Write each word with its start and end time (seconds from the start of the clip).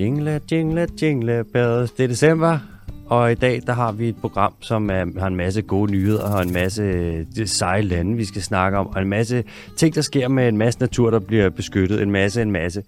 Jingle, 0.00 0.40
jingle, 0.52 0.88
jingle 1.02 1.44
bells. 1.44 1.90
Det 1.90 2.04
er 2.04 2.08
december, 2.08 2.58
og 3.06 3.32
i 3.32 3.34
dag 3.34 3.60
der 3.66 3.72
har 3.72 3.92
vi 3.92 4.08
et 4.08 4.16
program, 4.16 4.52
som 4.60 4.90
er, 4.90 5.18
har 5.18 5.26
en 5.26 5.36
masse 5.36 5.62
gode 5.62 5.92
nyheder 5.92 6.34
og 6.34 6.42
en 6.42 6.52
masse 6.52 6.82
øh, 6.82 7.46
seje 7.46 7.82
lande, 7.82 8.16
vi 8.16 8.24
skal 8.24 8.42
snakke 8.42 8.78
om, 8.78 8.86
og 8.86 9.02
en 9.02 9.08
masse 9.08 9.44
ting, 9.76 9.94
der 9.94 10.00
sker 10.00 10.28
med 10.28 10.48
en 10.48 10.56
masse 10.56 10.80
natur, 10.80 11.10
der 11.10 11.18
bliver 11.18 11.50
beskyttet. 11.50 12.02
En 12.02 12.10
masse, 12.10 12.42
en 12.42 12.50
masse. 12.50 12.82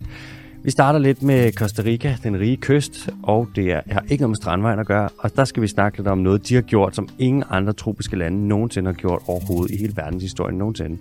Vi 0.64 0.70
starter 0.70 0.98
lidt 0.98 1.22
med 1.22 1.52
Costa 1.52 1.82
Rica, 1.82 2.16
den 2.22 2.40
rige 2.40 2.56
kyst, 2.56 3.08
og 3.22 3.48
det 3.56 3.72
er, 3.72 3.80
har 3.90 4.04
ikke 4.08 4.22
noget 4.22 4.30
med 4.30 4.36
strandvejen 4.36 4.78
at 4.78 4.86
gøre, 4.86 5.08
og 5.18 5.36
der 5.36 5.44
skal 5.44 5.62
vi 5.62 5.68
snakke 5.68 5.98
lidt 5.98 6.08
om 6.08 6.18
noget, 6.18 6.48
de 6.48 6.54
har 6.54 6.62
gjort, 6.62 6.96
som 6.96 7.08
ingen 7.18 7.44
andre 7.50 7.72
tropiske 7.72 8.16
lande 8.16 8.48
nogensinde 8.48 8.88
har 8.88 8.94
gjort 8.94 9.22
overhovedet 9.26 9.74
i 9.74 9.78
hele 9.78 9.92
verdenshistorien 9.96 10.58
nogensinde. 10.58 10.98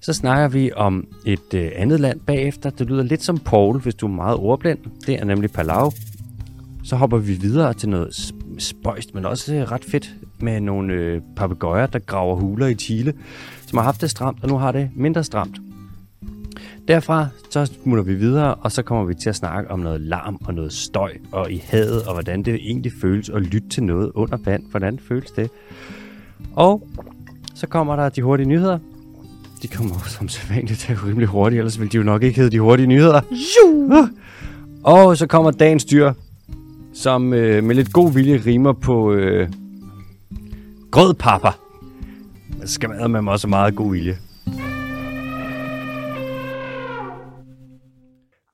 Så 0.00 0.12
snakker 0.12 0.48
vi 0.48 0.72
om 0.72 1.06
et 1.26 1.54
øh, 1.54 1.70
andet 1.74 2.00
land 2.00 2.20
bagefter. 2.20 2.70
Det 2.70 2.86
lyder 2.86 3.02
lidt 3.02 3.22
som 3.22 3.38
Paul, 3.38 3.80
hvis 3.80 3.94
du 3.94 4.06
er 4.06 4.10
meget 4.10 4.36
ordblind. 4.36 4.78
Det 5.06 5.14
er 5.14 5.24
nemlig 5.24 5.50
Palau. 5.50 5.92
Så 6.84 6.96
hopper 6.96 7.18
vi 7.18 7.32
videre 7.32 7.74
til 7.74 7.88
noget 7.88 8.32
spøjst, 8.58 9.14
men 9.14 9.24
også 9.24 9.54
øh, 9.54 9.62
ret 9.62 9.84
fedt 9.84 10.14
med 10.40 10.60
nogle 10.60 10.94
øh, 10.94 11.20
papegøjer, 11.36 11.86
der 11.86 11.98
graver 11.98 12.36
huler 12.36 12.66
i 12.66 12.74
Chile, 12.74 13.14
som 13.66 13.76
har 13.76 13.84
haft 13.84 14.00
det 14.00 14.10
stramt, 14.10 14.38
og 14.42 14.48
nu 14.48 14.56
har 14.56 14.72
det 14.72 14.90
mindre 14.94 15.24
stramt. 15.24 15.56
Derfra 16.88 17.26
så 17.50 17.66
smutter 17.66 18.04
vi 18.04 18.14
videre, 18.14 18.54
og 18.54 18.72
så 18.72 18.82
kommer 18.82 19.04
vi 19.04 19.14
til 19.14 19.28
at 19.28 19.36
snakke 19.36 19.70
om 19.70 19.78
noget 19.78 20.00
larm 20.00 20.38
og 20.44 20.54
noget 20.54 20.72
støj 20.72 21.12
og 21.32 21.52
i 21.52 21.62
havet, 21.66 22.02
og 22.02 22.12
hvordan 22.12 22.42
det 22.42 22.54
egentlig 22.54 22.92
føles 23.00 23.28
at 23.28 23.42
lytte 23.42 23.68
til 23.68 23.82
noget 23.82 24.12
under 24.14 24.36
vand. 24.44 24.62
Hvordan 24.70 24.98
føles 24.98 25.30
det? 25.30 25.50
Og 26.54 26.88
så 27.54 27.66
kommer 27.66 27.96
der 27.96 28.08
de 28.08 28.22
hurtige 28.22 28.48
nyheder. 28.48 28.78
De 29.62 29.68
kommer 29.68 29.94
jo 29.94 30.08
som 30.08 30.28
sædvanligt 30.28 30.80
til 30.80 30.96
rimelig 30.96 31.28
hurtigt, 31.28 31.58
ellers 31.58 31.80
vil 31.80 31.92
de 31.92 31.96
jo 31.96 32.02
nok 32.02 32.22
ikke 32.22 32.36
hedde 32.36 32.50
de 32.50 32.60
hurtige 32.60 32.86
nyheder. 32.86 33.20
Jo! 33.30 34.08
Og 34.84 35.16
så 35.16 35.26
kommer 35.26 35.50
dagens 35.50 35.84
dyr, 35.84 36.12
som 36.94 37.32
øh, 37.32 37.64
med 37.64 37.74
lidt 37.74 37.92
god 37.92 38.12
vilje 38.12 38.42
rimer 38.46 38.72
på 38.72 39.12
øh, 39.12 39.48
grødpapper. 40.90 41.60
Man 42.58 42.68
skal 42.68 42.88
man 42.88 43.10
med 43.10 43.32
også 43.32 43.48
meget 43.48 43.76
god 43.76 43.92
vilje. 43.92 44.18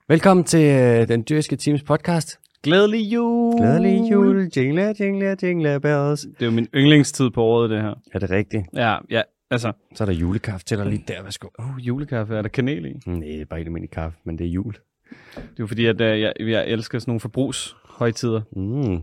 Velkommen 0.09 0.45
til 0.45 0.65
øh, 0.65 1.09
den 1.09 1.25
dyriske 1.29 1.57
teams 1.57 1.83
podcast. 1.83 2.39
Glædelig 2.63 3.13
jul! 3.13 3.59
Glædelig 3.59 4.11
jul, 4.13 4.51
jingle, 4.57 4.95
jingle, 5.01 5.37
jingle 5.43 5.81
bells. 5.81 6.21
Det 6.21 6.43
er 6.43 6.47
jo 6.47 6.51
min 6.51 6.69
yndlingstid 6.75 7.31
på 7.31 7.43
året, 7.43 7.71
det 7.71 7.83
her. 7.83 7.95
Er 8.15 8.19
det 8.19 8.31
rigtigt? 8.31 8.65
Ja, 8.75 8.97
ja, 9.11 9.23
altså. 9.53 9.73
Så 9.95 10.05
er 10.05 10.07
der 10.07 10.13
julekaffe 10.13 10.67
til 10.67 10.79
dig 10.79 10.87
lige 10.87 11.05
der, 11.09 11.23
værsgo. 11.23 11.49
Oh, 11.59 11.79
julekaffe, 11.79 12.37
er 12.37 12.43
der 12.43 12.49
kanel 12.49 12.87
i? 12.87 12.93
Nej, 13.07 13.21
det 13.21 13.41
er 13.41 13.45
bare 13.45 13.61
ikke 13.61 13.69
almindelig 13.69 13.91
kaffe, 13.91 14.19
men 14.25 14.39
det 14.39 14.47
er 14.47 14.51
jul. 14.51 14.73
Det 14.73 15.37
er 15.37 15.43
jo 15.59 15.67
fordi, 15.67 15.87
at 15.87 16.01
uh, 16.01 16.21
jeg, 16.21 16.33
jeg 16.41 16.69
elsker 16.69 16.99
sådan 16.99 17.11
nogle 17.11 17.21
forbrugshøjtider. 17.21 18.41
Mm. 18.57 19.03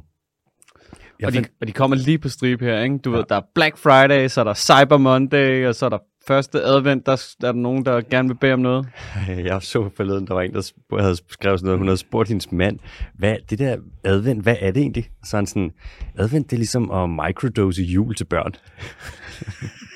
Jeg 1.19 1.27
Og 1.27 1.33
de, 1.33 1.37
fandt, 1.37 1.51
og 1.61 1.67
de 1.67 1.71
kommer 1.71 1.97
lige 1.97 2.17
på 2.17 2.29
stribe 2.29 2.65
her, 2.65 2.81
ikke? 2.81 2.97
Du 2.97 3.11
ja. 3.11 3.17
ved, 3.17 3.25
der 3.29 3.35
er 3.35 3.41
Black 3.55 3.77
Friday, 3.77 4.27
så 4.27 4.39
er 4.39 4.43
der 4.43 4.53
Cyber 4.53 4.97
Monday, 4.97 5.67
og 5.67 5.75
så 5.75 5.85
er 5.85 5.89
der 5.89 5.97
første 6.27 6.61
advent, 6.61 7.05
der, 7.05 7.35
der 7.41 7.47
er 7.47 7.51
der 7.51 7.59
nogen, 7.59 7.85
der 7.85 8.01
gerne 8.01 8.29
vil 8.29 8.35
bede 8.35 8.53
om 8.53 8.59
noget. 8.59 8.87
jeg 9.27 9.61
så 9.61 9.89
forleden, 9.95 10.27
der 10.27 10.33
var 10.33 10.41
en, 10.41 10.53
der 10.53 11.01
havde 11.01 11.15
skrevet 11.15 11.59
sådan 11.59 11.65
noget, 11.65 11.79
hun 11.79 11.87
havde 11.87 11.97
spurgt 11.97 12.29
hendes 12.29 12.51
mand, 12.51 12.79
hvad 13.13 13.35
det 13.49 13.59
der 13.59 13.77
advent, 14.03 14.43
hvad 14.43 14.55
er 14.59 14.71
det 14.71 14.81
egentlig? 14.81 15.09
Så 15.23 15.37
han 15.37 15.47
sådan, 15.47 15.71
advent 16.17 16.49
det 16.49 16.55
er 16.55 16.59
ligesom 16.59 16.91
at 16.91 17.09
microdose 17.09 17.83
jul 17.83 18.15
til 18.15 18.25
børn. 18.25 18.53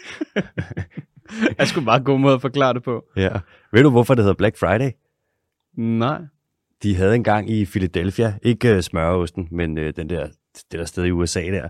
Jeg 1.57 1.67
skulle 1.67 1.85
bare 1.85 1.99
god 1.99 2.19
måde 2.19 2.33
at 2.33 2.41
forklare 2.41 2.73
det 2.73 2.83
på. 2.83 3.03
Ja. 3.15 3.29
Ved 3.71 3.83
du, 3.83 3.89
hvorfor 3.89 4.13
det 4.13 4.23
hedder 4.23 4.37
Black 4.37 4.57
Friday? 4.57 4.91
Nej. 5.77 6.21
De 6.83 6.95
havde 6.95 7.15
engang 7.15 7.49
i 7.49 7.65
Philadelphia, 7.65 8.33
ikke 8.41 8.75
uh, 8.75 8.81
smøreosten, 8.81 9.47
men 9.51 9.77
uh, 9.77 9.83
den 9.95 10.09
der, 10.09 10.27
det 10.71 10.79
der 10.79 10.85
sted 10.85 11.05
i 11.05 11.11
USA 11.11 11.41
der, 11.41 11.67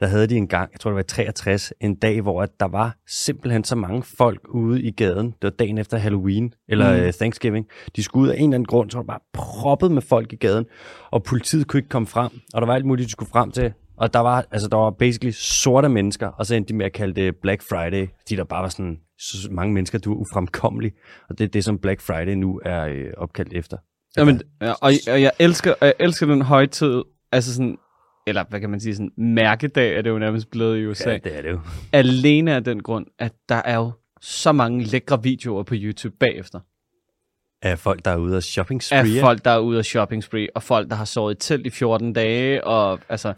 der 0.00 0.06
havde 0.06 0.26
de 0.26 0.36
engang, 0.36 0.72
jeg 0.72 0.80
tror 0.80 0.90
det 0.90 0.94
var 0.94 1.00
i 1.00 1.04
63, 1.04 1.72
en 1.80 1.94
dag, 1.94 2.20
hvor 2.20 2.42
at 2.42 2.50
der 2.60 2.68
var 2.68 2.96
simpelthen 3.06 3.64
så 3.64 3.76
mange 3.76 4.02
folk 4.02 4.40
ude 4.48 4.82
i 4.82 4.90
gaden. 4.90 5.26
Det 5.26 5.42
var 5.42 5.50
dagen 5.50 5.78
efter 5.78 5.98
Halloween, 5.98 6.54
eller 6.68 6.96
mm. 6.96 7.06
uh, 7.06 7.10
Thanksgiving. 7.10 7.66
De 7.96 8.02
skulle 8.02 8.22
ud 8.22 8.28
af 8.28 8.34
en 8.34 8.42
eller 8.42 8.54
anden 8.54 8.66
grund, 8.66 8.90
så 8.90 8.98
var 8.98 9.02
det 9.02 9.08
bare 9.08 9.20
proppet 9.32 9.90
med 9.90 10.02
folk 10.02 10.32
i 10.32 10.36
gaden, 10.36 10.66
og 11.10 11.22
politiet 11.22 11.66
kunne 11.66 11.78
ikke 11.78 11.88
komme 11.88 12.06
frem, 12.06 12.30
og 12.54 12.60
der 12.60 12.66
var 12.66 12.74
alt 12.74 12.86
muligt, 12.86 13.06
de 13.06 13.12
skulle 13.12 13.30
frem 13.30 13.50
til. 13.50 13.72
Og 14.00 14.12
der 14.14 14.20
var, 14.20 14.44
altså, 14.50 14.68
der 14.68 14.76
var 14.76 14.90
basically 14.90 15.30
sorte 15.30 15.88
mennesker, 15.88 16.26
og 16.26 16.46
så 16.46 16.54
endte 16.54 16.68
de 16.68 16.76
med 16.76 16.86
at 16.86 16.92
kalde 16.92 17.14
det 17.14 17.36
Black 17.36 17.62
Friday, 17.62 18.08
fordi 18.20 18.36
der 18.36 18.44
bare 18.44 18.62
var 18.62 18.68
sådan 18.68 19.00
så 19.18 19.48
mange 19.50 19.74
mennesker, 19.74 19.98
du 19.98 20.12
er 20.12 20.16
ufremkommelig. 20.16 20.92
Og 21.28 21.38
det 21.38 21.44
er 21.44 21.48
det, 21.48 21.64
som 21.64 21.78
Black 21.78 22.00
Friday 22.00 22.32
nu 22.32 22.60
er 22.64 22.86
øh, 22.86 23.06
opkaldt 23.16 23.52
efter. 23.52 23.76
Jamen, 24.16 24.40
ja, 24.62 24.72
og, 24.72 24.92
og, 25.08 25.22
jeg 25.22 25.32
elsker, 25.38 25.74
og 25.80 25.86
jeg 25.86 25.94
elsker 25.98 26.26
den 26.26 26.42
højtid, 26.42 27.02
altså 27.32 27.54
sådan, 27.54 27.78
eller 28.26 28.44
hvad 28.48 28.60
kan 28.60 28.70
man 28.70 28.80
sige, 28.80 28.94
sådan 28.94 29.10
mærkedag 29.16 29.96
er 29.96 30.02
det 30.02 30.10
jo 30.10 30.18
nærmest 30.18 30.50
blevet 30.50 30.78
i 30.78 30.86
USA. 30.86 31.10
Ja, 31.10 31.18
det 31.18 31.36
er 31.36 31.42
det 31.42 31.50
jo. 31.50 31.60
alene 31.92 32.54
af 32.54 32.64
den 32.64 32.82
grund, 32.82 33.06
at 33.18 33.32
der 33.48 33.62
er 33.64 33.76
jo 33.76 33.92
så 34.20 34.52
mange 34.52 34.84
lækre 34.84 35.22
videoer 35.22 35.62
på 35.62 35.74
YouTube 35.76 36.16
bagefter. 36.20 36.60
Af 37.62 37.78
folk, 37.78 38.04
der 38.04 38.10
er 38.10 38.16
ude 38.16 38.36
af 38.36 38.42
shopping 38.42 38.80
Af 38.92 39.06
spree. 39.06 39.20
folk, 39.20 39.44
der 39.44 39.50
er 39.50 39.58
ude 39.58 39.78
af 39.78 39.84
shopping 39.84 40.24
spree, 40.24 40.48
og 40.54 40.62
folk, 40.62 40.88
der 40.90 40.94
har 40.94 41.04
sovet 41.04 41.34
i 41.34 41.38
telt 41.38 41.66
i 41.66 41.70
14 41.70 42.12
dage, 42.12 42.64
og 42.64 43.00
altså, 43.08 43.34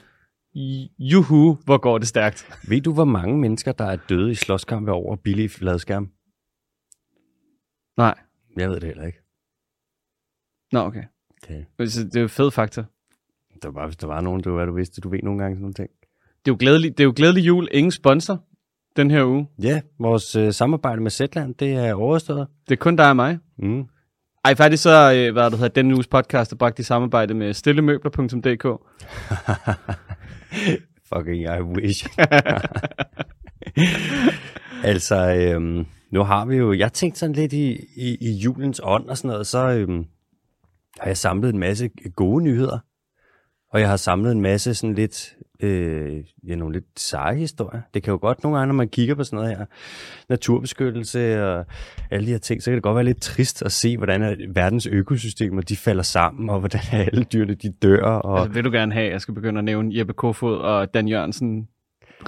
juhu, 0.99 1.59
hvor 1.65 1.79
går 1.79 1.99
det 1.99 2.09
stærkt. 2.09 2.47
Ved 2.69 2.81
du, 2.81 2.93
hvor 2.95 3.05
mange 3.05 3.39
mennesker, 3.39 3.73
der 3.73 3.85
er 3.85 3.97
døde 3.97 4.31
i 4.31 4.35
slåskampe 4.35 4.93
over 4.93 5.17
billige 5.17 5.49
fladskærm? 5.49 6.11
Nej. 7.97 8.15
Jeg 8.57 8.69
ved 8.69 8.75
det 8.75 8.85
heller 8.85 9.05
ikke. 9.07 9.19
Nå, 10.73 10.79
okay. 10.81 11.05
Det, 11.79 11.93
Så 11.93 12.05
det 12.05 12.17
er 12.17 12.21
jo 12.21 12.29
fed 12.29 12.51
faktor. 12.51 12.83
det 13.55 13.65
var 13.65 13.71
bare, 13.71 13.87
hvis 13.87 13.97
der 13.97 14.07
var 14.07 14.21
nogen, 14.21 14.43
du, 14.43 14.55
hvad 14.55 14.67
du 14.67 14.75
vidste, 14.75 15.01
du 15.01 15.09
ved 15.09 15.21
nogle 15.23 15.41
gange 15.43 15.57
sådan 15.57 15.63
nogle 15.63 15.75
ting. 15.75 15.91
Det 16.21 16.51
er 16.51 16.55
jo 16.55 16.57
glædelig, 16.61 16.99
det 16.99 17.01
er 17.01 17.05
jo 17.05 17.13
glædelig 17.17 17.47
jul. 17.47 17.69
Ingen 17.73 17.91
sponsor 17.91 18.45
den 18.97 19.11
her 19.11 19.25
uge. 19.25 19.49
Ja, 19.63 19.81
vores 19.99 20.37
øh, 20.37 20.53
samarbejde 20.53 21.03
med 21.03 21.11
Zetland, 21.11 21.55
det 21.55 21.73
er 21.73 21.95
overstået. 21.95 22.49
Det 22.69 22.73
er 22.73 22.77
kun 22.77 22.97
dig 22.97 23.09
og 23.09 23.17
mig. 23.17 23.39
Mm. 23.59 23.89
Ej, 24.45 24.55
faktisk 24.55 24.83
så, 24.83 25.13
øh, 25.17 25.33
hvad 25.33 25.45
det 25.45 25.59
hedder, 25.59 25.69
denne 25.69 25.95
uges 25.95 26.07
podcast 26.07 26.53
er 26.53 26.57
bragt 26.57 26.79
i 26.79 26.83
samarbejde 26.83 27.35
med 27.35 27.55
stillemøbler.dk. 27.55 28.67
Fucking 31.15 31.43
I 31.43 31.61
wish. 31.61 32.07
altså, 34.93 35.35
øhm, 35.35 35.87
nu 36.13 36.23
har 36.23 36.45
vi 36.45 36.57
jo, 36.57 36.73
jeg 36.73 36.93
tænkte 36.93 37.21
sådan 37.21 37.35
lidt 37.35 37.53
i, 37.53 37.73
i, 37.97 38.17
i 38.21 38.33
julens 38.33 38.81
ånd 38.85 39.09
og 39.09 39.19
sådan 39.19 39.29
noget, 39.29 39.47
så 39.47 39.69
øhm, 39.69 40.07
har 41.01 41.07
jeg 41.07 41.17
samlet 41.17 41.55
en 41.55 41.61
masse 41.61 41.91
gode 42.17 42.45
nyheder. 42.45 42.79
Og 43.71 43.81
jeg 43.81 43.89
har 43.89 43.97
samlet 43.97 44.33
en 44.33 44.41
masse 44.41 44.75
sådan 44.75 44.95
lidt, 44.95 45.37
øh, 45.63 46.25
ja, 46.49 46.55
nogle 46.55 46.75
lidt 46.75 46.85
seje 46.97 47.37
historier. 47.37 47.81
Det 47.95 48.03
kan 48.03 48.11
jo 48.11 48.19
godt 48.21 48.43
nogle 48.43 48.59
gange, 48.59 48.67
når 48.67 48.75
man 48.75 48.89
kigger 48.89 49.15
på 49.15 49.25
sådan 49.25 49.37
noget 49.37 49.57
her, 49.57 49.67
naturbeskyttelse 50.29 51.45
og 51.45 51.65
alle 52.11 52.27
de 52.27 52.31
her 52.31 52.39
ting, 52.39 52.63
så 52.63 52.71
kan 52.71 52.75
det 52.75 52.83
godt 52.83 52.95
være 52.95 53.05
lidt 53.05 53.21
trist 53.21 53.63
at 53.63 53.73
se, 53.73 53.97
hvordan 53.97 54.37
verdens 54.55 54.87
økosystemer, 54.87 55.63
de 55.63 55.77
falder 55.77 56.03
sammen, 56.03 56.51
og 56.51 56.59
hvordan 56.59 56.81
alle 56.93 57.25
dyrene, 57.25 57.55
de 57.55 57.73
dør. 57.83 58.05
Og... 58.05 58.41
Altså, 58.41 58.53
vil 58.53 58.65
du 58.65 58.71
gerne 58.71 58.93
have, 58.93 59.07
at 59.07 59.13
jeg 59.13 59.21
skal 59.21 59.35
begynde 59.35 59.59
at 59.59 59.65
nævne 59.65 59.99
Jeppe 59.99 60.13
Kofod 60.13 60.57
og 60.57 60.95
Dan 60.95 61.09
Jørgensen, 61.09 61.69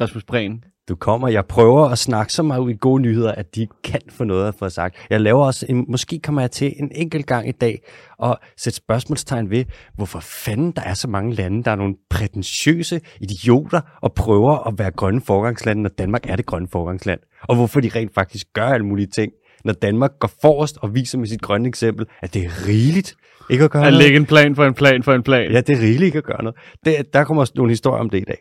Rasmus 0.00 0.24
Prehn? 0.24 0.64
Du 0.88 0.94
kommer, 0.94 1.28
jeg 1.28 1.46
prøver 1.46 1.88
at 1.88 1.98
snakke 1.98 2.32
så 2.32 2.42
meget 2.42 2.60
ud 2.60 2.70
i 2.70 2.76
gode 2.80 3.02
nyheder, 3.02 3.32
at 3.32 3.54
de 3.54 3.66
kan 3.84 4.00
få 4.10 4.24
noget 4.24 4.48
at 4.48 4.54
få 4.58 4.68
sagt. 4.68 4.96
Jeg 5.10 5.20
laver 5.20 5.44
også, 5.44 5.66
en, 5.68 5.84
måske 5.88 6.20
kommer 6.24 6.40
jeg 6.40 6.50
til 6.50 6.74
en 6.76 6.92
enkelt 6.94 7.26
gang 7.26 7.48
i 7.48 7.52
dag 7.52 7.82
at 8.22 8.36
sætte 8.56 8.76
spørgsmålstegn 8.76 9.50
ved, 9.50 9.64
hvorfor 9.96 10.20
fanden 10.20 10.72
der 10.72 10.82
er 10.82 10.94
så 10.94 11.08
mange 11.08 11.34
lande, 11.34 11.64
der 11.64 11.70
er 11.70 11.76
nogle 11.76 11.94
prætentiøse 12.10 13.00
idioter 13.20 13.80
og 14.02 14.14
prøver 14.14 14.68
at 14.68 14.74
være 14.78 14.90
grønne 14.90 15.20
forgangsland, 15.20 15.80
når 15.80 15.90
Danmark 15.98 16.30
er 16.30 16.36
det 16.36 16.46
grønne 16.46 16.68
forgangsland. 16.72 17.20
Og 17.42 17.56
hvorfor 17.56 17.80
de 17.80 17.90
rent 17.94 18.14
faktisk 18.14 18.46
gør 18.52 18.66
alle 18.66 18.86
mulige 18.86 19.06
ting, 19.06 19.32
når 19.64 19.72
Danmark 19.72 20.10
går 20.20 20.30
forrest 20.42 20.78
og 20.82 20.94
viser 20.94 21.18
med 21.18 21.26
sit 21.26 21.42
grønne 21.42 21.68
eksempel, 21.68 22.06
at 22.22 22.34
det 22.34 22.44
er 22.44 22.68
rigeligt 22.68 23.14
ikke 23.50 23.64
at 23.64 23.70
gøre 23.70 23.86
At 23.86 23.92
noget. 23.92 24.04
lægge 24.04 24.16
en 24.16 24.26
plan 24.26 24.56
for 24.56 24.64
en 24.64 24.74
plan 24.74 25.02
for 25.02 25.12
en 25.12 25.22
plan. 25.22 25.52
Ja, 25.52 25.60
det 25.60 25.76
er 25.78 25.80
rigeligt 25.80 26.02
ikke 26.02 26.18
at 26.18 26.24
gøre 26.24 26.42
noget. 26.42 26.56
Det, 26.84 27.14
der 27.14 27.24
kommer 27.24 27.40
også 27.42 27.52
nogle 27.56 27.72
historier 27.72 28.00
om 28.00 28.10
det 28.10 28.18
i 28.18 28.24
dag. 28.24 28.38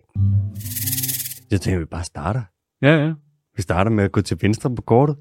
Jeg 1.53 1.61
tænker, 1.61 1.79
vi 1.79 1.85
bare 1.85 2.03
starter. 2.03 2.41
ja. 2.81 2.95
ja. 3.05 3.13
Vi 3.55 3.61
starter 3.61 3.91
med 3.91 4.03
at 4.03 4.11
gå 4.11 4.21
til 4.21 4.37
venstre 4.41 4.75
på 4.75 4.81
kortet. 4.81 5.17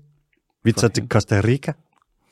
Vi 0.64 0.72
tager 0.72 0.92
til 0.92 1.08
Costa 1.08 1.40
Rica. 1.44 1.72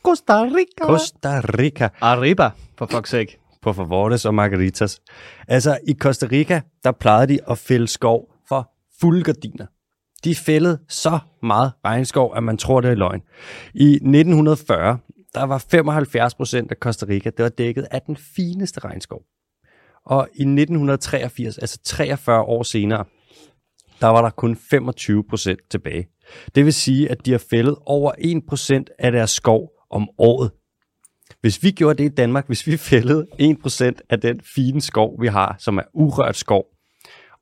Costa 0.03 0.43
Rica. 0.43 0.85
Costa 0.85 1.41
Rica. 1.59 1.89
Arriba, 2.01 2.51
for 2.79 2.87
fuck's 2.87 3.07
sake. 3.07 3.39
På 3.63 3.73
favores 3.73 4.25
og 4.25 4.35
margaritas. 4.35 5.01
Altså, 5.49 5.79
i 5.89 5.95
Costa 5.95 6.27
Rica, 6.33 6.61
der 6.85 6.93
plejede 6.93 7.33
de 7.33 7.39
at 7.51 7.59
fælde 7.59 7.89
skov 7.89 8.35
for 8.49 8.71
fulde 9.01 9.23
gardiner. 9.23 9.67
De 10.25 10.35
fældede 10.35 10.79
så 10.89 11.19
meget 11.43 11.73
regnskov, 11.85 12.37
at 12.37 12.43
man 12.43 12.57
tror, 12.57 12.81
det 12.81 12.91
er 12.91 12.95
løgn. 12.95 13.23
I 13.75 13.93
1940, 13.93 14.99
der 15.35 15.45
var 15.45 15.59
75 15.59 16.35
procent 16.35 16.71
af 16.71 16.77
Costa 16.77 17.07
Rica, 17.09 17.31
det 17.31 17.43
var 17.43 17.49
dækket 17.49 17.87
af 17.91 18.03
den 18.03 18.17
fineste 18.17 18.81
regnskov. 18.81 19.23
Og 20.05 20.29
i 20.35 20.43
1983, 20.43 21.59
altså 21.59 21.79
43 21.85 22.43
år 22.43 22.63
senere, 22.63 23.05
der 24.01 24.07
var 24.07 24.23
der 24.23 24.31
kun 24.31 24.57
25 24.57 25.25
procent 25.31 25.61
tilbage. 25.71 26.07
Det 26.55 26.65
vil 26.65 26.73
sige, 26.73 27.11
at 27.11 27.27
de 27.27 27.31
har 27.31 27.45
fældet 27.51 27.77
over 27.87 28.13
1 28.19 28.43
procent 28.49 28.91
af 28.99 29.13
deres 29.13 29.31
skov 29.31 29.71
om 29.91 30.09
året. 30.19 30.51
Hvis 31.41 31.63
vi 31.63 31.71
gjorde 31.71 32.03
det 32.03 32.13
i 32.13 32.15
Danmark, 32.15 32.47
hvis 32.47 32.67
vi 32.67 32.77
fældede 32.77 33.27
1% 33.41 33.93
af 34.11 34.21
den 34.21 34.41
fine 34.55 34.81
skov, 34.81 35.21
vi 35.21 35.27
har, 35.27 35.57
som 35.59 35.79
er 35.79 35.83
urørt 35.95 36.37
skov, 36.37 36.65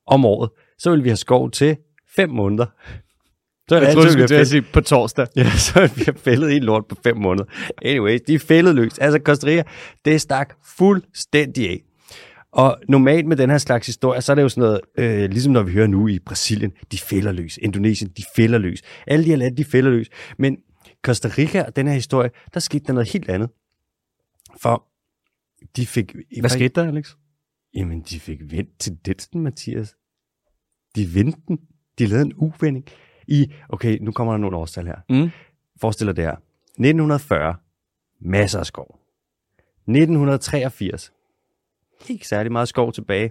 om 0.07 0.25
året, 0.25 0.51
så 0.79 0.91
ville 0.91 1.03
vi 1.03 1.09
have 1.09 1.17
skov 1.17 1.51
til 1.51 1.77
5 2.17 2.31
måneder. 2.31 2.67
Så 3.69 3.75
er 3.77 3.81
det 3.81 3.87
Jeg 3.87 3.95
troede, 3.95 4.09
du 4.09 4.13
skulle 4.13 4.37
har 4.37 4.45
sige 4.45 4.63
på 4.63 4.81
torsdag. 4.81 5.27
ja, 5.37 5.51
så 5.51 5.91
vi 5.97 6.03
have 6.05 6.19
fældet 6.19 6.57
en 6.57 6.63
lort 6.63 6.87
på 6.89 6.97
5 7.05 7.17
måneder. 7.17 7.45
Anyway, 7.83 8.19
de 8.27 8.35
er 8.35 8.39
fældet 8.39 8.75
løs. 8.75 8.99
Altså 8.99 9.21
Costa 9.25 9.47
Rica, 9.47 9.63
det 10.05 10.21
stak 10.21 10.55
fuldstændig 10.79 11.71
af. 11.71 11.81
Og 12.53 12.79
normalt 12.89 13.27
med 13.27 13.37
den 13.37 13.51
her 13.51 13.59
slags 13.59 13.87
historie, 13.87 14.21
så 14.21 14.33
er 14.33 14.35
det 14.35 14.43
jo 14.43 14.49
sådan 14.49 14.63
noget, 14.63 14.81
øh, 14.99 15.31
ligesom 15.31 15.53
når 15.53 15.63
vi 15.63 15.73
hører 15.73 15.87
nu 15.87 16.09
i 16.09 16.19
Brasilien, 16.19 16.73
de 16.93 16.99
fælder 16.99 17.33
løs. 17.33 17.59
Indonesien, 17.63 18.11
de 18.17 18.23
fælder 18.37 18.59
løs. 18.59 18.83
Alle 19.07 19.25
de 19.25 19.31
her 19.31 19.37
lande, 19.37 19.57
de 19.57 19.65
fælder 19.65 19.91
løs. 19.91 20.09
Men 20.39 20.59
Costa 21.03 21.29
Rica 21.39 21.63
og 21.63 21.77
den 21.77 21.87
her 21.87 21.95
historie, 21.95 22.31
der 22.55 22.61
skete 22.61 22.85
der 22.85 22.93
noget 22.93 23.13
helt 23.13 23.29
andet. 23.29 23.51
For 24.63 24.89
de 25.77 25.87
fik... 25.87 26.15
Hvad 26.41 26.51
skete 26.51 26.81
der, 26.81 26.89
Alex? 26.89 27.15
Jamen, 27.75 28.01
de 28.01 28.21
fik 28.21 28.39
vendt 28.51 28.71
tendensen, 28.79 29.41
Mathias. 29.41 29.95
De 30.97 31.15
vendte 31.15 31.41
den. 31.49 31.59
De 31.99 32.07
lavede 32.07 32.27
en 32.27 32.33
uvending. 32.37 32.85
I, 33.29 33.53
okay, 33.69 33.99
nu 34.01 34.13
kommer 34.13 34.33
der 34.33 34.39
nogle 34.39 34.57
årstal 34.57 34.87
her. 34.87 34.97
Mm. 35.11 35.31
Forestil 35.81 36.07
dig 36.07 36.17
det 36.17 36.25
her. 36.25 36.37
1940, 36.79 37.57
masser 38.21 38.59
af 38.59 38.67
skov. 38.67 38.99
1983, 39.89 41.13
ikke 42.09 42.29
særlig 42.29 42.53
meget 42.53 42.69
skov 42.69 42.93
tilbage. 42.93 43.31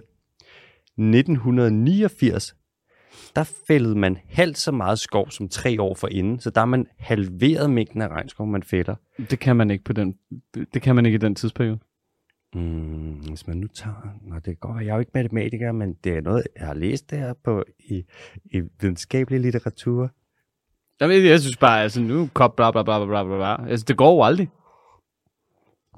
1989, 0.98 2.54
der 3.36 3.44
fældede 3.66 3.98
man 3.98 4.18
halvt 4.28 4.58
så 4.58 4.72
meget 4.72 4.98
skov 4.98 5.30
som 5.30 5.48
tre 5.48 5.82
år 5.82 5.94
forinden, 5.94 6.40
så 6.40 6.50
der 6.50 6.60
er 6.60 6.64
man 6.64 6.86
halveret 6.98 7.70
mængden 7.70 8.02
af 8.02 8.08
regnskov, 8.08 8.46
man 8.46 8.62
fælder. 8.62 8.94
Det 9.30 9.38
kan 9.38 9.56
man 9.56 9.70
ikke 9.70 9.84
på 9.84 9.92
den, 9.92 10.14
det 10.74 10.82
kan 10.82 10.94
man 10.94 11.06
ikke 11.06 11.16
i 11.16 11.18
den 11.18 11.34
tidsperiode. 11.34 11.78
Mm, 12.54 13.12
hvis 13.28 13.46
man 13.46 13.56
nu 13.56 13.66
tager... 13.66 14.14
Nå, 14.22 14.34
det 14.34 14.44
kan 14.44 14.56
godt 14.60 14.74
være, 14.74 14.84
jeg 14.84 14.90
er 14.90 14.94
jo 14.94 15.00
ikke 15.00 15.12
matematiker, 15.14 15.72
men 15.72 15.92
det 16.04 16.16
er 16.16 16.20
noget, 16.20 16.42
jeg 16.56 16.66
har 16.66 16.74
læst 16.74 17.10
det 17.10 17.18
her 17.18 17.34
på, 17.44 17.64
i, 17.78 18.04
i 18.44 18.62
videnskabelig 18.80 19.40
litteratur. 19.40 20.10
Jeg, 21.00 21.24
jeg 21.24 21.40
synes 21.40 21.56
bare, 21.56 21.82
altså 21.82 22.00
nu 22.00 22.28
kop 22.34 22.56
bla 22.56 22.70
bla 22.70 22.82
bla 22.82 23.04
bla 23.04 23.24
bla 23.24 23.36
bla. 23.36 23.70
Altså 23.70 23.84
det 23.88 23.96
går 23.96 24.14
jo 24.14 24.22
aldrig. 24.22 24.48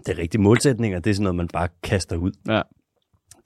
Det 0.06 0.18
er 0.18 0.22
rigtige 0.22 0.40
målsætninger, 0.40 0.98
det 0.98 1.10
er 1.10 1.14
sådan 1.14 1.22
noget, 1.22 1.36
man 1.36 1.48
bare 1.48 1.68
kaster 1.82 2.16
ud. 2.16 2.32
Ja. 2.48 2.62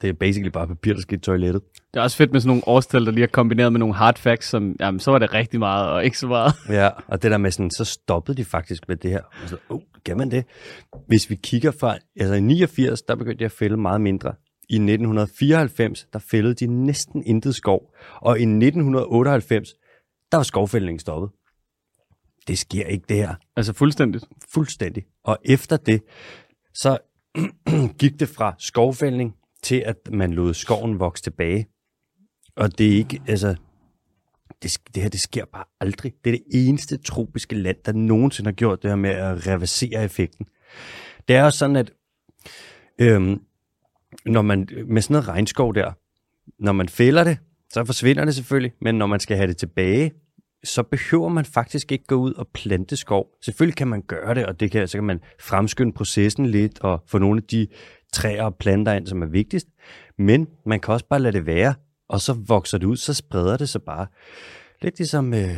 Det 0.01 0.09
er 0.09 0.13
basically 0.13 0.51
bare 0.51 0.67
papir, 0.67 0.93
der 0.93 1.01
skal 1.01 1.17
i 1.17 1.21
toilettet. 1.21 1.61
Det 1.93 1.99
er 1.99 2.03
også 2.03 2.17
fedt 2.17 2.31
med 2.31 2.41
sådan 2.41 2.47
nogle 2.47 2.67
årstal, 2.67 3.05
der 3.05 3.11
lige 3.11 3.23
er 3.23 3.27
kombineret 3.27 3.71
med 3.71 3.79
nogle 3.79 3.95
hard 3.95 4.17
facts, 4.17 4.47
som, 4.47 4.75
jamen 4.79 4.99
så 4.99 5.11
var 5.11 5.19
det 5.19 5.33
rigtig 5.33 5.59
meget, 5.59 5.89
og 5.89 6.05
ikke 6.05 6.19
så 6.19 6.27
meget. 6.27 6.53
Ja, 6.69 6.89
og 7.07 7.23
det 7.23 7.31
der 7.31 7.37
med 7.37 7.51
sådan, 7.51 7.71
så 7.71 7.85
stoppede 7.85 8.37
de 8.37 8.45
faktisk 8.45 8.87
med 8.87 8.95
det 8.95 9.11
her. 9.11 9.21
Og 9.43 9.49
så, 9.49 9.57
oh, 9.69 9.81
kan 10.05 10.17
man 10.17 10.31
det? 10.31 10.45
Hvis 11.07 11.29
vi 11.29 11.35
kigger 11.35 11.71
fra, 11.71 11.97
altså 12.19 12.33
i 12.35 12.39
89, 12.39 13.01
der 13.01 13.15
begyndte 13.15 13.39
de 13.39 13.45
at 13.45 13.51
fælde 13.51 13.77
meget 13.77 14.01
mindre. 14.01 14.33
I 14.69 14.75
1994, 14.75 16.07
der 16.13 16.19
fældede 16.19 16.53
de 16.53 16.67
næsten 16.67 17.23
intet 17.25 17.55
skov. 17.55 17.93
Og 18.21 18.39
i 18.39 18.41
1998, 18.41 19.69
der 20.31 20.37
var 20.37 20.43
skovfældningen 20.43 20.99
stoppet. 20.99 21.29
Det 22.47 22.57
sker 22.57 22.85
ikke 22.85 23.05
det 23.09 23.17
her. 23.17 23.35
Altså 23.55 23.73
fuldstændigt. 23.73 24.25
Fuldstændig. 24.53 25.03
Og 25.23 25.37
efter 25.45 25.77
det, 25.77 26.01
så 26.75 26.97
gik 27.99 28.19
det 28.19 28.29
fra 28.29 28.55
skovfældning 28.59 29.35
til, 29.63 29.83
at 29.85 29.97
man 30.11 30.33
lod 30.33 30.53
skoven 30.53 30.99
vokse 30.99 31.23
tilbage. 31.23 31.67
Og 32.55 32.77
det 32.77 32.87
er 32.87 32.97
ikke, 32.97 33.21
altså, 33.27 33.55
det, 34.63 34.77
det 34.95 35.03
her, 35.03 35.09
det 35.09 35.19
sker 35.19 35.45
bare 35.45 35.63
aldrig. 35.79 36.13
Det 36.23 36.33
er 36.33 36.37
det 36.37 36.67
eneste 36.67 36.97
tropiske 36.97 37.55
land, 37.55 37.77
der 37.85 37.91
nogensinde 37.91 38.47
har 38.47 38.53
gjort 38.53 38.81
det 38.83 38.91
her 38.91 38.95
med 38.95 39.09
at 39.09 39.47
reversere 39.47 40.03
effekten. 40.03 40.47
Det 41.27 41.35
er 41.35 41.43
også 41.43 41.59
sådan, 41.59 41.75
at 41.75 41.91
øhm, 42.99 43.41
når 44.25 44.41
man, 44.41 44.67
med 44.85 45.01
sådan 45.01 45.13
noget 45.13 45.27
regnskov 45.27 45.75
der, 45.75 45.91
når 46.59 46.71
man 46.71 46.89
fælder 46.89 47.23
det, 47.23 47.37
så 47.73 47.85
forsvinder 47.85 48.25
det 48.25 48.35
selvfølgelig, 48.35 48.71
men 48.81 48.95
når 48.95 49.07
man 49.07 49.19
skal 49.19 49.37
have 49.37 49.47
det 49.47 49.57
tilbage, 49.57 50.11
så 50.65 50.83
behøver 50.83 51.29
man 51.29 51.45
faktisk 51.45 51.91
ikke 51.91 52.05
gå 52.05 52.15
ud 52.15 52.33
og 52.33 52.47
plante 52.47 52.95
skov. 52.95 53.27
Selvfølgelig 53.41 53.77
kan 53.77 53.87
man 53.87 54.01
gøre 54.01 54.35
det, 54.35 54.45
og 54.45 54.59
det 54.59 54.71
kan, 54.71 54.87
så 54.87 54.97
kan 54.97 55.03
man 55.03 55.19
fremskynde 55.39 55.93
processen 55.93 56.45
lidt 56.45 56.79
og 56.79 57.03
få 57.07 57.17
nogle 57.17 57.37
af 57.37 57.43
de 57.43 57.67
træer 58.13 58.43
og 58.43 58.55
planter 58.55 58.93
ind, 58.93 59.07
som 59.07 59.21
er 59.21 59.25
vigtigst. 59.25 59.67
Men 60.17 60.47
man 60.65 60.79
kan 60.79 60.93
også 60.93 61.05
bare 61.09 61.19
lade 61.19 61.33
det 61.33 61.45
være, 61.45 61.73
og 62.09 62.21
så 62.21 62.33
vokser 62.47 62.77
det 62.77 62.85
ud, 62.85 62.97
så 62.97 63.13
spreder 63.13 63.57
det 63.57 63.69
sig 63.69 63.81
bare. 63.81 64.07
Lidt 64.81 64.97
ligesom 64.97 65.33
øh, 65.33 65.57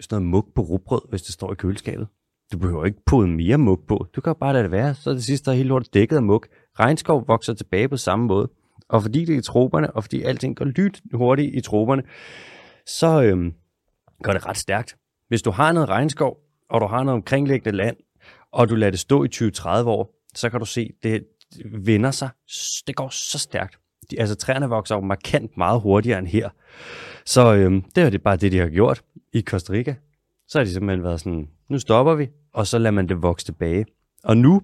sådan 0.00 0.22
noget 0.22 0.22
mug 0.22 0.52
på 0.54 0.62
rugbrød, 0.62 1.00
hvis 1.08 1.22
det 1.22 1.34
står 1.34 1.52
i 1.52 1.54
køleskabet. 1.54 2.06
Du 2.52 2.58
behøver 2.58 2.84
ikke 2.84 3.04
pude 3.06 3.28
mere 3.28 3.58
mug 3.58 3.80
på. 3.88 4.06
Du 4.16 4.20
kan 4.20 4.34
bare 4.40 4.52
lade 4.52 4.62
det 4.62 4.70
være, 4.70 4.94
så 4.94 5.10
er 5.10 5.14
det 5.14 5.24
sidste, 5.24 5.44
der 5.44 5.52
er 5.52 5.56
helt 5.56 5.68
lortet 5.68 5.94
dækket 5.94 6.16
af 6.16 6.22
mug. 6.22 6.44
Regnskov 6.80 7.28
vokser 7.28 7.54
tilbage 7.54 7.88
på 7.88 7.96
samme 7.96 8.26
måde. 8.26 8.50
Og 8.88 9.02
fordi 9.02 9.24
det 9.24 9.34
er 9.34 9.38
i 9.38 9.42
troberne, 9.42 9.90
og 9.90 10.04
fordi 10.04 10.22
alting 10.22 10.56
går 10.56 10.64
lyt 10.64 11.02
hurtigt 11.12 11.54
i 11.54 11.60
troberne, 11.60 12.02
så 12.86 13.22
øhm, 13.22 13.54
går 14.22 14.32
det 14.32 14.46
ret 14.46 14.56
stærkt. 14.56 14.96
Hvis 15.28 15.42
du 15.42 15.50
har 15.50 15.72
noget 15.72 15.88
regnskov, 15.88 16.38
og 16.70 16.80
du 16.80 16.86
har 16.86 17.02
noget 17.02 17.16
omkringliggende 17.16 17.76
land, 17.76 17.96
og 18.52 18.68
du 18.68 18.74
lader 18.74 18.90
det 18.90 19.00
stå 19.00 19.24
i 19.24 19.28
20-30 19.34 19.68
år, 19.68 20.14
så 20.34 20.50
kan 20.50 20.60
du 20.60 20.66
se, 20.66 20.92
det 21.02 21.26
vender 21.64 22.10
sig. 22.10 22.28
Det 22.86 22.96
går 22.96 23.08
så 23.08 23.38
stærkt. 23.38 23.78
De, 24.10 24.20
altså 24.20 24.34
træerne 24.34 24.68
vokser 24.68 24.94
jo 24.94 25.00
markant 25.00 25.56
meget 25.56 25.80
hurtigere 25.80 26.18
end 26.18 26.26
her. 26.26 26.50
Så 27.24 27.54
øhm, 27.54 27.82
det 27.82 28.04
er 28.04 28.10
det 28.10 28.22
bare 28.22 28.36
det, 28.36 28.52
de 28.52 28.58
har 28.58 28.68
gjort 28.68 29.02
i 29.32 29.42
Costa 29.42 29.72
Rica. 29.72 29.94
Så 30.48 30.58
har 30.58 30.64
de 30.64 30.72
simpelthen 30.72 31.04
været 31.04 31.20
sådan, 31.20 31.48
nu 31.68 31.78
stopper 31.78 32.14
vi, 32.14 32.28
og 32.52 32.66
så 32.66 32.78
lader 32.78 32.90
man 32.90 33.08
det 33.08 33.22
vokse 33.22 33.46
tilbage. 33.46 33.86
Og 34.24 34.36
nu, 34.36 34.62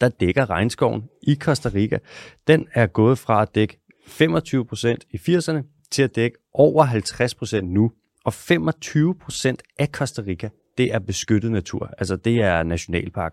der 0.00 0.08
dækker 0.08 0.50
regnskoven 0.50 1.04
i 1.22 1.34
Costa 1.34 1.70
Rica, 1.74 1.98
den 2.46 2.68
er 2.74 2.86
gået 2.86 3.18
fra 3.18 3.42
at 3.42 3.54
dække 3.54 3.80
25% 4.06 4.96
i 5.10 5.16
80'erne 5.16 5.77
til 5.90 6.02
at 6.02 6.16
dække 6.16 6.38
over 6.52 6.86
50% 6.86 7.60
nu. 7.60 7.92
Og 8.24 8.32
25% 8.32 9.56
af 9.78 9.88
Costa 9.88 10.22
Rica, 10.22 10.48
det 10.78 10.94
er 10.94 10.98
beskyttet 10.98 11.52
natur. 11.52 11.90
Altså 11.98 12.16
det 12.16 12.36
er 12.36 12.62
nationalpark. 12.62 13.32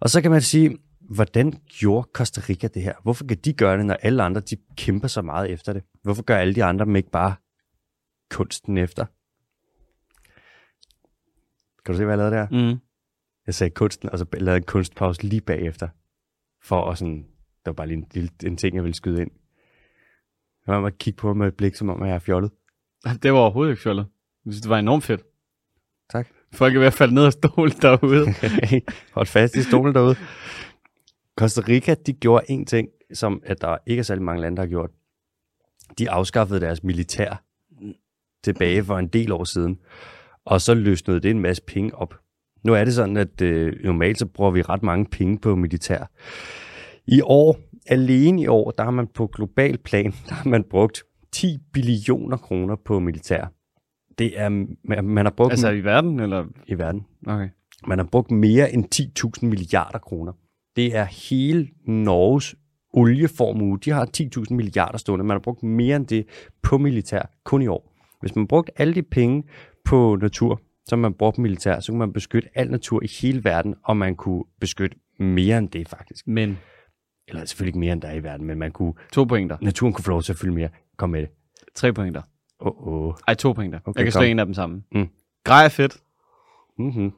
Og 0.00 0.10
så 0.10 0.22
kan 0.22 0.30
man 0.30 0.42
sige, 0.42 0.78
hvordan 1.00 1.52
gjorde 1.68 2.08
Costa 2.12 2.40
Rica 2.48 2.66
det 2.66 2.82
her? 2.82 2.94
Hvorfor 3.02 3.24
kan 3.24 3.36
de 3.36 3.52
gøre 3.52 3.78
det, 3.78 3.86
når 3.86 3.94
alle 3.94 4.22
andre 4.22 4.40
de 4.40 4.56
kæmper 4.76 5.08
så 5.08 5.22
meget 5.22 5.50
efter 5.50 5.72
det? 5.72 5.82
Hvorfor 6.02 6.22
gør 6.22 6.36
alle 6.36 6.54
de 6.54 6.64
andre 6.64 6.84
dem 6.84 6.96
ikke 6.96 7.10
bare 7.10 7.34
kunsten 8.30 8.78
efter? 8.78 9.04
Kan 11.84 11.92
du 11.94 11.98
se, 11.98 12.04
hvad 12.04 12.18
jeg 12.18 12.30
lavede 12.30 12.36
der? 12.36 12.72
Mm. 12.72 12.80
Jeg 13.46 13.54
sagde 13.54 13.70
kunsten, 13.70 14.10
og 14.10 14.18
så 14.18 14.26
lavede 14.32 14.56
en 14.56 14.64
kunstpause 14.66 15.22
lige 15.22 15.40
bagefter. 15.40 15.88
For 16.62 16.90
at 16.90 16.98
sådan, 16.98 17.22
det 17.22 17.66
var 17.66 17.72
bare 17.72 17.86
lige 17.86 18.06
en, 18.16 18.30
en 18.44 18.56
ting, 18.56 18.74
jeg 18.76 18.82
ville 18.82 18.94
skyde 18.94 19.22
ind. 19.22 19.30
Jeg 20.66 20.82
var 20.82 20.86
at 20.86 20.98
kigge 20.98 21.16
på 21.16 21.26
mig 21.26 21.36
med 21.36 21.46
et 21.48 21.54
blik, 21.54 21.74
som 21.74 21.88
om 21.88 22.04
jeg 22.04 22.14
er 22.14 22.18
fjollet. 22.18 22.50
Det 23.22 23.32
var 23.32 23.38
overhovedet 23.38 23.72
ikke 23.72 23.82
fjollet. 23.82 24.06
Jeg 24.44 24.52
synes, 24.52 24.62
det 24.62 24.70
var 24.70 24.78
enormt 24.78 25.04
fedt. 25.04 25.22
Tak. 26.10 26.28
Folk 26.52 26.74
er 26.74 26.78
ved 26.78 26.86
at 26.86 26.92
falde 26.92 27.14
ned 27.14 27.24
af 27.24 27.32
stolen 27.32 27.72
derude. 27.82 28.26
Hold 29.14 29.26
fast 29.26 29.56
i 29.56 29.62
stolen 29.62 29.94
derude. 29.94 30.16
Costa 31.38 31.60
Rica, 31.68 31.94
de 32.06 32.12
gjorde 32.12 32.44
en 32.48 32.66
ting, 32.66 32.88
som 33.12 33.42
at 33.44 33.60
der 33.60 33.76
ikke 33.86 34.00
er 34.00 34.04
særlig 34.04 34.24
mange 34.24 34.40
lande, 34.40 34.56
der 34.56 34.62
har 34.62 34.68
gjort. 34.68 34.90
De 35.98 36.10
afskaffede 36.10 36.60
deres 36.60 36.82
militær 36.82 37.44
tilbage 38.44 38.84
for 38.84 38.98
en 38.98 39.08
del 39.08 39.32
år 39.32 39.44
siden, 39.44 39.78
og 40.44 40.60
så 40.60 40.74
løsnede 40.74 41.20
det 41.20 41.30
en 41.30 41.40
masse 41.40 41.62
penge 41.66 41.94
op. 41.94 42.14
Nu 42.64 42.74
er 42.74 42.84
det 42.84 42.94
sådan, 42.94 43.16
at 43.16 43.42
øh, 43.42 43.84
normalt 43.84 44.18
så 44.18 44.26
bruger 44.26 44.50
vi 44.50 44.62
ret 44.62 44.82
mange 44.82 45.06
penge 45.06 45.38
på 45.38 45.54
militær. 45.56 46.10
I 47.06 47.20
år, 47.24 47.56
alene 47.86 48.42
i 48.42 48.46
år, 48.46 48.70
der 48.70 48.84
har 48.84 48.90
man 48.90 49.06
på 49.06 49.26
global 49.26 49.78
plan, 49.78 50.12
der 50.28 50.34
har 50.34 50.50
man 50.50 50.64
brugt 50.64 51.02
10 51.32 51.58
billioner 51.72 52.36
kroner 52.36 52.76
på 52.76 52.98
militær. 52.98 53.52
Det 54.18 54.40
er, 54.40 54.48
man, 54.48 55.04
man 55.04 55.26
har 55.26 55.30
brugt 55.30 55.52
altså 55.52 55.70
i 55.70 55.84
verden, 55.84 56.20
eller? 56.20 56.44
i 56.66 56.78
verden. 56.78 57.06
Okay. 57.26 57.48
Man 57.86 57.98
har 57.98 58.06
brugt 58.06 58.30
mere 58.30 58.72
end 58.72 58.84
10.000 59.42 59.46
milliarder 59.46 59.98
kroner. 59.98 60.32
Det 60.76 60.96
er 60.96 61.04
hele 61.04 61.68
Norges 61.86 62.54
olieformue. 62.92 63.78
De 63.84 63.90
har 63.90 64.08
10.000 64.16 64.54
milliarder 64.54 64.98
stående. 64.98 65.24
Man 65.24 65.34
har 65.34 65.40
brugt 65.40 65.62
mere 65.62 65.96
end 65.96 66.06
det 66.06 66.26
på 66.62 66.78
militær 66.78 67.22
kun 67.44 67.62
i 67.62 67.66
år. 67.66 67.92
Hvis 68.20 68.36
man 68.36 68.46
brugte 68.46 68.72
alle 68.76 68.94
de 68.94 69.02
penge 69.02 69.44
på 69.84 70.18
natur, 70.22 70.60
som 70.86 70.98
man 70.98 71.14
bruger 71.14 71.32
på 71.32 71.40
militær, 71.40 71.80
så 71.80 71.92
kunne 71.92 71.98
man 71.98 72.12
beskytte 72.12 72.48
al 72.54 72.70
natur 72.70 73.02
i 73.02 73.08
hele 73.22 73.44
verden, 73.44 73.74
og 73.84 73.96
man 73.96 74.16
kunne 74.16 74.44
beskytte 74.60 74.96
mere 75.18 75.58
end 75.58 75.68
det 75.68 75.88
faktisk. 75.88 76.28
Men 76.28 76.58
Eller 77.32 77.44
selvfølgelig 77.44 77.68
ikke 77.68 77.78
mere 77.78 77.92
end 77.92 78.02
der 78.02 78.08
er 78.08 78.14
i 78.14 78.22
verden, 78.22 78.46
men 78.46 78.58
man 78.58 78.70
kunne, 78.70 78.92
to 79.12 79.24
pointer. 79.24 79.56
naturen 79.60 79.92
kunne 79.92 80.04
få 80.04 80.10
lov 80.10 80.22
til 80.22 80.32
at 80.32 80.38
fylde 80.38 80.54
mere. 80.54 80.68
Kom 80.96 81.10
med 81.10 81.20
det. 81.20 81.28
Tre 81.74 81.92
pointer. 81.92 82.22
Åh, 82.60 82.66
oh, 82.66 83.06
oh. 83.08 83.14
Ej, 83.28 83.34
to 83.34 83.52
pointer. 83.52 83.78
Okay, 83.84 83.98
jeg 83.98 84.04
kan 84.04 84.12
slå 84.12 84.22
en 84.22 84.38
af 84.38 84.44
dem 84.46 84.54
sammen. 84.54 84.84
Mm. 84.94 85.08
Grej 85.44 85.64
er 85.64 85.68
fedt. 85.68 85.96
Mm-hmm. 86.78 87.12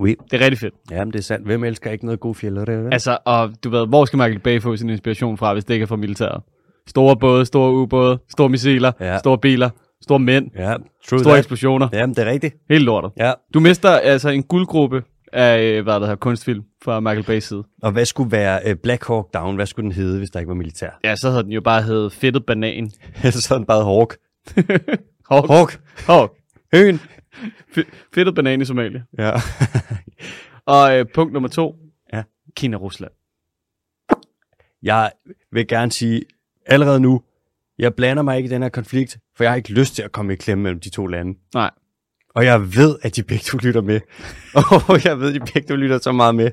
Oui. 0.00 0.14
Det 0.30 0.40
er 0.40 0.44
rigtig 0.44 0.58
fedt. 0.58 0.74
Jamen, 0.90 1.12
det 1.12 1.18
er 1.18 1.22
sandt. 1.22 1.46
Hvem 1.46 1.64
elsker 1.64 1.90
ikke 1.90 2.04
noget 2.04 2.20
god 2.20 2.34
fjeld? 2.34 2.58
Altså, 2.58 2.88
Altså, 2.92 3.18
og 3.24 3.64
du 3.64 3.70
ved, 3.70 3.86
hvor 3.86 4.04
skal 4.04 4.16
Michael 4.16 4.38
Bay 4.38 4.60
få 4.60 4.76
sin 4.76 4.90
inspiration 4.90 5.36
fra, 5.36 5.52
hvis 5.52 5.64
det 5.64 5.74
ikke 5.74 5.82
er 5.82 5.86
fra 5.86 5.96
militæret? 5.96 6.42
Store 6.86 7.16
både, 7.16 7.46
store 7.46 7.72
ubåde, 7.72 8.18
store 8.28 8.48
missiler, 8.48 8.92
ja. 9.00 9.18
store 9.18 9.38
biler, 9.38 9.70
Store 10.02 10.18
mænd. 10.18 10.50
Ja, 10.56 10.74
true 11.08 11.18
Store 11.18 11.22
that. 11.22 11.38
eksplosioner. 11.38 11.88
Jamen, 11.92 12.14
det 12.16 12.26
er 12.26 12.30
rigtigt. 12.30 12.54
Helt 12.70 12.84
lortet. 12.84 13.10
Ja. 13.16 13.32
Du 13.54 13.60
mister 13.60 13.90
altså 13.90 14.28
en 14.28 14.42
guldgruppe 14.42 15.02
af, 15.34 15.62
øh, 15.62 15.82
hvad 15.82 15.94
der 15.94 16.00
hedder, 16.00 16.16
kunstfilm 16.16 16.64
fra 16.82 17.00
Michael 17.00 17.24
Bay's 17.30 17.40
side. 17.40 17.64
Og 17.82 17.92
hvad 17.92 18.04
skulle 18.04 18.32
være 18.32 18.60
uh, 18.70 18.78
Black 18.82 19.06
Hawk 19.06 19.34
Down? 19.34 19.54
Hvad 19.54 19.66
skulle 19.66 19.84
den 19.84 19.92
hedde, 19.92 20.18
hvis 20.18 20.30
der 20.30 20.38
ikke 20.40 20.48
var 20.48 20.54
militær? 20.54 20.90
Ja, 21.04 21.16
så 21.16 21.30
havde 21.30 21.42
den 21.42 21.52
jo 21.52 21.60
bare 21.60 21.82
heddet 21.82 22.12
Fedtet 22.12 22.46
Banan. 22.46 22.90
Så 23.30 23.54
er 23.54 23.58
den 23.58 23.66
bare 23.66 23.84
Hawk. 23.84 24.16
Hawk. 25.30 25.50
Hawk. 25.50 25.80
Hawk. 25.96 26.32
Høen. 26.74 27.00
Fedtet 28.14 28.34
Banan 28.34 28.60
i 28.60 28.64
Somalia. 28.64 29.02
Ja. 29.18 29.32
Og 30.74 30.98
øh, 30.98 31.06
punkt 31.14 31.32
nummer 31.32 31.48
to. 31.48 31.76
Ja. 32.12 32.22
Kina-Rusland. 32.56 33.12
Jeg 34.82 35.12
vil 35.52 35.68
gerne 35.68 35.92
sige 35.92 36.22
allerede 36.66 37.00
nu, 37.00 37.22
jeg 37.78 37.94
blander 37.94 38.22
mig 38.22 38.36
ikke 38.36 38.46
i 38.46 38.50
den 38.50 38.62
her 38.62 38.68
konflikt, 38.68 39.18
for 39.36 39.44
jeg 39.44 39.50
har 39.50 39.56
ikke 39.56 39.72
lyst 39.72 39.94
til 39.94 40.02
at 40.02 40.12
komme 40.12 40.32
i 40.32 40.36
klemme 40.36 40.62
mellem 40.62 40.80
de 40.80 40.90
to 40.90 41.06
lande. 41.06 41.38
Nej. 41.54 41.70
Og 42.34 42.44
jeg 42.44 42.60
ved, 42.60 42.96
at 43.02 43.16
de 43.16 43.22
begge 43.22 43.42
to 43.42 43.58
lytter 43.62 43.80
med. 43.80 44.00
Og 44.88 45.04
jeg 45.04 45.20
ved, 45.20 45.28
at 45.28 45.34
de 45.34 45.52
begge 45.52 45.68
to 45.68 45.76
lytter 45.76 45.98
så 45.98 46.12
meget 46.12 46.34
med. 46.34 46.50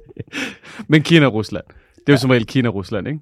Men 0.88 1.02
Kina-Rusland. 1.02 1.64
Det 1.96 2.10
er 2.10 2.14
jo 2.14 2.18
som 2.18 2.30
regel 2.30 2.46
Kina-Rusland, 2.46 3.08
ikke? 3.08 3.20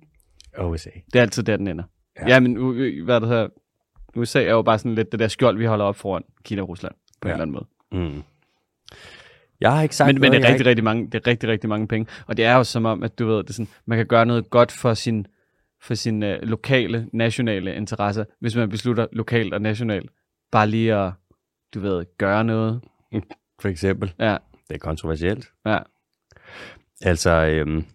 USA. 0.61 0.89
Det 1.13 1.19
er 1.19 1.21
altid 1.21 1.43
der, 1.43 1.57
den 1.57 1.67
ender. 1.67 1.83
Ja. 2.19 2.27
Ja, 2.27 2.33
ja 2.33 2.39
men 2.39 2.55
hvad 3.03 3.21
det 3.21 3.29
her, 3.29 3.47
USA 4.15 4.43
er 4.43 4.51
jo 4.51 4.61
bare 4.61 4.79
sådan 4.79 4.95
lidt 4.95 5.11
det 5.11 5.19
der 5.19 5.27
skjold, 5.27 5.57
vi 5.57 5.65
holder 5.65 5.85
op 5.85 5.95
foran 5.95 6.23
Kina-Rusland 6.43 6.95
på 7.21 7.27
ja. 7.27 7.35
Ja. 7.35 7.35
en 7.35 7.41
eller 7.41 7.57
anden 7.57 7.67
måde. 7.91 8.11
Mm. 8.11 8.23
Jeg 9.61 9.71
har 9.71 9.83
ikke 9.83 9.95
sagt 9.95 10.07
Men, 10.07 10.21
men 10.21 10.31
noget, 10.31 10.41
det, 10.41 10.47
er 10.47 10.51
rigtig, 10.51 10.65
rigtig 10.65 10.83
mange, 10.83 11.05
det 11.05 11.15
er 11.15 11.27
rigtig, 11.27 11.49
rigtig 11.49 11.69
mange 11.69 11.87
penge. 11.87 12.11
Og 12.27 12.37
det 12.37 12.45
er 12.45 12.55
jo 12.55 12.63
som 12.63 12.85
om, 12.85 13.03
at 13.03 13.19
du 13.19 13.27
ved, 13.27 13.37
det 13.37 13.49
er 13.49 13.53
sådan, 13.53 13.67
man 13.85 13.97
kan 13.97 14.07
gøre 14.07 14.25
noget 14.25 14.49
godt 14.49 14.71
for 14.71 14.93
sin, 14.93 15.25
for 15.81 15.95
sin 15.95 16.23
uh, 16.23 16.29
lokale, 16.41 17.07
nationale 17.13 17.75
interesser, 17.75 18.23
hvis 18.39 18.55
man 18.55 18.69
beslutter 18.69 19.07
lokalt 19.11 19.53
og 19.53 19.61
nationalt. 19.61 20.11
Bare 20.51 20.67
lige 20.67 20.95
at, 20.95 21.11
du 21.73 21.79
ved, 21.79 22.05
gøre 22.17 22.43
noget. 22.43 22.81
For 23.61 23.67
eksempel. 23.67 24.13
Ja, 24.19 24.37
Det 24.67 24.75
er 24.75 24.79
kontroversielt. 24.79 25.45
ja. 25.65 25.79
Altså, 27.01 27.31
øhm, 27.45 27.85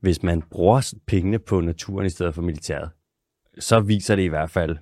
hvis 0.00 0.22
man 0.22 0.42
bruger 0.42 0.94
pengene 1.06 1.38
på 1.38 1.60
naturen 1.60 2.06
i 2.06 2.10
stedet 2.10 2.34
for 2.34 2.42
militæret, 2.42 2.90
så 3.58 3.80
viser 3.80 4.16
det 4.16 4.22
i 4.22 4.26
hvert 4.28 4.50
fald, 4.50 4.76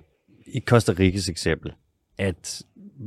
i 0.47 0.59
Costa 0.59 0.93
Ricas 0.99 1.29
eksempel, 1.29 1.73
at 2.17 2.63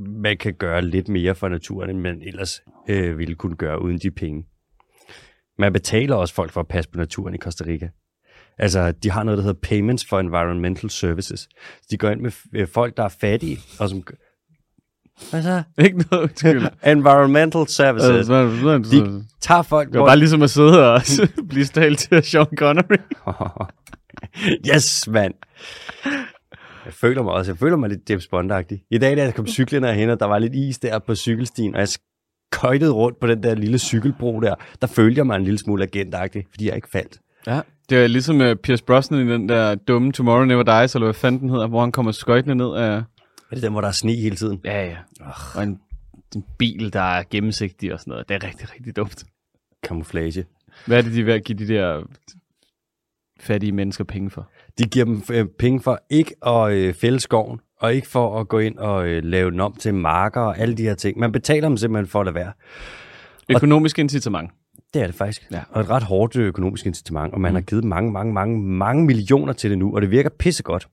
man 0.06 0.36
kan 0.36 0.54
gøre 0.54 0.82
lidt 0.82 1.08
mere 1.08 1.34
for 1.34 1.48
naturen, 1.48 1.90
end 1.90 1.98
man 1.98 2.22
ellers 2.22 2.62
øh, 2.88 3.18
ville 3.18 3.34
kunne 3.34 3.56
gøre 3.56 3.82
uden 3.82 3.98
de 3.98 4.10
penge. 4.10 4.46
Man 5.58 5.72
betaler 5.72 6.16
også 6.16 6.34
folk 6.34 6.50
for 6.50 6.60
at 6.60 6.68
passe 6.68 6.90
på 6.90 6.98
naturen 6.98 7.34
i 7.34 7.38
Costa 7.38 7.64
Rica. 7.64 7.88
Altså, 8.58 8.92
de 8.92 9.10
har 9.10 9.22
noget, 9.22 9.38
der 9.38 9.44
hedder 9.44 9.60
Payments 9.60 10.06
for 10.08 10.20
Environmental 10.20 10.90
Services. 10.90 11.48
De 11.90 11.98
går 11.98 12.10
ind 12.10 12.20
med 12.20 12.32
øh, 12.54 12.68
folk, 12.68 12.96
der 12.96 13.04
er 13.04 13.08
fattige, 13.08 13.58
og 13.80 13.88
som... 13.88 14.02
Hvad 15.30 15.42
så? 15.42 15.62
Ikke 15.78 15.98
noget 16.10 16.22
undskyld. 16.22 16.66
Environmental 16.96 17.68
Services. 17.68 18.26
De 18.90 19.24
tager 19.40 19.62
folk, 19.62 19.92
Det 19.92 20.00
var 20.00 20.06
bare 20.06 20.18
ligesom 20.18 20.42
at 20.42 20.50
sidde 20.50 20.92
og 20.92 21.02
blive 21.48 21.64
stalt 21.64 21.98
til 21.98 22.22
Sean 22.22 22.46
Connery. 22.56 22.96
yes, 24.74 25.08
mand. 25.08 25.34
Jeg 26.84 26.94
føler 26.94 27.22
mig 27.22 27.32
også, 27.32 27.52
jeg 27.52 27.58
føler 27.58 27.76
mig 27.76 27.88
lidt 27.88 28.10
James 28.10 28.26
Bond-agtig. 28.34 28.86
I 28.90 28.98
dag, 28.98 29.16
da 29.16 29.22
jeg 29.22 29.34
kom 29.34 29.46
cyklerne 29.46 29.86
herhen, 29.86 30.10
og 30.10 30.20
der 30.20 30.26
var 30.26 30.38
lidt 30.38 30.54
is 30.54 30.78
der 30.78 30.98
på 30.98 31.14
cykelstien, 31.14 31.74
og 31.74 31.80
jeg 31.80 31.88
skøjtede 31.88 32.90
rundt 32.92 33.20
på 33.20 33.26
den 33.26 33.42
der 33.42 33.54
lille 33.54 33.78
cykelbro 33.78 34.40
der, 34.40 34.54
der 34.80 34.86
følte 34.86 35.18
jeg 35.18 35.26
mig 35.26 35.36
en 35.36 35.44
lille 35.44 35.58
smule 35.58 35.82
agentagtig, 35.82 36.46
fordi 36.50 36.66
jeg 36.66 36.76
ikke 36.76 36.88
faldt. 36.92 37.18
Ja. 37.46 37.60
Det 37.90 37.98
er 37.98 38.06
ligesom 38.06 38.40
uh, 38.40 38.54
Pierce 38.54 38.84
Brosnan 38.84 39.28
i 39.28 39.32
den 39.32 39.48
der 39.48 39.74
dumme 39.74 40.12
Tomorrow 40.12 40.44
Never 40.44 40.62
Dies, 40.62 40.94
eller 40.94 41.06
hvad 41.06 41.14
fanden 41.14 41.40
den 41.40 41.50
hedder, 41.50 41.66
hvor 41.66 41.80
han 41.80 41.92
kommer 41.92 42.12
skøjtende 42.12 42.54
ned 42.54 42.74
af... 42.76 43.02
Er 43.50 43.54
det 43.54 43.62
den, 43.62 43.72
hvor 43.72 43.80
der 43.80 43.88
er 43.88 43.92
sne 43.92 44.12
hele 44.12 44.36
tiden? 44.36 44.60
Ja, 44.64 44.86
ja. 44.86 44.96
Og 45.54 45.62
en, 45.62 45.80
en 46.36 46.44
bil, 46.58 46.92
der 46.92 47.00
er 47.00 47.24
gennemsigtig 47.30 47.92
og 47.92 48.00
sådan 48.00 48.10
noget. 48.10 48.28
Det 48.28 48.34
er 48.34 48.46
rigtig, 48.46 48.72
rigtig 48.72 48.96
dumt. 48.96 49.24
Camouflage. 49.86 50.44
Hvad 50.86 50.98
er 50.98 51.02
det, 51.02 51.12
de 51.12 51.20
er 51.20 51.24
ved 51.24 51.34
at 51.34 51.44
give 51.44 51.58
de 51.58 51.68
der 51.68 52.02
fattige 53.40 53.72
mennesker 53.72 54.04
penge 54.04 54.30
for? 54.30 54.50
De 54.78 54.84
giver 54.84 55.04
dem 55.04 55.22
øh, 55.32 55.46
penge 55.58 55.80
for 55.80 56.00
ikke 56.10 56.46
at 56.46 56.72
øh, 56.72 56.94
fælde 56.94 57.20
skoven, 57.20 57.60
og 57.80 57.94
ikke 57.94 58.08
for 58.08 58.40
at 58.40 58.48
gå 58.48 58.58
ind 58.58 58.78
og 58.78 59.08
øh, 59.08 59.24
lave 59.24 59.50
den 59.50 59.60
om 59.60 59.74
til 59.74 59.94
marker 59.94 60.40
og 60.40 60.58
alle 60.58 60.74
de 60.74 60.82
her 60.82 60.94
ting. 60.94 61.18
Man 61.18 61.32
betaler 61.32 61.68
dem 61.68 61.76
simpelthen 61.76 62.08
for 62.08 62.20
at 62.20 62.26
lade 62.26 62.34
være. 62.34 62.52
Økonomisk 63.48 63.98
incitament. 63.98 64.50
Det 64.94 65.02
er 65.02 65.06
det 65.06 65.14
faktisk. 65.14 65.46
Ja. 65.52 65.60
Og 65.70 65.80
et 65.80 65.90
ret 65.90 66.02
hårdt 66.02 66.36
økonomisk 66.36 66.86
incitament, 66.86 67.34
og 67.34 67.40
man 67.40 67.52
mm. 67.52 67.54
har 67.54 67.62
givet 67.62 67.84
mange, 67.84 68.12
mange, 68.12 68.32
mange, 68.32 68.58
mange 68.62 69.04
millioner 69.04 69.52
til 69.52 69.70
det 69.70 69.78
nu, 69.78 69.94
og 69.94 70.02
det 70.02 70.10
virker 70.10 70.30
pissegodt. 70.38 70.88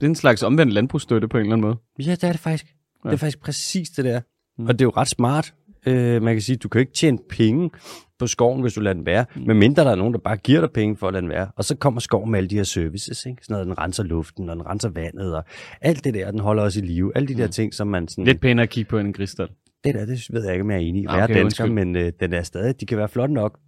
Det 0.00 0.06
er 0.06 0.10
en 0.10 0.14
slags 0.14 0.42
omvendt 0.42 0.72
landbrugsstøtte 0.72 1.28
på 1.28 1.36
en 1.36 1.40
eller 1.40 1.52
anden 1.52 1.66
måde. 1.66 1.76
Ja, 1.98 2.10
det 2.10 2.24
er 2.24 2.32
det 2.32 2.40
faktisk. 2.40 2.66
Ja. 3.04 3.08
Det 3.08 3.14
er 3.14 3.18
faktisk 3.18 3.40
præcis 3.40 3.90
det 3.90 4.04
der. 4.04 4.20
Mm. 4.58 4.62
Mm. 4.62 4.68
Og 4.68 4.72
det 4.78 4.80
er 4.80 4.86
jo 4.86 4.92
ret 4.96 5.08
smart. 5.08 5.54
Øh, 5.86 6.22
man 6.22 6.34
kan 6.34 6.42
sige, 6.42 6.56
du 6.56 6.68
kan 6.68 6.80
ikke 6.80 6.92
tjene 6.92 7.18
penge 7.30 7.70
på 8.18 8.26
skoven, 8.26 8.60
hvis 8.60 8.74
du 8.74 8.80
lader 8.80 8.94
den 8.94 9.06
være, 9.06 9.24
mm. 9.36 9.42
medmindre 9.46 9.84
der 9.84 9.90
er 9.90 9.94
nogen, 9.94 10.12
der 10.14 10.20
bare 10.20 10.36
giver 10.36 10.60
dig 10.60 10.70
penge 10.70 10.96
for 10.96 11.06
at 11.06 11.12
lade 11.12 11.20
den 11.22 11.30
være. 11.30 11.48
Og 11.56 11.64
så 11.64 11.76
kommer 11.76 12.00
skoven 12.00 12.30
med 12.30 12.38
alle 12.38 12.48
de 12.50 12.56
her 12.56 12.62
services, 12.62 13.26
ikke? 13.26 13.42
Sådan 13.42 13.54
noget, 13.54 13.66
den 13.66 13.78
renser 13.78 14.02
luften, 14.02 14.48
og 14.48 14.56
den 14.56 14.66
renser 14.66 14.88
vandet, 14.88 15.36
og 15.36 15.44
alt 15.80 16.04
det 16.04 16.14
der, 16.14 16.30
den 16.30 16.40
holder 16.40 16.62
os 16.62 16.76
i 16.76 16.80
live. 16.80 17.12
Alle 17.16 17.28
de 17.28 17.34
der 17.34 17.46
ting, 17.46 17.74
som 17.74 17.86
man 17.86 18.08
sådan... 18.08 18.24
Lidt 18.24 18.40
pænere 18.40 18.62
at 18.62 18.70
kigge 18.70 18.88
på 18.88 18.98
end 18.98 19.08
en 19.08 19.12
kristal. 19.14 19.48
Det 19.84 19.94
der, 19.94 20.04
det 20.06 20.26
ved 20.30 20.44
jeg 20.44 20.52
ikke, 20.52 20.62
om 20.62 20.70
jeg 20.70 20.76
er 20.76 20.80
enig 20.80 21.02
i. 21.02 21.06
Ah, 21.08 21.12
Jeg 21.12 21.20
er 21.20 21.24
okay, 21.24 21.34
dansker, 21.34 21.64
undskyld. 21.64 21.84
men 21.84 21.96
øh, 21.96 22.12
den 22.20 22.32
er 22.32 22.42
stadig, 22.42 22.80
de 22.80 22.86
kan 22.86 22.98
være 22.98 23.08
flotte 23.08 23.34
nok. 23.34 23.58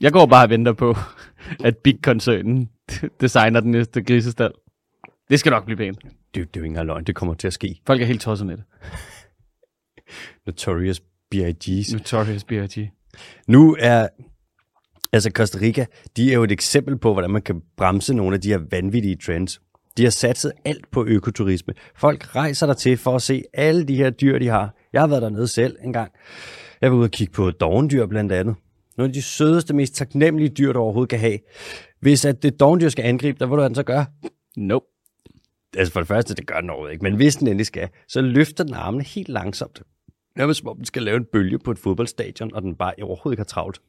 Jeg 0.00 0.12
går 0.12 0.26
bare 0.26 0.46
og 0.46 0.50
venter 0.50 0.72
på, 0.72 0.96
at 1.64 1.76
Big-koncernen 1.76 2.68
designer 3.20 3.60
den 3.60 3.70
næste 3.70 4.02
grisestal. 4.02 4.50
Det 5.30 5.40
skal 5.40 5.50
nok 5.50 5.64
blive 5.64 5.76
pænt. 5.76 5.98
Det, 6.04 6.10
det 6.34 6.40
er 6.40 6.44
jo 6.44 6.60
ikke 6.60 6.66
engang 6.66 6.86
løgn, 6.86 7.04
det 7.04 7.14
kommer 7.14 7.34
til 7.34 7.46
at 7.46 7.52
ske. 7.52 7.80
Folk 7.86 8.02
er 8.02 8.06
helt 8.06 8.20
tosset 8.20 8.46
med 8.46 8.56
det. 8.56 8.64
Notorious 10.46 11.00
B.I.G's. 11.30 11.92
Notorious 11.92 12.44
B.I.G. 12.44 12.90
Nu 13.48 13.76
er, 13.80 14.08
altså 15.12 15.30
Costa 15.30 15.58
Rica, 15.58 15.86
de 16.16 16.30
er 16.30 16.34
jo 16.34 16.44
et 16.44 16.52
eksempel 16.52 16.98
på, 16.98 17.12
hvordan 17.12 17.30
man 17.30 17.42
kan 17.42 17.62
bremse 17.76 18.14
nogle 18.14 18.34
af 18.34 18.40
de 18.40 18.48
her 18.48 18.60
vanvittige 18.70 19.16
trends. 19.16 19.60
De 19.96 20.02
har 20.02 20.10
satset 20.10 20.52
alt 20.64 20.90
på 20.90 21.04
økoturisme. 21.04 21.74
Folk 21.96 22.36
rejser 22.36 22.66
der 22.66 22.74
til 22.74 22.96
for 22.96 23.14
at 23.14 23.22
se 23.22 23.42
alle 23.54 23.84
de 23.84 23.96
her 23.96 24.10
dyr, 24.10 24.38
de 24.38 24.48
har. 24.48 24.74
Jeg 24.92 25.02
har 25.02 25.06
været 25.06 25.22
dernede 25.22 25.48
selv 25.48 25.76
en 25.84 25.92
gang. 25.92 26.12
Jeg 26.80 26.90
var 26.90 26.96
ude 26.96 27.06
og 27.06 27.10
kigge 27.10 27.32
på 27.32 27.50
dovendyr 27.50 28.06
blandt 28.06 28.32
andet. 28.32 28.54
Nogle 28.96 29.10
af 29.10 29.14
de 29.14 29.22
sødeste, 29.22 29.74
mest 29.74 29.94
taknemmelige 29.94 30.48
dyr, 30.48 30.72
du 30.72 30.78
overhovedet 30.78 31.10
kan 31.10 31.18
have. 31.18 31.38
Hvis 32.00 32.24
at 32.24 32.42
det 32.42 32.60
dovendyr 32.60 32.88
skal 32.88 33.04
angribe 33.04 33.38
dig, 33.38 33.46
hvad 33.46 33.58
du 33.58 33.64
den 33.64 33.74
så 33.74 33.82
gøre? 33.82 34.06
Nope. 34.56 34.86
Altså 35.76 35.92
for 35.92 36.00
det 36.00 36.08
første, 36.08 36.34
det 36.34 36.46
gør 36.46 36.60
den 36.60 36.70
overhovedet 36.70 36.92
ikke. 36.92 37.02
Men 37.02 37.16
hvis 37.16 37.36
den 37.36 37.46
endelig 37.46 37.66
skal, 37.66 37.88
så 38.08 38.20
løfter 38.20 38.64
den 38.64 38.74
armene 38.74 39.04
helt 39.04 39.28
langsomt. 39.28 39.82
Nærmest 40.36 40.60
som 40.60 40.68
om 40.68 40.76
den 40.76 40.84
skal 40.84 41.02
lave 41.02 41.16
en 41.16 41.24
bølge 41.24 41.58
på 41.58 41.70
et 41.70 41.78
fodboldstadion, 41.78 42.54
og 42.54 42.62
den 42.62 42.74
bare 42.74 42.94
overhovedet 43.02 43.34
ikke 43.34 43.40
har 43.40 43.44
travlt. 43.44 43.80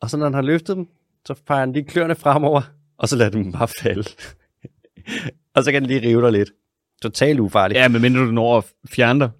Og 0.00 0.10
så 0.10 0.16
når 0.16 0.24
den 0.24 0.34
har 0.34 0.42
løftet 0.42 0.76
dem, 0.76 0.88
så 1.26 1.34
fejrer 1.46 1.64
den 1.64 1.72
lige 1.72 1.84
kløerne 1.84 2.14
fremover, 2.14 2.62
og 2.98 3.08
så 3.08 3.16
lader 3.16 3.30
den 3.30 3.44
dem 3.44 3.52
bare 3.52 3.68
falde. 3.68 4.10
og 5.54 5.64
så 5.64 5.72
kan 5.72 5.82
den 5.82 5.88
lige 5.88 6.08
rive 6.08 6.22
dig 6.22 6.32
lidt. 6.32 6.50
Totalt 7.02 7.40
ufarligt. 7.40 7.78
Ja, 7.78 7.88
medmindre 7.88 8.20
du 8.20 8.30
når 8.30 8.58
at 8.58 8.64
fjerne 8.90 9.20
dig. 9.20 9.30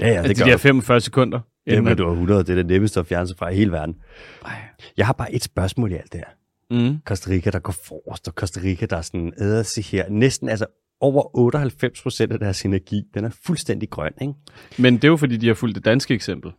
ja, 0.00 0.08
ja 0.08 0.22
det 0.22 0.36
de 0.36 0.40
gør 0.40 0.44
der 0.44 0.52
du. 0.52 0.58
45 0.58 1.00
sekunder. 1.00 1.40
Jamen, 1.66 1.78
inden 1.78 1.96
du 1.96 2.04
har 2.04 2.12
100, 2.12 2.40
det 2.44 2.50
er 2.50 2.54
det 2.54 2.66
nemmeste 2.66 3.00
at 3.00 3.06
fjerne 3.06 3.26
sig 3.28 3.36
fra 3.36 3.48
i 3.48 3.54
hele 3.54 3.72
verden. 3.72 3.96
Ej. 4.44 4.52
Jeg 4.96 5.06
har 5.06 5.12
bare 5.12 5.34
et 5.34 5.42
spørgsmål 5.42 5.92
i 5.92 5.94
alt 5.94 6.12
det 6.12 6.20
her. 6.20 6.88
Mm. 6.90 6.98
Costa 7.04 7.30
Rica, 7.30 7.50
der 7.50 7.58
går 7.58 7.74
forrest, 7.86 8.28
og 8.28 8.34
Costa 8.34 8.60
Rica, 8.60 8.86
der 8.86 8.96
er 8.96 9.02
sådan, 9.02 9.32
æder 9.38 9.62
sig 9.62 9.84
her, 9.84 10.08
næsten 10.08 10.48
altså 10.48 10.66
over 11.02 11.36
98 11.36 12.02
procent 12.02 12.32
af 12.32 12.38
deres 12.38 12.64
energi, 12.64 13.02
den 13.14 13.24
er 13.24 13.30
fuldstændig 13.46 13.90
grøn, 13.90 14.12
ikke? 14.20 14.34
Men 14.78 14.94
det 14.94 15.04
er 15.04 15.08
jo 15.08 15.16
fordi, 15.16 15.36
de 15.36 15.46
har 15.46 15.54
fulgt 15.54 15.74
det 15.74 15.84
danske 15.84 16.14
eksempel. 16.14 16.52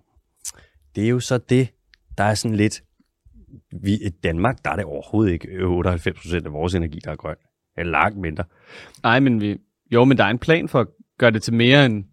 Det 0.96 1.04
er 1.04 1.08
jo 1.10 1.20
så 1.20 1.38
det, 1.38 1.68
der 2.18 2.24
er 2.24 2.36
sådan 2.36 2.58
lidt... 2.58 2.84
Vi, 3.82 3.94
I 3.94 4.10
Danmark, 4.10 4.66
der 4.66 4.72
er 4.72 4.76
det 4.76 4.86
overhovedet 4.86 5.34
ikke 5.34 5.66
98 5.66 6.20
procent 6.20 6.46
af 6.46 6.54
vores 6.54 6.76
energi, 6.76 7.00
der 7.04 7.12
er 7.12 7.16
grøn. 7.16 7.36
Eller 7.78 7.92
langt 7.92 8.18
mindre. 8.18 8.44
Nej, 9.04 9.20
men 9.20 9.42
vi... 9.42 9.58
Jo, 9.92 10.04
men 10.06 10.18
der 10.18 10.24
er 10.24 10.30
en 10.30 10.40
plan 10.40 10.68
for 10.70 10.80
at 10.80 10.88
gøre 11.20 11.32
det 11.32 11.44
til 11.44 11.54
mere 11.54 11.86
end... 11.86 12.04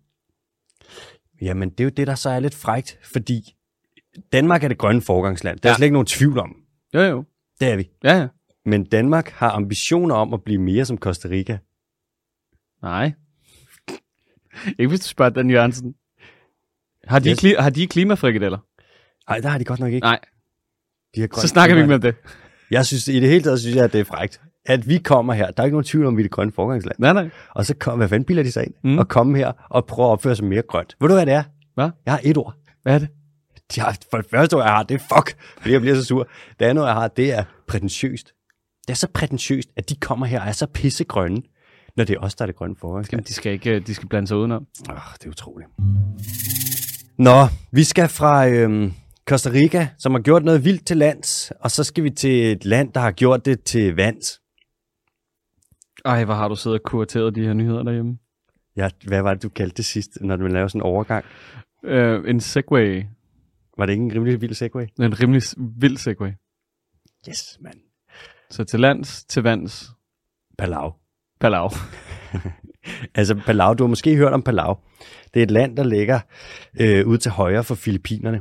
Jamen, 1.42 1.70
det 1.70 1.80
er 1.80 1.84
jo 1.84 1.90
det, 1.90 2.06
der 2.06 2.14
så 2.14 2.30
er 2.30 2.40
lidt 2.40 2.54
frægt, 2.54 2.98
fordi 3.12 3.54
Danmark 4.32 4.64
er 4.64 4.68
det 4.68 4.78
grønne 4.78 5.02
forgangsland. 5.02 5.58
Der 5.58 5.68
er 5.68 5.72
Ja. 5.72 5.76
slet 5.76 5.84
ikke 5.84 5.92
nogen 5.92 6.06
tvivl 6.06 6.38
om. 6.38 6.56
Jo, 6.94 7.00
jo. 7.00 7.24
Det 7.60 7.68
er 7.68 7.76
vi. 7.76 7.90
Ja, 8.04 8.18
ja. 8.18 8.28
Men 8.64 8.84
Danmark 8.84 9.28
har 9.30 9.50
ambitioner 9.50 10.14
om 10.14 10.34
at 10.34 10.42
blive 10.44 10.60
mere 10.60 10.84
som 10.84 10.98
Costa 10.98 11.28
Rica. 11.28 11.58
Nej. 12.82 13.12
ikke 14.78 14.88
hvis 14.88 15.00
du 15.00 15.06
spørger 15.08 15.30
Dan 15.30 15.50
Jørgensen. 15.50 15.94
Har 17.08 17.18
de, 17.18 17.30
Yes. 17.30 17.44
kli- 17.44 17.60
har 17.60 17.70
de 17.70 17.86
klimafrikadeller? 17.86 18.58
Nej, 19.30 19.38
der 19.40 19.48
har 19.48 19.58
de 19.58 19.64
godt 19.64 19.80
nok 19.80 19.92
ikke. 19.92 20.04
Nej, 20.04 20.18
De 21.14 21.20
har 21.20 21.28
så 21.40 21.48
snakker 21.48 21.74
vi 21.76 21.80
ikke 21.80 21.88
med 21.88 21.98
det. 21.98 22.14
Jeg 22.70 22.86
synes, 22.86 23.08
i 23.08 23.20
det 23.20 23.28
hele 23.28 23.42
taget 23.44 23.60
synes 23.60 23.76
jeg, 23.76 23.84
at 23.84 23.92
det 23.92 24.00
er 24.00 24.04
frægt. 24.04 24.40
At 24.66 24.88
vi 24.88 24.98
kommer 24.98 25.32
her, 25.34 25.50
der 25.50 25.62
er 25.62 25.64
ikke 25.64 25.74
nogen 25.74 25.84
tvivl 25.84 26.06
om, 26.06 26.16
vi 26.16 26.22
er 26.22 26.24
det 26.24 26.30
grønne 26.30 26.52
forgangsland. 26.52 26.96
Nej, 26.98 27.12
nej. 27.12 27.30
Og 27.50 27.66
så 27.66 27.74
kom, 27.74 27.98
hvad 27.98 28.08
fanden 28.08 28.24
bilder 28.26 28.42
de 28.42 28.52
sig 28.52 28.64
ind? 28.66 28.74
Mm. 28.84 28.98
Og 28.98 29.08
komme 29.08 29.38
her 29.38 29.52
og 29.70 29.86
prøve 29.86 30.06
at 30.08 30.10
opføre 30.12 30.36
sig 30.36 30.44
mere 30.44 30.62
grønt. 30.62 30.96
Ved 31.00 31.08
du, 31.08 31.14
hvad 31.14 31.26
det 31.26 31.34
er? 31.34 31.42
Hvad? 31.74 31.90
Jeg 32.06 32.12
har 32.12 32.20
et 32.24 32.36
ord. 32.36 32.54
Hvad 32.82 32.94
er 32.94 32.98
det? 32.98 33.08
De 33.74 33.80
har, 33.80 33.96
for 34.10 34.16
det 34.16 34.26
første 34.30 34.54
ord, 34.54 34.62
jeg 34.62 34.72
har, 34.72 34.82
det 34.82 34.94
er 34.94 34.98
fuck, 35.16 35.36
fordi 35.60 35.72
jeg 35.72 35.80
bliver 35.80 35.96
så 35.96 36.04
sur. 36.04 36.28
Det 36.60 36.64
andet 36.66 36.82
ord, 36.82 36.88
jeg 36.88 36.94
har, 36.96 37.08
det 37.08 37.32
er 37.32 37.44
prætentiøst. 37.68 38.32
Det 38.86 38.90
er 38.90 38.96
så 38.96 39.08
prætentiøst, 39.14 39.68
at 39.76 39.88
de 39.90 39.96
kommer 39.96 40.26
her 40.26 40.40
og 40.40 40.48
er 40.48 40.52
så 40.52 40.66
pissegrønne. 40.66 41.42
Når 42.00 42.04
det 42.04 42.14
er 42.14 42.20
os, 42.20 42.34
der 42.34 42.44
er 42.44 42.46
det 42.46 42.56
grønne 42.56 42.76
forår. 42.76 43.04
Jamen, 43.12 43.24
de 43.24 43.34
skal 43.34 43.52
ikke, 43.52 43.70
øh, 43.70 43.86
de 43.86 43.94
skal 43.94 44.08
blande 44.08 44.28
sig 44.28 44.36
udenom. 44.36 44.66
Oh, 44.90 44.96
det 45.18 45.26
er 45.26 45.30
utroligt. 45.30 45.70
Nå, 47.18 47.46
vi 47.72 47.84
skal 47.84 48.08
fra 48.08 48.48
øhm, 48.48 48.92
Costa 49.28 49.50
Rica, 49.50 49.88
som 49.98 50.12
har 50.12 50.20
gjort 50.20 50.44
noget 50.44 50.64
vildt 50.64 50.86
til 50.86 50.96
lands, 50.96 51.52
og 51.60 51.70
så 51.70 51.84
skal 51.84 52.04
vi 52.04 52.10
til 52.10 52.52
et 52.52 52.64
land, 52.64 52.92
der 52.92 53.00
har 53.00 53.10
gjort 53.10 53.44
det 53.44 53.62
til 53.62 53.96
vands. 53.96 54.40
Ej, 56.04 56.24
hvor 56.24 56.34
har 56.34 56.48
du 56.48 56.56
siddet 56.56 56.80
og 56.80 56.84
kurateret 56.84 57.34
de 57.34 57.40
her 57.40 57.52
nyheder 57.52 57.82
derhjemme. 57.82 58.18
Ja, 58.76 58.88
hvad 59.06 59.22
var 59.22 59.34
det, 59.34 59.42
du 59.42 59.48
kaldte 59.48 59.76
det 59.76 59.84
sidst, 59.84 60.18
når 60.20 60.36
du 60.36 60.46
lavede 60.46 60.68
sådan 60.68 60.78
en 60.78 60.82
overgang? 60.82 61.24
Øh, 61.84 62.30
en 62.30 62.40
segway. 62.40 63.04
Var 63.78 63.86
det 63.86 63.92
ikke 63.92 64.04
en 64.04 64.14
rimelig 64.14 64.40
vild 64.40 64.54
segway? 64.54 64.86
En 65.00 65.20
rimelig 65.20 65.42
vild 65.58 65.96
segway. 65.96 66.30
Yes, 67.28 67.58
mand. 67.60 67.80
Så 68.50 68.64
til 68.64 68.80
lands, 68.80 69.24
til 69.24 69.42
vands, 69.42 69.90
Palau. 70.58 70.99
Palau. 71.40 71.70
Altså 73.14 73.34
Palau, 73.34 73.74
du 73.74 73.82
har 73.82 73.88
måske 73.88 74.16
hørt 74.16 74.32
om 74.32 74.42
Palau. 74.42 74.76
Det 75.34 75.40
er 75.40 75.44
et 75.44 75.50
land, 75.50 75.76
der 75.76 75.84
ligger 75.84 76.20
øh, 76.80 77.06
ude 77.06 77.18
til 77.18 77.30
højre 77.30 77.64
for 77.64 77.74
Filippinerne. 77.74 78.40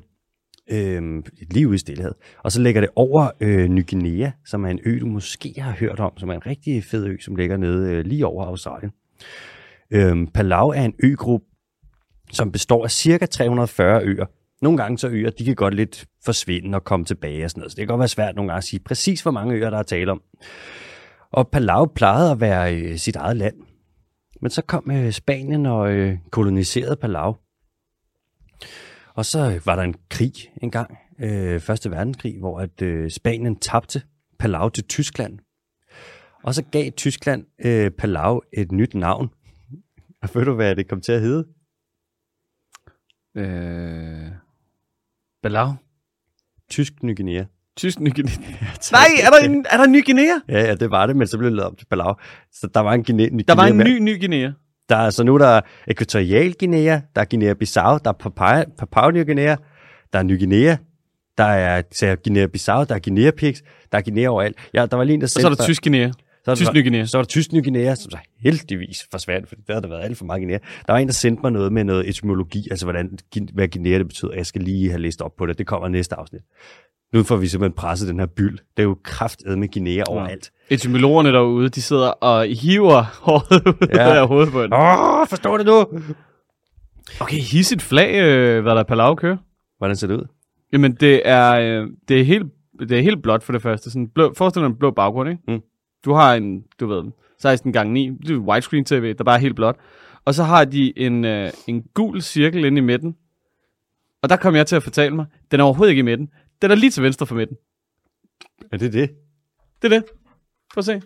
Øh, 0.72 1.24
lige 1.52 1.68
ude 1.68 1.76
i 1.76 1.78
stillhed. 1.78 2.12
Og 2.44 2.52
så 2.52 2.62
ligger 2.62 2.82
det 2.82 2.90
over 2.96 3.32
øh, 3.40 3.68
Ny 3.68 3.90
Guinea, 3.90 4.32
som 4.46 4.66
er 4.66 4.70
en 4.70 4.80
ø, 4.86 5.00
du 5.00 5.06
måske 5.06 5.54
har 5.58 5.72
hørt 5.72 6.00
om, 6.00 6.18
som 6.18 6.30
er 6.30 6.34
en 6.34 6.46
rigtig 6.46 6.84
fed 6.84 7.06
ø, 7.06 7.18
som 7.20 7.36
ligger 7.36 7.58
nede 7.58 7.92
øh, 7.92 8.06
lige 8.06 8.26
over 8.26 8.46
Australien. 8.46 8.92
Øh, 9.92 10.28
Palau 10.34 10.70
er 10.70 10.82
en 10.82 10.94
øgruppe, 11.04 11.46
som 12.32 12.52
består 12.52 12.84
af 12.84 12.92
cirka 12.92 13.26
340 13.26 14.04
øer. 14.04 14.26
Nogle 14.62 14.78
gange 14.78 14.98
så 14.98 15.08
øer, 15.08 15.30
de 15.30 15.46
kan 15.46 15.56
godt 15.56 15.74
lidt 15.74 16.06
forsvinde 16.26 16.76
og 16.76 16.84
komme 16.84 17.06
tilbage 17.06 17.46
og 17.46 17.50
sådan 17.50 17.62
noget. 17.62 17.72
Så 17.72 17.76
det 17.76 17.82
kan 17.82 17.88
godt 17.88 18.00
være 18.00 18.08
svært 18.08 18.36
nogle 18.36 18.52
gange 18.52 18.58
at 18.58 18.64
sige 18.64 18.80
præcis, 18.80 19.22
hvor 19.22 19.32
mange 19.32 19.56
øer, 19.56 19.70
der 19.70 19.78
er 19.78 19.84
tale 19.84 20.12
om. 20.12 20.22
Og 21.32 21.50
Palau 21.52 21.86
plejede 21.86 22.32
at 22.32 22.40
være 22.40 22.76
øh, 22.76 22.98
sit 22.98 23.16
eget 23.16 23.38
land. 23.38 23.56
Men 24.42 24.52
så 24.52 24.62
kom 24.62 24.92
øh, 24.92 25.12
Spanien 25.12 25.66
og 25.66 25.92
øh, 25.92 26.18
koloniserede 26.32 26.96
Palau. 26.96 27.36
Og 29.14 29.26
så 29.26 29.52
øh, 29.52 29.66
var 29.66 29.76
der 29.76 29.84
en 29.84 29.96
krig 30.10 30.34
engang, 30.62 30.98
øh, 31.20 31.60
Første 31.60 31.92
Verdenskrig, 31.92 32.40
hvor 32.40 32.60
at 32.60 32.82
øh, 32.82 33.12
Spanien 33.12 33.60
tabte 33.60 34.02
Palau 34.40 34.70
til 34.70 34.84
Tyskland. 34.84 35.40
Og 36.44 36.54
så 36.54 36.64
gav 36.64 36.92
Tyskland 36.92 37.46
øh, 37.66 37.92
Palau 37.92 38.42
et 38.54 38.72
nyt 38.72 38.94
navn. 38.94 39.30
Og 40.22 40.30
ved 40.36 40.46
du, 40.46 40.56
hvad 40.56 40.76
det 40.76 40.88
kom 40.88 41.02
til 41.02 41.12
at 41.12 41.22
hedde? 41.22 41.48
Øh, 43.36 44.32
Palau. 45.44 45.74
Tysk 46.70 47.04
Ny 47.04 47.16
Guinea. 47.16 47.46
Tysk 47.80 48.00
Ny 48.00 48.14
Guinea. 48.16 48.34
Nej, 48.92 49.08
er 49.26 49.30
der, 49.30 49.50
en, 49.50 49.66
er 49.70 49.78
der 49.78 49.84
en 49.84 49.92
ny 49.92 50.06
Guinea? 50.06 50.36
Ja, 50.50 50.68
ja, 50.68 50.76
det 50.76 50.92
var 50.92 51.06
det, 51.06 51.16
men 51.16 51.28
så 51.28 51.38
blev 51.38 51.50
det 51.50 51.56
lavet 51.56 51.70
om 51.70 51.76
til 51.76 51.86
Palau. 51.86 52.16
Så 52.52 52.70
der 52.74 52.80
var 52.80 52.94
en 52.94 53.04
Guinea, 53.04 53.30
ny 53.32 53.44
Der 53.48 53.56
var 53.56 53.66
en 53.66 53.74
Guinea 53.78 53.94
ny, 53.94 54.00
ny 54.00 54.20
Guinea. 54.20 54.52
Der 54.90 54.96
er, 54.96 55.10
så 55.10 55.24
nu 55.24 55.34
er 55.34 55.38
der 55.38 55.62
Æquatorial 55.88 56.54
Guinea, 56.60 57.00
der 57.16 57.22
er 57.22 57.26
Guinea-Bissau, 57.34 57.98
der 58.04 58.10
er 58.10 58.18
Papua, 58.20 58.64
Papua 58.78 59.12
New 59.12 59.24
Guinea, 59.24 59.56
der 60.14 60.20
er 60.20 60.24
Ny 60.24 60.40
Guinea, 60.40 60.76
der 61.38 61.44
er 61.44 61.82
så 61.92 62.16
Guinea-Bissau, 62.28 62.84
der 62.84 62.96
er 62.96 63.00
Guinea-Pigs, 63.08 63.88
der 63.92 63.98
er 63.98 64.02
Guinea 64.02 64.28
overalt. 64.28 64.58
Ja, 64.74 64.86
der 64.86 64.98
var 64.98 65.04
lige 65.04 65.14
en, 65.14 65.22
der 65.22 65.26
Og 65.26 65.30
så 65.30 65.48
er 65.50 65.56
der 65.56 65.64
tysk 65.64 65.84
Guinea. 65.84 66.12
så 66.46 66.56
Tysk 66.56 66.74
Ny 66.74 66.84
Guinea. 66.84 67.06
Så 67.06 67.18
var 67.18 67.24
der 67.24 67.28
tysk 67.28 67.54
Ny 67.54 67.64
Guinea, 67.64 67.96
som 67.96 68.12
så 68.12 68.18
heldigvis 68.40 69.08
forsvandt, 69.12 69.50
for 69.50 69.56
der 69.68 69.74
har 69.74 69.82
der 69.82 69.88
været 69.90 70.04
alt 70.04 70.18
for 70.18 70.26
meget 70.26 70.42
Guinea. 70.42 70.58
Der 70.88 70.94
var 70.94 71.00
en, 71.00 71.08
der 71.08 71.14
sendte 71.14 71.42
mig 71.42 71.52
noget 71.52 71.74
med 71.74 71.84
noget 71.84 72.10
etymologi, 72.10 72.68
altså 72.72 72.86
hvordan, 72.86 73.18
hvad 73.54 73.68
Guinea 73.68 73.98
det 73.98 74.08
betyder. 74.08 74.34
Jeg 74.34 74.46
skal 74.46 74.62
lige 74.62 74.90
have 74.90 75.02
læst 75.02 75.22
op 75.22 75.32
på 75.38 75.46
det. 75.46 75.58
Det 75.58 75.68
kommer 75.68 75.88
næste 75.88 76.16
afsnit. 76.16 76.42
Nu 77.14 77.24
får 77.24 77.36
vi 77.36 77.48
simpelthen 77.48 77.76
presset 77.76 78.08
den 78.10 78.20
her 78.20 78.26
byld. 78.26 78.58
Det 78.78 78.84
er 78.84 78.88
jo 78.88 78.98
kraftedet 79.04 79.60
med 79.60 79.68
Guinea 79.74 80.04
overalt. 80.08 80.52
Etymologerne 80.70 81.32
derude, 81.32 81.70
de 81.70 81.82
sidder 81.82 82.08
og 82.10 82.46
hiver 82.46 83.04
håret 83.26 83.68
ud 83.68 83.88
Ja. 83.94 84.22
af 84.22 84.28
hovedet 84.28 84.52
på 84.52 84.64
den. 84.64 84.74
Åh, 84.74 85.28
forstår 85.28 85.58
det 85.58 85.66
nu? 85.66 85.86
Okay, 87.22 87.38
hissigt 87.38 87.82
flag, 87.82 88.16
øh, 88.16 88.62
hvad 88.62 88.72
der 88.72 88.80
er 88.80 88.84
Palau 88.84 89.16
kører. 89.16 89.38
Hvordan 89.78 89.96
ser 89.96 90.08
det 90.08 90.16
ud? 90.16 90.28
Jamen, 90.74 90.96
det 90.96 91.22
er, 91.26 91.52
øh, 91.82 91.88
det 92.08 92.20
er 92.20 92.24
helt, 92.24 92.46
det 92.80 92.92
er 92.92 93.02
helt 93.02 93.24
blåt 93.24 93.44
for 93.44 93.54
det 93.54 93.62
første. 93.62 93.92
Sådan 93.92 94.08
blå, 94.10 94.34
forestil 94.38 94.62
dig 94.62 94.68
en 94.68 94.76
blå 94.76 94.92
baggrund, 94.92 95.30
ikke? 95.30 95.42
Mm. 95.48 95.60
Du 96.06 96.14
har 96.14 96.36
en, 96.36 96.64
du 96.80 96.88
ved, 96.88 97.04
16 97.42 97.74
gange 97.74 97.94
9 97.94 98.10
det 98.10 98.36
er 98.36 98.38
widescreen 98.40 98.86
tv, 98.86 99.14
der 99.14 99.24
bare 99.24 99.36
er 99.36 99.40
helt 99.40 99.56
blåt. 99.56 99.76
Og 100.26 100.34
så 100.34 100.44
har 100.44 100.66
de 100.66 101.00
en, 101.00 101.26
øh, 101.26 101.50
en 101.68 101.84
gul 101.94 102.22
cirkel 102.22 102.66
inde 102.66 102.78
i 102.78 102.82
midten. 102.82 103.16
Og 104.24 104.30
der 104.30 104.36
kom 104.36 104.56
jeg 104.56 104.68
til 104.68 104.76
at 104.76 104.84
fortælle 104.84 105.16
mig, 105.16 105.26
den 105.52 105.60
er 105.60 105.64
overhovedet 105.64 105.90
ikke 105.92 106.00
i 106.00 106.04
midten. 106.04 106.30
Den 106.62 106.72
er 106.72 106.76
lige 106.76 106.92
til 106.92 107.04
venstre 107.04 107.26
for 107.26 107.36
midten. 107.36 107.58
Er 108.72 108.78
det 108.78 108.94
det? 108.94 109.10
Det 109.82 109.94
er 109.94 110.00
det. 110.00 110.06
Prøv 110.74 110.80
at 110.80 110.86
se. 110.86 111.02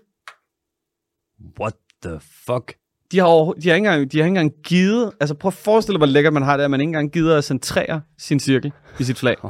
What 1.59 1.73
the 2.03 2.19
fuck? 2.19 2.73
De 3.11 3.19
har, 3.19 3.25
overho- 3.27 3.59
de 3.61 3.69
har, 3.69 3.75
ikke 3.75 3.87
engang, 3.87 4.11
de 4.11 4.17
har 4.17 4.25
ikke 4.25 4.27
engang 4.39 4.53
givet, 4.63 5.11
altså 5.19 5.35
prøv 5.35 5.49
at 5.49 5.53
forestille 5.53 5.93
dig, 5.93 5.99
hvor 5.99 6.05
lækkert 6.13 6.33
man 6.33 6.43
har 6.43 6.57
det, 6.57 6.63
at 6.63 6.71
man 6.71 6.81
ikke 6.81 6.89
engang 6.89 7.11
gider 7.11 7.37
at 7.37 7.43
centrere 7.43 8.01
sin 8.17 8.39
cirkel 8.39 8.71
i 8.99 9.03
sit 9.03 9.17
flag. 9.17 9.35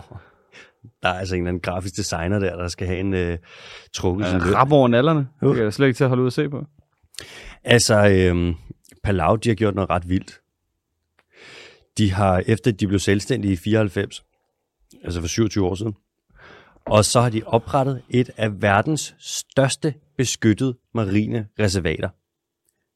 Der 1.03 1.09
er 1.09 1.13
altså 1.13 1.35
en 1.35 1.41
eller 1.41 1.49
anden 1.49 1.61
grafisk 1.61 1.95
designer 1.97 2.39
der, 2.39 2.55
der 2.55 2.67
skal 2.67 2.87
have 2.87 2.99
en 2.99 3.13
øh, 3.13 3.37
trukket 3.93 4.27
sin 4.27 4.39
løn. 4.39 4.55
Rap 4.55 4.71
over 4.71 4.87
nallerne. 4.87 5.27
Det 5.39 5.47
Uh. 5.47 5.55
kan 5.55 5.63
jeg 5.63 5.73
slet 5.73 5.87
ikke 5.87 5.97
til 5.97 6.03
at 6.03 6.09
holde 6.09 6.21
ud 6.21 6.27
og 6.27 6.33
se 6.33 6.49
på. 6.49 6.65
Altså, 7.63 8.07
øhm, 8.09 8.53
Palau, 9.03 9.35
de 9.35 9.49
har 9.49 9.55
gjort 9.55 9.75
noget 9.75 9.89
ret 9.89 10.09
vildt. 10.09 10.39
De 11.97 12.11
har, 12.11 12.43
efter 12.47 12.71
de 12.71 12.87
blev 12.87 12.99
selvstændige 12.99 13.53
i 13.53 13.55
94, 13.55 14.23
altså 15.03 15.21
for 15.21 15.27
27 15.27 15.65
år 15.65 15.75
siden, 15.75 15.93
og 16.85 17.05
så 17.05 17.21
har 17.21 17.29
de 17.29 17.41
oprettet 17.45 18.01
et 18.09 18.29
af 18.37 18.61
verdens 18.61 19.15
største 19.19 19.93
beskyttede 20.17 20.77
marine 20.93 21.47
reservater. 21.59 22.09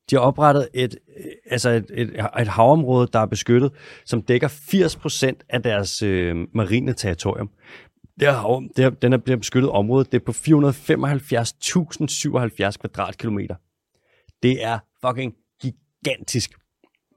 De 0.10 0.16
har 0.16 0.22
oprettet 0.22 0.70
et, 0.74 0.98
øh, 1.18 1.26
altså 1.52 1.70
et, 1.70 1.86
et, 1.94 2.10
et 2.40 2.48
havområde, 2.48 3.10
der 3.14 3.20
er 3.20 3.26
beskyttet, 3.26 3.72
som 4.06 4.22
dækker 4.22 4.48
80% 4.48 5.46
af 5.50 5.64
deres 5.64 6.02
øh, 6.02 6.36
marine 6.54 6.94
territorium. 6.94 7.50
Det 8.20 8.36
hav, 8.36 8.64
det 8.76 8.86
er, 8.86 8.90
den 8.90 9.14
er 9.14 9.18
bliver 9.18 9.38
beskyttet 9.38 9.72
område, 9.72 10.06
det 10.06 10.14
er 10.14 10.26
på 10.26 10.32
475.077 12.72 12.78
kvadratkilometer. 12.78 13.56
Det 14.44 14.64
er 14.64 14.80
fucking 15.06 15.34
gigantisk. 15.62 16.52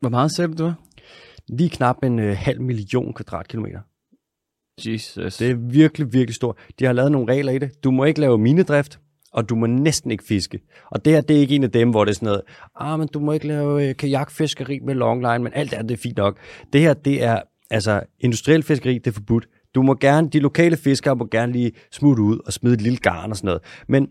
Hvor 0.01 0.09
meget 0.09 0.33
sagde 0.33 0.49
du, 0.49 0.53
det 0.53 0.65
var? 0.65 0.75
Lige 1.49 1.71
knap 1.71 2.05
en 2.05 2.19
øh, 2.19 2.37
halv 2.37 2.61
million 2.61 3.15
kvadratkilometer. 3.15 3.81
Jesus. 4.87 5.37
Det 5.37 5.51
er 5.51 5.55
virkelig, 5.55 6.13
virkelig 6.13 6.35
stort. 6.35 6.57
De 6.79 6.85
har 6.85 6.93
lavet 6.93 7.13
nogle 7.13 7.33
regler 7.33 7.53
i 7.53 7.59
det. 7.59 7.85
Du 7.85 7.91
må 7.91 8.05
ikke 8.05 8.21
lave 8.21 8.39
minedrift, 8.39 8.99
og 9.33 9.49
du 9.49 9.57
må 9.57 9.67
næsten 9.67 10.11
ikke 10.11 10.25
fiske. 10.25 10.61
Og 10.91 11.05
det 11.05 11.13
her, 11.13 11.21
det 11.21 11.37
er 11.37 11.41
ikke 11.41 11.55
en 11.55 11.65
af 11.65 11.71
dem, 11.71 11.91
hvor 11.91 12.05
det 12.05 12.11
er 12.11 12.15
sådan 12.15 12.27
noget, 12.27 12.43
ah, 12.81 12.99
men 12.99 13.09
du 13.09 13.21
må 13.21 13.33
ikke 13.33 13.47
lave 13.47 13.89
øh, 13.89 13.97
kajakfiskeri 13.97 14.79
med 14.79 14.95
longline, 14.95 15.39
men 15.39 15.53
alt 15.55 15.73
andet 15.73 15.89
det 15.89 15.95
er 15.95 16.03
fint 16.03 16.17
nok. 16.17 16.39
Det 16.73 16.81
her, 16.81 16.95
det 16.95 17.23
er, 17.23 17.43
altså, 17.71 18.03
industriel 18.21 18.63
fiskeri, 18.63 18.95
det 18.99 19.07
er 19.07 19.13
forbudt. 19.13 19.49
Du 19.75 19.83
må 19.83 19.95
gerne, 19.95 20.31
de 20.31 20.39
lokale 20.39 20.77
fiskere 20.77 21.17
må 21.17 21.29
gerne 21.31 21.53
lige 21.53 21.73
smutte 21.93 22.23
ud 22.23 22.39
og 22.47 22.53
smide 22.53 22.75
et 22.75 22.81
lille 22.81 22.99
garn 22.99 23.31
og 23.31 23.37
sådan 23.37 23.47
noget. 23.47 23.63
Men 23.89 24.09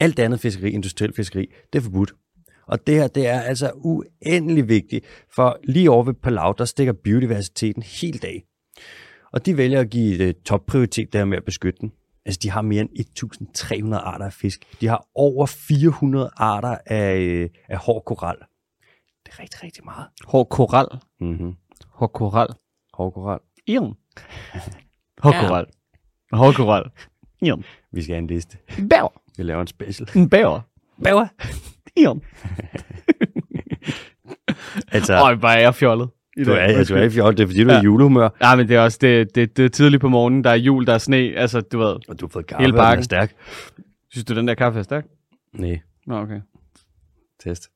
alt 0.00 0.18
andet 0.18 0.40
fiskeri, 0.40 0.70
industriel 0.70 1.14
fiskeri, 1.14 1.46
det 1.72 1.78
er 1.78 1.82
forbudt. 1.82 2.14
Og 2.66 2.86
det 2.86 2.94
her, 2.94 3.08
det 3.08 3.26
er 3.26 3.40
altså 3.40 3.70
uendelig 3.74 4.68
vigtigt, 4.68 5.04
for 5.34 5.58
lige 5.64 5.90
over 5.90 6.04
ved 6.04 6.14
Palau, 6.14 6.54
der 6.58 6.64
stikker 6.64 6.92
biodiversiteten 6.92 7.82
helt 7.82 8.24
af. 8.24 8.44
Og 9.32 9.46
de 9.46 9.56
vælger 9.56 9.80
at 9.80 9.90
give 9.90 10.18
det 10.18 10.42
topprioritet 10.42 11.12
der 11.12 11.24
med 11.24 11.36
at 11.36 11.44
beskytte 11.44 11.80
den. 11.80 11.92
Altså, 12.26 12.40
de 12.42 12.50
har 12.50 12.62
mere 12.62 12.80
end 12.80 12.90
1.300 13.92 13.94
arter 13.94 14.24
af 14.26 14.32
fisk. 14.32 14.80
De 14.80 14.86
har 14.88 15.06
over 15.14 15.46
400 15.46 16.30
arter 16.36 16.78
af, 16.86 17.16
øh, 17.18 17.48
af 17.68 17.78
hård 17.78 18.04
koral. 18.04 18.36
Det 19.26 19.32
er 19.32 19.40
rigtig, 19.40 19.62
rigtig 19.64 19.84
meget. 19.84 20.06
Hård 20.26 20.48
koral. 20.48 20.86
Mm-hmm. 21.20 21.54
Hård 21.88 22.12
koral. 22.12 22.48
Hård 22.94 23.12
koral. 23.12 23.38
Ion. 23.66 23.96
Hård 25.18 25.34
koral. 25.34 25.66
Hård 26.32 26.54
koral. 26.54 26.90
Ion. 27.42 27.64
Vi 27.92 28.02
skal 28.02 28.14
have 28.14 28.18
en 28.22 28.26
liste. 28.26 28.58
Bæver. 28.90 29.22
Vi 29.36 29.42
laver 29.42 29.60
en 29.60 29.66
special. 29.66 30.08
En 30.14 30.28
bæver. 30.30 30.60
Bæver. 31.04 31.26
Ion. 31.96 32.22
Altså, 34.92 35.14
Øj, 35.14 35.34
hvor 35.34 35.48
er 35.48 35.58
jeg 35.60 35.74
fjollet. 35.74 36.10
I 36.36 36.44
du 36.44 36.50
er, 36.52 36.56
altså, 36.56 36.94
du 36.94 37.00
er 37.00 37.04
i 37.04 37.10
fjol, 37.10 37.36
det 37.36 37.42
er 37.42 37.46
fordi, 37.46 37.64
du 37.64 37.68
er 37.68 37.74
Ja. 37.74 37.80
julehumør. 37.82 38.28
Nej, 38.40 38.56
men 38.56 38.68
det 38.68 38.76
er 38.76 38.80
også 38.80 38.98
det, 39.00 39.34
det, 39.34 39.56
det 39.56 39.64
er 39.64 39.68
tidligt 39.68 40.00
på 40.00 40.08
morgenen, 40.08 40.44
der 40.44 40.50
er 40.50 40.54
jul, 40.54 40.86
der 40.86 40.94
er 40.94 40.98
sne. 40.98 41.16
Altså, 41.16 41.60
du 41.60 41.78
ved, 41.78 41.86
Og 42.08 42.20
du 42.20 42.26
har 42.26 42.28
fået 42.28 42.46
kaffe, 42.46 42.62
Hele 42.62 42.72
den 42.72 42.78
er 42.78 42.82
bakken. 42.84 43.04
stærk. 43.04 43.34
synes 44.10 44.24
du, 44.24 44.34
den 44.34 44.48
der 44.48 44.54
kaffe 44.54 44.78
er 44.78 44.82
stærk? 44.82 45.04
Nej, 45.54 45.78
Nå, 46.06 46.16
okay. 46.18 46.40
test. 47.44 47.68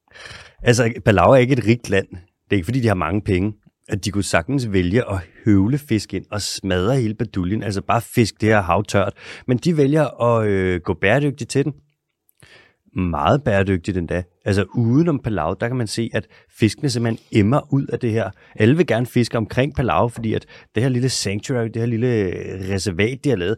Altså, 0.62 0.92
Palau 1.04 1.30
er 1.32 1.36
ikke 1.36 1.52
et 1.52 1.66
rigt 1.66 1.90
land. 1.90 2.06
Det 2.10 2.18
er 2.50 2.54
ikke, 2.56 2.64
fordi 2.64 2.80
de 2.80 2.88
har 2.88 2.94
mange 2.94 3.20
penge. 3.22 3.52
At 3.88 4.04
de 4.04 4.10
kunne 4.10 4.24
sagtens 4.24 4.72
vælge 4.72 5.10
at 5.10 5.18
høvle 5.44 5.78
fisk 5.78 6.14
ind 6.14 6.24
og 6.30 6.42
smadre 6.42 6.96
hele 7.00 7.14
baduljen. 7.14 7.62
Altså 7.62 7.82
bare 7.82 8.00
fisk 8.00 8.40
det 8.40 8.48
her 8.48 8.60
hav 8.62 8.84
tørt. 8.84 9.12
Men 9.46 9.56
de 9.58 9.76
vælger 9.76 10.22
at 10.22 10.46
øh, 10.48 10.80
gå 10.80 10.94
bæredygtigt 10.94 11.50
til 11.50 11.64
den. 11.64 11.72
Mm. 12.96 13.02
Meget 13.02 13.42
bæredygtigt 13.42 13.96
endda. 13.96 14.22
Altså 14.44 14.64
udenom 14.74 15.18
Palau, 15.18 15.54
der 15.60 15.68
kan 15.68 15.76
man 15.76 15.86
se, 15.86 16.10
at 16.12 16.26
fiskene 16.50 16.90
simpelthen 16.90 17.26
emmer 17.32 17.72
ud 17.72 17.86
af 17.86 17.98
det 17.98 18.12
her. 18.12 18.30
Alle 18.54 18.76
vil 18.76 18.86
gerne 18.86 19.06
fiske 19.06 19.38
omkring 19.38 19.74
Palau, 19.74 20.08
fordi 20.08 20.34
at 20.34 20.46
det 20.74 20.82
her 20.82 20.90
lille 20.90 21.08
sanctuary, 21.08 21.66
det 21.66 21.76
her 21.76 21.86
lille 21.86 22.32
reservat, 22.74 23.24
de 23.24 23.28
har 23.28 23.36
lavet, 23.36 23.56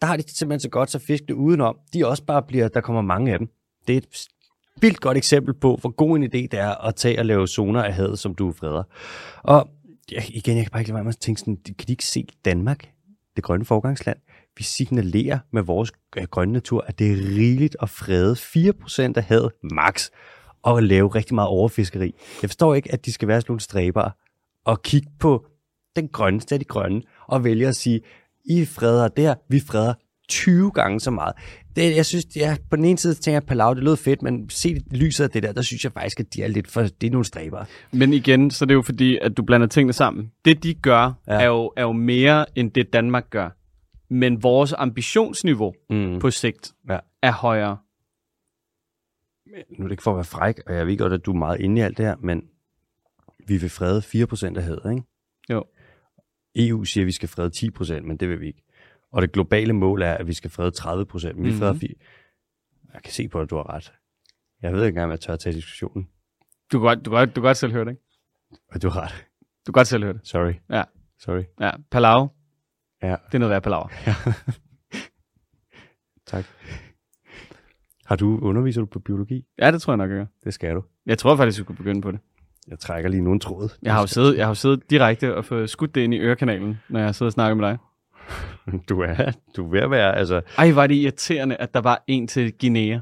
der 0.00 0.06
har 0.06 0.16
de 0.16 0.22
simpelthen 0.26 0.60
så 0.60 0.68
godt, 0.68 0.90
så 0.90 0.98
fiskene 0.98 1.36
udenom, 1.36 1.76
de 1.94 2.06
også 2.06 2.24
bare 2.24 2.42
bliver, 2.42 2.68
der 2.68 2.80
kommer 2.80 3.02
mange 3.02 3.32
af 3.32 3.38
dem. 3.38 3.48
Det 3.86 3.92
er 3.92 3.98
et 3.98 4.26
vildt 4.80 5.00
godt 5.00 5.16
eksempel 5.16 5.54
på, 5.54 5.78
hvor 5.80 5.90
god 5.90 6.16
en 6.16 6.24
idé 6.24 6.28
det 6.28 6.54
er 6.54 6.86
at 6.86 6.94
tage 6.94 7.18
og 7.18 7.26
lave 7.26 7.48
zoner 7.48 7.82
af 7.82 7.94
havet, 7.94 8.18
som 8.18 8.34
du 8.34 8.52
freder. 8.52 8.82
Og 9.38 9.68
ja, 10.12 10.22
igen, 10.28 10.56
jeg 10.56 10.64
kan 10.64 10.70
bare 10.70 10.80
ikke 10.80 10.90
lade 10.90 10.94
være 10.94 11.04
med 11.04 11.12
at 11.12 11.18
tænke 11.18 11.40
sådan, 11.40 11.56
kan 11.64 11.86
de 11.86 11.92
ikke 11.92 12.04
se 12.04 12.26
Danmark, 12.44 12.88
det 13.36 13.44
grønne 13.44 13.64
forgangsland? 13.64 14.18
Vi 14.58 14.64
signalerer 14.64 15.38
med 15.52 15.62
vores 15.62 15.92
øh, 16.16 16.24
grønne 16.24 16.52
natur, 16.52 16.84
at 16.86 16.98
det 16.98 17.12
er 17.12 17.16
rigeligt 17.16 17.76
at 17.82 17.90
frede 17.90 18.32
4% 18.34 19.12
af 19.16 19.22
havet 19.22 19.52
max, 19.72 20.08
og 20.62 20.78
at 20.78 20.84
lave 20.84 21.08
rigtig 21.08 21.34
meget 21.34 21.48
overfiskeri. 21.48 22.14
Jeg 22.42 22.50
forstår 22.50 22.74
ikke, 22.74 22.92
at 22.92 23.06
de 23.06 23.12
skal 23.12 23.28
være 23.28 23.40
sådan 23.40 23.50
nogle 23.50 23.60
stræbere 23.60 24.10
og 24.64 24.82
kigge 24.82 25.08
på 25.20 25.46
den 25.96 26.08
grønneste 26.08 26.54
af 26.54 26.58
de 26.58 26.64
grønne, 26.64 27.02
og 27.26 27.44
vælge 27.44 27.68
at 27.68 27.76
sige, 27.76 28.00
I 28.44 28.64
freder 28.64 29.08
der, 29.08 29.34
vi 29.48 29.60
freder 29.60 29.94
20 30.28 30.70
gange 30.70 31.00
så 31.00 31.10
meget. 31.10 31.34
Det, 31.76 31.96
jeg 31.96 32.06
synes, 32.06 32.26
ja, 32.36 32.56
på 32.70 32.76
den 32.76 32.84
ene 32.84 32.98
side 32.98 33.14
tænker 33.14 33.34
jeg, 33.34 33.42
Palau, 33.42 33.74
det 33.74 33.82
lød 33.82 33.96
fedt, 33.96 34.22
men 34.22 34.50
se 34.50 34.82
lyset 34.90 35.24
af 35.24 35.30
det 35.30 35.42
der, 35.42 35.52
der 35.52 35.62
synes 35.62 35.84
jeg 35.84 35.92
faktisk, 35.92 36.20
at 36.20 36.34
de 36.34 36.42
er 36.42 36.48
lidt 36.48 36.70
for, 36.70 36.82
det 36.82 37.06
er 37.06 37.10
nogle 37.10 37.24
stræbere. 37.24 37.64
Men 37.92 38.12
igen, 38.12 38.50
så 38.50 38.64
er 38.64 38.66
det 38.66 38.74
jo 38.74 38.82
fordi, 38.82 39.18
at 39.22 39.36
du 39.36 39.42
blander 39.42 39.66
tingene 39.66 39.92
sammen. 39.92 40.30
Det, 40.44 40.62
de 40.62 40.74
gør, 40.74 41.12
ja. 41.26 41.32
er, 41.32 41.46
jo, 41.46 41.72
er 41.76 41.82
jo 41.82 41.92
mere, 41.92 42.46
end 42.54 42.70
det 42.70 42.92
Danmark 42.92 43.30
gør. 43.30 43.57
Men 44.10 44.42
vores 44.42 44.72
ambitionsniveau 44.72 45.74
Mm. 45.90 46.18
på 46.20 46.30
sigt 46.30 46.72
Ja. 46.88 46.98
er 47.22 47.32
højere. 47.32 47.78
Nu 49.46 49.84
er 49.84 49.88
det 49.88 49.90
ikke 49.90 50.02
for 50.02 50.10
at 50.10 50.16
være 50.16 50.24
fræk, 50.24 50.54
og 50.66 50.74
jeg 50.74 50.86
ved 50.86 50.98
godt, 50.98 51.12
at 51.12 51.26
du 51.26 51.32
er 51.32 51.36
meget 51.36 51.60
inde 51.60 51.80
i 51.80 51.84
alt 51.84 51.96
det 51.98 52.04
her, 52.06 52.16
men 52.16 52.48
vi 53.46 53.56
vil 53.56 53.70
frede 53.70 54.02
4% 54.02 54.56
af 54.56 54.62
havet, 54.62 54.90
ikke? 54.90 55.02
Jo. 55.50 55.64
EU 56.56 56.84
siger, 56.84 57.02
at 57.04 57.06
vi 57.06 57.12
skal 57.12 57.28
frede 57.28 57.50
10%, 57.50 58.04
men 58.04 58.16
det 58.16 58.28
vil 58.28 58.40
vi 58.40 58.46
ikke. 58.46 58.62
Og 59.12 59.22
det 59.22 59.32
globale 59.32 59.72
mål 59.72 60.02
er, 60.02 60.14
at 60.14 60.26
vi 60.26 60.32
skal 60.32 60.50
frede 60.50 60.70
30%, 60.70 61.36
men 61.36 61.44
vi 61.44 61.50
Mhm. 61.50 61.58
freder 61.58 61.74
4. 61.74 61.94
Jeg 62.94 63.02
kan 63.02 63.12
se 63.12 63.28
på, 63.28 63.40
at 63.40 63.50
du 63.50 63.56
har 63.56 63.70
ret. 63.74 63.92
Jeg 64.62 64.72
ved 64.72 64.80
ikke 64.80 64.88
engang, 64.88 65.04
om 65.04 65.10
jeg 65.10 65.20
tør 65.20 65.32
at 65.32 65.40
tage 65.40 65.56
diskussionen. 65.56 66.08
Du 66.72 66.78
kan 66.78 66.86
godt, 66.86 66.98
du 67.04 67.10
kan 67.10 67.18
godt, 67.18 67.28
du 67.28 67.40
kan 67.40 67.42
godt 67.42 67.56
selv 67.56 67.72
høre 67.72 67.84
det, 67.84 67.90
ikke? 67.90 68.02
Og 68.68 68.82
du 68.82 68.88
har 68.88 69.00
ret. 69.00 69.26
Du 69.66 69.72
kan 69.72 69.78
godt 69.78 69.86
selv 69.86 70.02
høre 70.04 70.12
det. 70.12 70.20
Sorry. 70.28 70.52
Ja. 70.70 70.82
Sorry. 71.18 71.42
Ja, 71.60 71.70
Palau, 71.90 72.28
Ja, 73.02 73.16
det 73.26 73.34
er 73.34 73.38
noget 73.38 73.50
værd 73.50 73.62
Palau. 73.62 73.88
tak. 76.26 76.44
Har 78.04 78.16
du, 78.16 78.38
underviser 78.42 78.80
du 78.80 78.86
på 78.86 78.98
biologi? 78.98 79.44
Ja, 79.58 79.70
det 79.70 79.82
tror 79.82 79.92
jeg 79.92 79.96
nok, 79.96 80.10
jeg 80.10 80.16
gør. 80.16 80.26
Det 80.44 80.54
skal 80.54 80.74
du. 80.74 80.84
Jeg 81.06 81.18
tror 81.18 81.36
faktisk, 81.36 81.58
vi 81.58 81.64
kunne 81.64 81.76
begynde 81.76 82.00
på 82.00 82.12
det. 82.12 82.20
Jeg 82.68 82.78
trækker 82.78 83.10
lige 83.10 83.22
nogen 83.22 83.40
tråd. 83.40 83.68
Jeg 83.82 83.94
har 83.94 84.00
jo 84.00 84.06
siddet, 84.06 84.36
jeg 84.36 84.44
har 84.44 84.50
jo 84.50 84.54
siddet 84.54 84.90
direkte 84.90 85.36
og 85.36 85.44
fået 85.44 85.70
skudt 85.70 85.94
det 85.94 86.00
ind 86.00 86.14
i 86.14 86.18
ørekanalen, 86.18 86.78
når 86.88 87.00
jeg 87.00 87.14
sidder 87.14 87.28
og 87.28 87.32
snakker 87.32 87.54
med 87.54 87.68
dig. 87.68 87.78
Du 88.88 89.00
er, 89.00 89.32
du 89.56 89.66
er 89.66 89.70
ved 89.70 89.80
at 89.80 89.90
være, 89.90 90.16
altså... 90.16 90.42
Ej, 90.58 90.72
var 90.72 90.86
det 90.86 90.94
irriterende, 90.94 91.56
at 91.56 91.74
der 91.74 91.80
var 91.80 92.04
en 92.06 92.26
til 92.26 92.58
Guinea. 92.58 92.98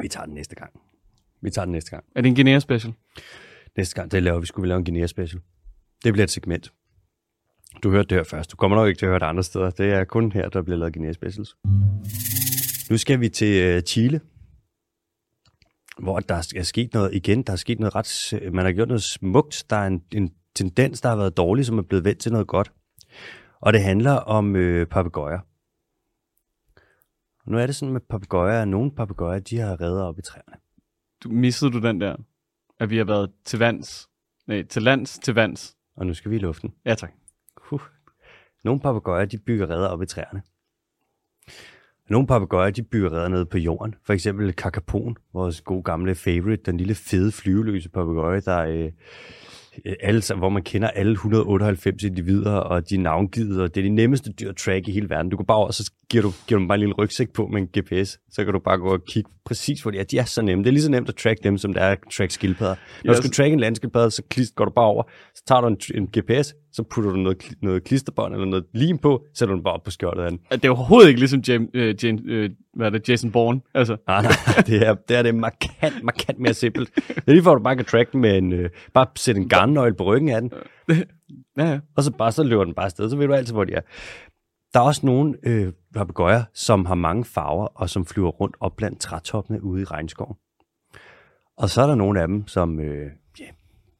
Vi 0.00 0.08
tager 0.08 0.24
den 0.24 0.34
næste 0.34 0.54
gang. 0.54 0.80
Vi 1.40 1.50
tager 1.50 1.64
den 1.64 1.72
næste 1.72 1.90
gang. 1.90 2.04
Er 2.14 2.20
det 2.20 2.28
en 2.28 2.34
Guinea 2.34 2.58
special? 2.58 2.94
Næste 3.76 3.94
gang, 3.94 4.10
det 4.10 4.22
laver 4.22 4.40
vi, 4.40 4.46
skulle 4.46 4.62
vi 4.62 4.68
lave 4.68 4.78
en 4.78 4.84
Guinea 4.84 5.06
special. 5.06 5.42
Det 6.04 6.12
bliver 6.12 6.24
et 6.24 6.30
segment. 6.30 6.72
Du 7.82 7.90
hørte 7.90 8.08
det 8.08 8.18
her 8.18 8.24
først. 8.24 8.52
Du 8.52 8.56
kommer 8.56 8.76
nok 8.76 8.88
ikke 8.88 8.98
til 8.98 9.06
at 9.06 9.10
høre 9.10 9.18
det 9.18 9.26
andre 9.26 9.42
steder. 9.42 9.70
Det 9.70 9.92
er 9.92 10.04
kun 10.04 10.32
her, 10.32 10.48
der 10.48 10.62
bliver 10.62 10.78
lavet 10.78 10.94
Guinea 10.94 11.12
specials. 11.12 11.56
Nu 12.90 12.98
skal 12.98 13.20
vi 13.20 13.28
til 13.28 13.76
uh, 13.76 13.82
Chile, 13.82 14.20
hvor 15.98 16.20
der 16.20 16.52
er 16.56 16.62
sket 16.62 16.94
noget 16.94 17.14
igen. 17.14 17.42
Der 17.42 17.52
er 17.52 17.56
sket 17.56 17.80
noget 17.80 17.94
ret... 17.94 18.40
Man 18.52 18.64
har 18.64 18.72
gjort 18.72 18.88
noget 18.88 19.02
smukt. 19.02 19.64
Der 19.70 19.76
er 19.76 19.86
en, 19.86 20.02
en 20.12 20.34
tendens, 20.54 21.00
der 21.00 21.08
har 21.08 21.16
været 21.16 21.36
dårlig, 21.36 21.66
som 21.66 21.78
er 21.78 21.82
blevet 21.82 22.04
vendt 22.04 22.20
til 22.20 22.32
noget 22.32 22.46
godt. 22.46 22.72
Og 23.60 23.72
det 23.72 23.82
handler 23.82 24.12
om 24.12 24.56
øh, 24.56 24.86
papegøjer. 24.86 25.38
Nu 27.50 27.58
er 27.58 27.66
det 27.66 27.76
sådan 27.76 27.92
med 27.92 28.00
papegøjer, 28.00 28.62
at 28.62 28.68
nogle 28.68 28.90
papegøjer, 28.90 29.38
de 29.38 29.58
har 29.58 29.80
redder 29.80 30.02
op 30.02 30.18
i 30.18 30.22
træerne. 30.22 30.56
Du, 31.24 31.28
missede 31.28 31.72
du 31.72 31.80
den 31.80 32.00
der? 32.00 32.16
At 32.80 32.90
vi 32.90 32.96
har 32.96 33.04
været 33.04 33.32
til 33.44 33.58
vands. 33.58 34.08
Nej, 34.46 34.62
til 34.62 34.82
lands 34.82 35.18
til 35.18 35.34
vands. 35.34 35.76
Og 35.96 36.06
nu 36.06 36.14
skal 36.14 36.30
vi 36.30 36.36
i 36.36 36.38
luften. 36.38 36.74
Ja, 36.84 36.94
tak. 36.94 37.12
Nogle 38.66 38.80
papegøjer, 38.80 39.24
de 39.24 39.38
bygger 39.38 39.70
redder 39.70 39.88
op 39.88 40.02
i 40.02 40.06
træerne. 40.06 40.42
Nogle 42.10 42.26
papegøjer, 42.26 42.70
de 42.70 42.82
bygger 42.82 43.12
redder 43.12 43.28
nede 43.28 43.46
på 43.46 43.58
jorden. 43.58 43.94
For 44.06 44.12
eksempel 44.12 44.52
kakapon, 44.52 45.16
vores 45.34 45.60
gode 45.60 45.82
gamle 45.82 46.14
favorite, 46.14 46.62
den 46.66 46.76
lille 46.76 46.94
fede 46.94 47.32
flyveløse 47.32 47.88
papegøje, 47.88 48.40
der 48.40 48.58
øh, 48.58 48.92
alle, 50.00 50.22
hvor 50.36 50.48
man 50.48 50.62
kender 50.62 50.88
alle 50.88 51.12
198 51.12 52.02
individer, 52.02 52.52
og 52.52 52.88
de 52.90 52.94
er 52.94 52.98
navngivet, 52.98 53.62
og 53.62 53.74
det 53.74 53.80
er 53.80 53.84
de 53.84 53.94
nemmeste 53.94 54.32
dyr 54.32 54.48
at 54.48 54.56
track 54.56 54.88
i 54.88 54.92
hele 54.92 55.10
verden. 55.10 55.30
Du 55.30 55.36
går 55.36 55.44
bare 55.44 55.56
over, 55.56 55.66
og 55.66 55.74
så 55.74 55.92
giver 56.10 56.22
du, 56.22 56.32
giver 56.48 56.60
du 56.60 56.66
bare 56.66 56.76
en 56.76 56.80
lille 56.80 56.94
rygsæk 56.94 57.32
på 57.32 57.46
med 57.46 57.60
en 57.62 57.66
GPS. 57.78 58.18
Så 58.30 58.44
kan 58.44 58.52
du 58.52 58.58
bare 58.58 58.78
gå 58.78 58.88
og 58.92 59.04
kigge 59.08 59.30
præcis, 59.44 59.82
hvor 59.82 59.90
de 59.90 59.98
er. 59.98 60.04
De 60.04 60.18
er 60.18 60.24
så 60.24 60.42
nemme. 60.42 60.64
Det 60.64 60.68
er 60.70 60.72
lige 60.72 60.82
så 60.82 60.90
nemt 60.90 61.08
at 61.08 61.16
track 61.16 61.38
dem, 61.44 61.58
som 61.58 61.72
det 61.74 61.82
er 61.82 61.88
at 61.88 61.98
track 62.16 62.30
skildpadder. 62.30 62.74
Når 63.04 63.12
Yes. 63.12 63.16
du 63.16 63.22
skal 63.22 63.30
track 63.34 63.52
en 63.52 63.60
landskildpadde, 63.60 64.10
så 64.10 64.22
klist, 64.30 64.54
går 64.54 64.64
du 64.64 64.70
bare 64.70 64.86
over, 64.86 65.02
så 65.34 65.42
tager 65.46 65.60
du 65.60 65.66
en, 65.66 65.78
en 65.94 66.06
GPS, 66.18 66.54
så 66.76 66.82
putter 66.82 67.10
du 67.10 67.16
noget, 67.16 67.52
noget 67.62 67.84
klisterbånd 67.84 68.34
eller 68.34 68.46
noget 68.46 68.64
lim 68.72 68.98
på, 68.98 69.24
sætter 69.34 69.52
du 69.52 69.56
den 69.56 69.64
bare 69.64 69.74
op 69.74 69.82
på 69.82 69.90
skjoldet 69.90 70.22
af 70.22 70.30
den. 70.30 70.40
Det 70.52 70.64
er 70.64 70.70
overhovedet 70.70 71.08
ikke 71.08 71.20
ligesom 71.20 71.40
James, 71.40 71.68
øh, 71.74 72.04
James, 72.04 72.22
øh, 72.24 72.50
hvad 72.74 72.86
er 72.86 72.90
det, 72.90 73.08
Jason 73.08 73.32
Bourne. 73.32 73.60
Altså, 73.74 73.96
Nej, 74.06 74.22
nej, 74.22 74.32
det 74.66 74.86
er, 74.86 74.94
det 74.94 75.16
er 75.16 75.22
det 75.22 75.34
markant, 75.34 76.02
markant 76.02 76.38
mere 76.38 76.54
simpelt. 76.54 76.96
Det 76.96 77.22
er 77.26 77.32
lige 77.32 77.42
for, 77.42 77.52
at 77.52 77.58
du 77.58 77.62
bare 77.62 77.76
kan 77.76 77.84
track 77.84 78.12
den 78.12 78.20
med 78.20 78.38
en, 78.38 78.52
øh, 78.52 78.70
bare 78.94 79.06
sætte 79.16 79.40
en 79.40 79.48
garnnøgle 79.48 79.94
på 79.94 80.04
ryggen 80.04 80.28
af 80.28 80.40
den, 80.40 80.52
ja, 81.58 81.64
ja. 81.70 81.80
og 81.96 82.02
så, 82.02 82.12
bare, 82.12 82.32
så 82.32 82.42
løber 82.42 82.64
den 82.64 82.74
bare 82.74 82.86
afsted, 82.86 83.10
så 83.10 83.16
ved 83.16 83.26
du 83.26 83.34
altid, 83.34 83.54
hvor 83.54 83.64
de 83.64 83.72
er. 83.72 83.80
Der 84.74 84.80
er 84.80 84.84
også 84.84 85.06
nogle 85.06 85.34
øh, 85.42 85.72
papegøjer, 85.94 86.42
som 86.54 86.86
har 86.86 86.94
mange 86.94 87.24
farver, 87.24 87.66
og 87.66 87.90
som 87.90 88.06
flyver 88.06 88.30
rundt 88.30 88.56
op 88.60 88.76
blandt 88.76 89.00
trætoppene 89.00 89.62
ude 89.62 89.82
i 89.82 89.84
regnskoven. 89.84 90.36
Og 91.58 91.70
så 91.70 91.82
er 91.82 91.86
der 91.86 91.94
nogle 91.94 92.20
af 92.20 92.28
dem, 92.28 92.46
som 92.46 92.80
øh, 92.80 93.10
ja, 93.40 93.44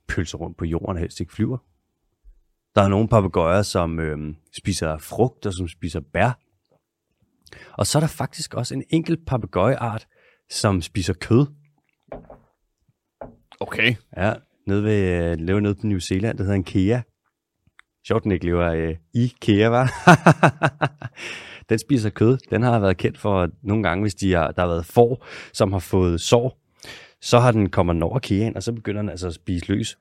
pølser 0.09 0.39
rundt 0.39 0.57
på 0.57 0.65
jorden 0.65 0.97
og 0.97 1.01
helst 1.01 1.21
ikke 1.21 1.33
flyver. 1.33 1.59
Der 2.77 2.83
er 2.83 2.89
nogle 2.89 3.09
papegøjer, 3.09 3.63
som 3.63 4.01
øh, 4.01 4.35
spiser 4.57 4.99
frugt 4.99 5.47
og 5.47 5.53
som 5.53 5.69
spiser 5.69 6.01
bær. 6.13 6.39
Og 7.73 7.87
så 7.87 7.99
er 7.99 8.01
der 8.01 8.07
faktisk 8.07 8.55
også 8.55 8.75
en 8.75 8.85
enkelt 8.91 9.27
papegøjeart, 9.27 10.07
som 10.51 10.83
spiser 10.83 11.15
kød. 11.15 11.47
Okay. 13.61 13.95
Ja, 14.17 14.35
nede 14.67 14.85
ved, 14.85 15.31
øh, 15.33 15.39
lever 15.39 15.61
nede 15.61 15.75
på 15.75 15.87
New 15.87 15.99
Zealand, 15.99 16.39
der 16.39 16.45
hedder 16.45 16.57
en 16.57 16.65
kea. 16.65 17.01
Sjovt, 18.07 18.25
den 18.25 18.33
ikke 18.33 18.47
lever 18.47 18.73
øh, 18.73 18.97
i 19.15 19.33
kea, 19.41 19.69
var. 19.69 19.93
den 21.69 21.79
spiser 21.79 22.11
kød. 22.11 22.39
Den 22.51 22.63
har 22.63 22.79
været 22.79 22.97
kendt 22.97 23.19
for 23.19 23.43
at 23.43 23.51
nogle 23.63 23.83
gange, 23.83 24.03
hvis 24.03 24.15
de 24.15 24.33
har, 24.33 24.51
der 24.51 24.63
har 24.63 24.69
været 24.69 24.87
får, 24.87 25.27
som 25.53 25.73
har 25.73 25.79
fået 25.79 26.21
sår, 26.21 26.61
så 27.21 27.39
har 27.39 27.53
den 27.53 27.71
kommer 27.71 27.93
den 27.93 28.03
over 28.03 28.19
keaen, 28.19 28.57
og 28.57 28.63
så 28.63 28.73
begynder 28.73 29.03
den 29.03 29.09
altså 29.11 29.27
at 29.27 29.35
spise 29.35 29.73
løs. 29.73 29.97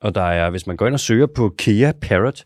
Og 0.00 0.14
der 0.14 0.22
er, 0.22 0.50
hvis 0.50 0.66
man 0.66 0.76
går 0.76 0.86
ind 0.86 0.94
og 0.94 1.00
søger 1.00 1.26
på 1.26 1.54
Kea 1.58 1.92
Parrot, 2.00 2.44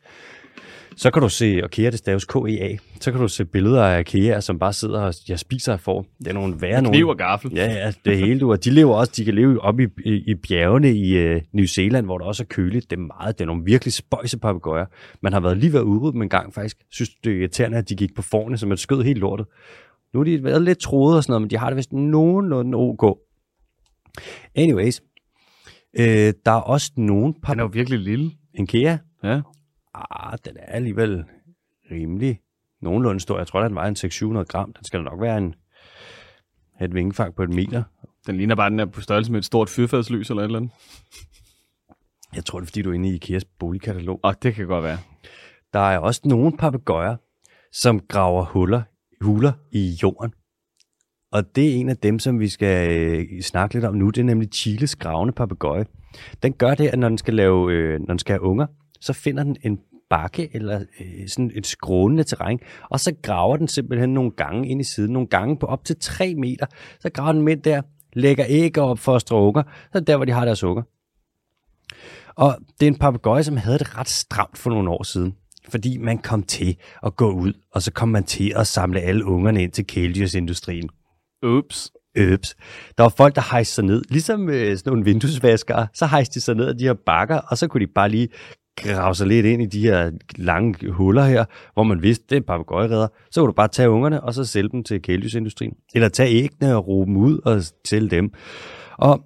så 0.96 1.10
kan 1.10 1.22
du 1.22 1.28
se, 1.28 1.60
og 1.62 1.70
Kea 1.70 1.90
det 1.90 1.98
staves 1.98 2.24
K-E-A, 2.24 2.76
så 3.00 3.12
kan 3.12 3.20
du 3.20 3.28
se 3.28 3.44
billeder 3.44 3.84
af 3.84 4.04
Kea, 4.04 4.40
som 4.40 4.58
bare 4.58 4.72
sidder 4.72 5.00
og 5.00 5.14
ja, 5.28 5.36
spiser 5.36 5.72
af 5.72 5.80
får. 5.80 6.06
Det 6.18 6.28
er 6.28 6.32
nogle 6.32 6.60
værre 6.60 6.82
nogle. 6.82 6.98
Kniv 6.98 7.08
og 7.08 7.16
gaffel. 7.16 7.52
Ja, 7.54 7.66
ja, 7.66 7.92
det 8.04 8.12
er 8.12 8.16
hele 8.16 8.40
du. 8.40 8.50
Og 8.50 8.64
de 8.64 8.70
lever 8.70 8.94
også, 8.94 9.12
de 9.16 9.24
kan 9.24 9.34
leve 9.34 9.60
op 9.60 9.80
i, 9.80 9.86
i, 10.04 10.12
i 10.26 10.34
bjergene 10.34 10.92
i 10.92 11.16
øh, 11.16 11.40
New 11.52 11.66
Zealand, 11.66 12.06
hvor 12.06 12.18
der 12.18 12.24
også 12.24 12.42
er 12.42 12.46
køligt. 12.46 12.90
Det 12.90 12.96
er 12.96 13.00
meget, 13.00 13.38
det 13.38 13.44
er 13.44 13.46
nogle 13.46 13.64
virkelig 13.64 13.92
spøjse 13.92 14.38
papegøjer. 14.38 14.86
Man 15.22 15.32
har 15.32 15.40
været 15.40 15.58
lige 15.58 15.72
ved 15.72 15.80
at 15.80 15.84
udrydde 15.84 16.12
dem 16.12 16.22
en 16.22 16.28
gang 16.28 16.54
faktisk. 16.54 16.76
Synes 16.90 17.10
det 17.24 17.32
er 17.32 17.36
irriterende, 17.36 17.78
at 17.78 17.88
de 17.88 17.96
gik 17.96 18.14
på 18.16 18.22
forne, 18.22 18.58
så 18.58 18.66
man 18.66 18.76
skød 18.76 19.02
helt 19.02 19.18
lortet. 19.18 19.46
Nu 20.14 20.20
har 20.20 20.24
de 20.24 20.44
været 20.44 20.62
lidt 20.62 20.78
troede 20.78 21.16
og 21.16 21.22
sådan 21.22 21.32
noget, 21.32 21.42
men 21.42 21.50
de 21.50 21.58
har 21.58 21.70
det 21.70 21.76
vist 21.76 21.92
nogenlunde 21.92 22.78
ok. 22.78 23.18
Anyways, 24.56 25.02
øh, 25.98 26.32
der 26.46 26.52
er 26.52 26.60
også 26.60 26.92
nogen 26.96 27.22
Han 27.24 27.32
er 27.34 27.40
papegøjer. 27.42 27.62
jo 27.62 27.70
virkelig 27.72 27.98
lille. 27.98 28.30
En 28.54 28.66
Kea, 28.66 28.98
Ja. 29.24 29.40
ah, 29.94 30.38
den 30.44 30.56
er 30.56 30.64
alligevel 30.66 31.24
rimelig 31.90 32.40
nogenlunde 32.82 33.20
stor. 33.20 33.38
Jeg 33.38 33.46
tror, 33.46 33.62
den 33.62 33.74
vejer 33.74 33.88
en 33.88 33.96
600-700 34.40 34.44
gram. 34.44 34.72
Den 34.72 34.84
skal 34.84 35.02
nok 35.02 35.20
være 35.20 35.38
en, 35.38 35.54
et 36.80 36.94
vingefang 36.94 37.34
på 37.34 37.42
et 37.42 37.50
meter. 37.50 37.82
Den 38.26 38.36
ligner 38.36 38.54
bare, 38.54 38.70
den 38.70 38.80
er 38.80 38.86
på 38.86 39.00
størrelse 39.00 39.32
med 39.32 39.38
et 39.38 39.44
stort 39.44 39.68
fyrfadslys 39.68 40.30
eller 40.30 40.42
et 40.42 40.46
eller 40.46 40.58
andet. 40.58 40.72
Jeg 42.34 42.44
tror, 42.44 42.60
det 42.60 42.64
er, 42.66 42.68
fordi 42.68 42.82
du 42.82 42.90
er 42.90 42.94
inde 42.94 43.08
i 43.08 43.14
IKEAs 43.14 43.44
boligkatalog. 43.44 44.20
Og 44.22 44.42
det 44.42 44.54
kan 44.54 44.66
godt 44.66 44.84
være. 44.84 44.98
Der 45.72 45.80
er 45.80 45.98
også 45.98 46.20
nogle 46.24 46.56
papegøjer, 46.56 47.16
som 47.72 48.00
graver 48.00 48.44
huller, 48.44 48.82
huler 49.20 49.52
i 49.72 49.98
jorden. 50.02 50.32
Og 51.32 51.56
det 51.56 51.70
er 51.70 51.74
en 51.74 51.88
af 51.88 51.96
dem, 51.96 52.18
som 52.18 52.40
vi 52.40 52.48
skal 52.48 52.90
øh, 52.90 53.42
snakke 53.42 53.74
lidt 53.74 53.84
om 53.84 53.94
nu. 53.94 54.10
Det 54.10 54.20
er 54.20 54.24
nemlig 54.24 54.48
Chiles 54.52 54.96
gravende 54.96 55.32
papegøje. 55.32 55.86
Den 56.42 56.52
gør 56.52 56.74
det, 56.74 56.88
at 56.88 56.98
når 56.98 57.08
den 57.08 57.18
skal, 57.18 57.34
lave, 57.34 57.72
øh, 57.72 58.00
når 58.00 58.06
den 58.06 58.18
skal 58.18 58.32
have 58.32 58.42
unger, 58.42 58.66
så 59.00 59.12
finder 59.12 59.44
den 59.44 59.56
en 59.62 59.78
bakke 60.10 60.48
eller 60.52 60.80
øh, 61.00 61.28
sådan 61.28 61.50
et 61.54 61.66
skrånende 61.66 62.24
terræn, 62.24 62.58
og 62.90 63.00
så 63.00 63.14
graver 63.22 63.56
den 63.56 63.68
simpelthen 63.68 64.14
nogle 64.14 64.30
gange 64.30 64.68
ind 64.68 64.80
i 64.80 64.84
siden, 64.84 65.12
nogle 65.12 65.28
gange 65.28 65.58
på 65.58 65.66
op 65.66 65.84
til 65.84 65.96
3 66.00 66.34
meter. 66.34 66.66
Så 67.00 67.10
graver 67.10 67.32
den 67.32 67.42
midt 67.42 67.64
der, 67.64 67.82
lægger 68.12 68.44
æg 68.48 68.78
op 68.78 68.98
for 68.98 69.16
at 69.16 69.30
unger, 69.30 69.62
så 69.62 69.98
er 69.98 70.00
der, 70.00 70.16
hvor 70.16 70.24
de 70.24 70.32
har 70.32 70.44
deres 70.44 70.64
unger. 70.64 70.82
Og 72.34 72.58
det 72.80 72.86
er 72.86 72.90
en 72.90 72.98
papegøje, 72.98 73.42
som 73.42 73.56
havde 73.56 73.78
det 73.78 73.98
ret 73.98 74.08
stramt 74.08 74.58
for 74.58 74.70
nogle 74.70 74.90
år 74.90 75.02
siden. 75.02 75.34
Fordi 75.68 75.98
man 75.98 76.18
kom 76.18 76.42
til 76.42 76.76
at 77.02 77.16
gå 77.16 77.30
ud, 77.30 77.52
og 77.72 77.82
så 77.82 77.92
kom 77.92 78.08
man 78.08 78.24
til 78.24 78.52
at 78.56 78.66
samle 78.66 79.00
alle 79.00 79.24
ungerne 79.24 79.62
ind 79.62 79.72
til 79.72 79.86
kæledyrsindustrien. 79.86 80.90
Oops. 81.42 81.92
Øps. 82.16 82.56
Der 82.98 83.02
var 83.02 83.08
folk, 83.16 83.34
der 83.34 83.50
hejste 83.50 83.74
sig 83.74 83.84
ned, 83.84 84.02
ligesom 84.08 84.48
øh, 84.48 84.76
sådan 84.76 84.90
nogle 84.90 85.04
vinduesvaskere, 85.04 85.86
så 85.94 86.06
hejste 86.06 86.34
de 86.34 86.40
sig 86.40 86.54
ned 86.54 86.66
af 86.66 86.78
de 86.78 86.84
her 86.84 86.94
bakker, 87.06 87.38
og 87.38 87.58
så 87.58 87.68
kunne 87.68 87.86
de 87.86 87.92
bare 87.94 88.08
lige 88.08 88.28
grave 88.76 89.14
sig 89.14 89.26
lidt 89.26 89.46
ind 89.46 89.62
i 89.62 89.66
de 89.66 89.80
her 89.80 90.10
lange 90.36 90.90
huller 90.90 91.24
her, 91.24 91.44
hvor 91.74 91.82
man 91.82 92.02
vidste, 92.02 92.24
det 92.30 92.36
er 92.36 92.40
papegøjeredder. 92.40 93.08
Så 93.30 93.40
kunne 93.40 93.48
du 93.48 93.52
bare 93.52 93.68
tage 93.68 93.90
ungerne, 93.90 94.20
og 94.20 94.34
så 94.34 94.44
sælge 94.44 94.68
dem 94.68 94.84
til 94.84 95.02
kæledysindustrien. 95.02 95.72
Eller 95.94 96.08
tage 96.08 96.42
æggene 96.44 96.76
og 96.76 96.88
råbe 96.88 97.08
dem 97.08 97.16
ud 97.16 97.38
og 97.44 97.62
sælge 97.84 98.10
dem. 98.10 98.32
Og 98.98 99.24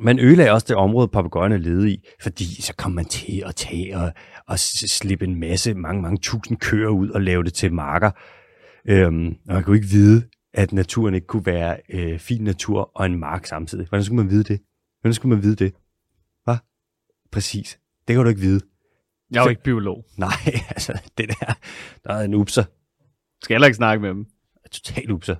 man 0.00 0.18
ødelagde 0.18 0.52
også 0.52 0.66
det 0.68 0.76
område, 0.76 1.08
papegøjerne 1.08 1.58
levede 1.58 1.90
i, 1.90 2.08
fordi 2.22 2.62
så 2.62 2.74
kom 2.76 2.92
man 2.92 3.04
til 3.04 3.42
at 3.46 3.54
tage 3.54 3.96
og, 3.96 4.12
og 4.48 4.58
slippe 4.58 5.24
en 5.24 5.40
masse, 5.40 5.74
mange, 5.74 6.02
mange 6.02 6.18
tusind 6.22 6.58
køer 6.58 6.88
ud 6.88 7.08
og 7.08 7.20
lave 7.20 7.44
det 7.44 7.54
til 7.54 7.72
marker. 7.72 8.10
Øhm, 8.88 9.26
og 9.48 9.54
man 9.54 9.62
kunne 9.62 9.76
ikke 9.76 9.88
vide, 9.88 10.22
at 10.54 10.72
naturen 10.72 11.14
ikke 11.14 11.26
kunne 11.26 11.46
være 11.46 11.76
øh, 11.88 12.18
fin 12.18 12.44
natur 12.44 12.90
og 12.94 13.06
en 13.06 13.18
mark 13.18 13.46
samtidig. 13.46 13.86
Hvordan 13.88 14.04
skulle 14.04 14.16
man 14.16 14.30
vide 14.30 14.44
det? 14.44 14.60
Hvordan 15.00 15.14
skulle 15.14 15.34
man 15.34 15.42
vide 15.42 15.56
det? 15.56 15.74
Hvad? 16.44 16.56
Præcis. 17.32 17.78
Det 18.08 18.16
kan 18.16 18.24
du 18.24 18.28
ikke 18.28 18.40
vide. 18.40 18.60
Jeg 19.30 19.38
er 19.40 19.42
jo 19.42 19.48
ikke 19.48 19.62
biolog. 19.62 20.04
Nej, 20.16 20.32
altså, 20.74 20.92
det 21.18 21.28
der, 21.28 21.54
der 22.04 22.14
er 22.14 22.20
en 22.24 22.34
upser. 22.34 22.64
Skal 23.42 23.54
heller 23.54 23.66
ikke 23.66 23.76
snakke 23.76 24.02
med 24.02 24.10
dem. 24.10 24.26
Total 24.70 25.10
upser. 25.10 25.36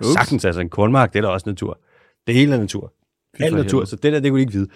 Ups. 0.00 0.12
Sagtens, 0.12 0.44
altså 0.44 0.60
en 0.60 0.68
kornmark, 0.68 1.12
det 1.12 1.18
er 1.18 1.22
da 1.22 1.28
også 1.28 1.48
natur. 1.48 1.80
Det 2.26 2.34
hele 2.34 2.54
er 2.54 2.58
natur. 2.58 2.94
Alt 3.40 3.50
for 3.50 3.62
natur, 3.62 3.84
så 3.84 3.96
det 3.96 4.12
der, 4.12 4.20
det 4.20 4.30
kunne 4.30 4.38
de 4.38 4.42
ikke 4.42 4.52
vide. 4.52 4.68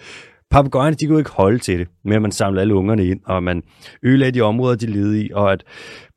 Papagøjerne, 0.51 0.95
de 0.95 1.07
kunne 1.07 1.19
ikke 1.19 1.31
holde 1.31 1.59
til 1.59 1.79
det, 1.79 1.87
med 2.05 2.15
at 2.15 2.21
man 2.21 2.31
samlede 2.31 2.61
alle 2.61 2.75
ungerne 2.75 3.05
ind, 3.05 3.19
og 3.25 3.43
man 3.43 3.63
ødelagde 4.03 4.31
de 4.31 4.41
områder, 4.41 4.75
de 4.75 4.85
levede 4.85 5.25
i, 5.25 5.29
og 5.33 5.51
at 5.51 5.63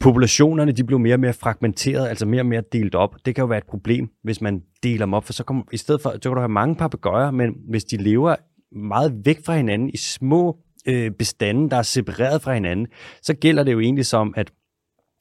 populationerne, 0.00 0.72
de 0.72 0.84
blev 0.84 0.98
mere 0.98 1.14
og 1.14 1.20
mere 1.20 1.32
fragmenteret, 1.32 2.08
altså 2.08 2.26
mere 2.26 2.42
og 2.42 2.46
mere 2.46 2.62
delt 2.72 2.94
op. 2.94 3.14
Det 3.24 3.34
kan 3.34 3.42
jo 3.42 3.46
være 3.46 3.58
et 3.58 3.66
problem, 3.68 4.08
hvis 4.24 4.40
man 4.40 4.62
deler 4.82 5.06
dem 5.06 5.14
op, 5.14 5.24
for 5.24 5.32
så 5.32 5.44
kommer, 5.44 5.62
i 5.72 5.76
stedet 5.76 6.02
for, 6.02 6.10
så 6.10 6.20
kan 6.22 6.32
du 6.32 6.40
have 6.40 6.48
mange 6.48 6.74
papegøjer, 6.74 7.30
men 7.30 7.54
hvis 7.68 7.84
de 7.84 7.96
lever 7.96 8.36
meget 8.72 9.14
væk 9.24 9.38
fra 9.46 9.56
hinanden 9.56 9.90
i 9.90 9.96
små 9.96 10.56
øh, 10.88 11.10
bestande, 11.10 11.70
der 11.70 11.76
er 11.76 11.82
separeret 11.82 12.42
fra 12.42 12.54
hinanden, 12.54 12.86
så 13.22 13.34
gælder 13.34 13.62
det 13.62 13.72
jo 13.72 13.80
egentlig 13.80 14.06
som, 14.06 14.34
at 14.36 14.50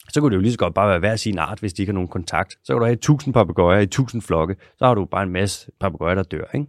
så 0.09 0.21
kunne 0.21 0.29
det 0.29 0.35
jo 0.35 0.41
lige 0.41 0.51
så 0.51 0.57
godt 0.57 0.73
bare 0.73 0.89
være 0.89 0.99
hver 0.99 1.15
sin 1.15 1.37
art, 1.37 1.59
hvis 1.59 1.73
de 1.73 1.81
ikke 1.81 1.91
har 1.91 1.93
nogen 1.93 2.07
kontakt. 2.07 2.57
Så 2.63 2.73
kan 2.73 2.79
du 2.79 2.85
have 2.85 2.93
1000 2.93 3.33
papegøjer 3.33 3.79
i 3.79 3.83
1000 3.83 4.21
flokke, 4.21 4.55
så 4.77 4.85
har 4.85 4.93
du 4.93 5.05
bare 5.05 5.23
en 5.23 5.31
masse 5.31 5.71
papegøjer, 5.79 6.15
der 6.15 6.23
dør. 6.23 6.43
Ikke? 6.53 6.67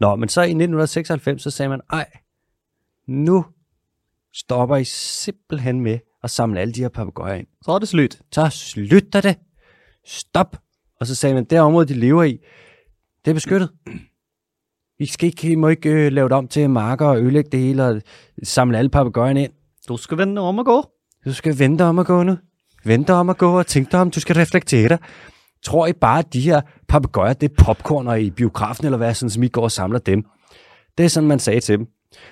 Nå, 0.00 0.16
men 0.16 0.28
så 0.28 0.40
i 0.40 0.44
1996, 0.44 1.42
så 1.42 1.50
sagde 1.50 1.68
man, 1.68 1.80
ej, 1.92 2.06
nu 3.06 3.44
stopper 4.34 4.76
I 4.76 4.84
simpelthen 4.84 5.80
med 5.80 5.98
at 6.22 6.30
samle 6.30 6.60
alle 6.60 6.74
de 6.74 6.80
her 6.80 6.88
papegøjer 6.88 7.34
ind. 7.34 7.46
Så 7.62 7.72
er 7.72 7.78
det 7.78 7.88
slut. 7.88 8.18
Så 8.32 8.48
slutter 8.50 9.20
det. 9.20 9.36
Stop. 10.06 10.56
Og 11.00 11.06
så 11.06 11.14
sagde 11.14 11.34
man, 11.34 11.44
det 11.44 11.60
område, 11.60 11.88
de 11.88 11.94
lever 11.94 12.22
i, 12.22 12.38
det 13.24 13.30
er 13.30 13.34
beskyttet. 13.34 13.70
I, 14.98 15.06
skal 15.06 15.26
ikke, 15.26 15.50
I 15.50 15.54
må 15.54 15.68
ikke 15.68 15.90
øh, 15.90 16.12
lave 16.12 16.28
det 16.28 16.36
om 16.36 16.48
til 16.48 16.70
marker 16.70 17.06
og 17.06 17.22
ødelægge 17.22 17.50
det 17.50 17.60
hele 17.60 17.84
og 17.84 18.02
samle 18.42 18.78
alle 18.78 18.90
papegøjerne 18.90 19.42
ind. 19.42 19.52
Du 19.88 19.96
skal 19.96 20.18
vende 20.18 20.42
om 20.42 20.58
og 20.58 20.64
gå. 20.64 20.90
Du 21.24 21.32
skal 21.32 21.58
vente 21.58 21.82
om 21.82 21.98
at 21.98 22.06
gå 22.06 22.22
nu. 22.22 22.36
Vente 22.84 23.12
om 23.12 23.30
at 23.30 23.38
gå 23.38 23.58
og 23.58 23.66
tænke 23.66 23.92
dig 23.92 24.00
om, 24.00 24.10
du 24.10 24.20
skal 24.20 24.36
reflektere. 24.36 24.98
Tror 25.64 25.86
I 25.86 25.92
bare, 25.92 26.18
at 26.18 26.32
de 26.32 26.40
her 26.40 26.60
papegøjer, 26.88 27.32
det 27.32 27.50
er 27.50 27.64
popcorn 27.64 28.20
i 28.20 28.30
biografen, 28.30 28.84
eller 28.84 28.96
hvad, 28.96 29.14
sådan, 29.14 29.30
som 29.30 29.42
I 29.42 29.48
går 29.48 29.62
og 29.62 29.72
samler 29.72 29.98
dem? 29.98 30.24
Det 30.98 31.04
er 31.04 31.08
sådan, 31.08 31.28
man 31.28 31.38
sagde 31.38 31.60
til 31.60 31.78
dem. 31.78 31.86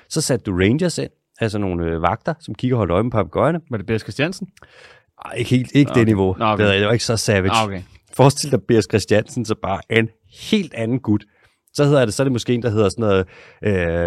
Så 0.08 0.20
satte 0.20 0.44
du 0.44 0.58
rangers 0.58 0.98
ind, 0.98 1.10
altså 1.40 1.58
nogle 1.58 1.86
øh, 1.86 2.02
vagter, 2.02 2.34
som 2.40 2.54
kigger 2.54 2.76
og 2.76 2.78
holder 2.78 2.94
øje 2.94 3.02
med 3.02 3.10
papegøjerne. 3.10 3.60
Var 3.70 3.76
det 3.76 3.86
Bærs 3.86 4.02
Christiansen? 4.02 4.48
Ej, 5.24 5.32
ikke 5.32 5.50
helt 5.50 5.70
ikke 5.74 5.90
Okay. 5.90 5.98
det 5.98 6.06
niveau. 6.06 6.30
Okay. 6.30 6.56
Det, 6.56 6.66
var, 6.66 6.72
det 6.72 6.86
var 6.86 6.92
ikke 6.92 7.04
så 7.04 7.16
savage. 7.16 7.64
Okay. 7.64 7.82
Forestil 8.16 8.50
dig 8.50 8.62
Bers 8.68 8.84
Christiansen, 8.84 9.44
så 9.44 9.54
bare 9.62 9.80
en 9.90 10.08
helt 10.50 10.74
anden 10.74 10.98
gut. 11.00 11.24
Så 11.72 11.84
hedder 11.84 12.04
det, 12.04 12.14
så 12.14 12.22
er 12.22 12.24
det 12.24 12.32
måske 12.32 12.54
en, 12.54 12.62
der 12.62 12.70
hedder 12.70 12.88
sådan 12.88 13.02
noget 13.02 13.26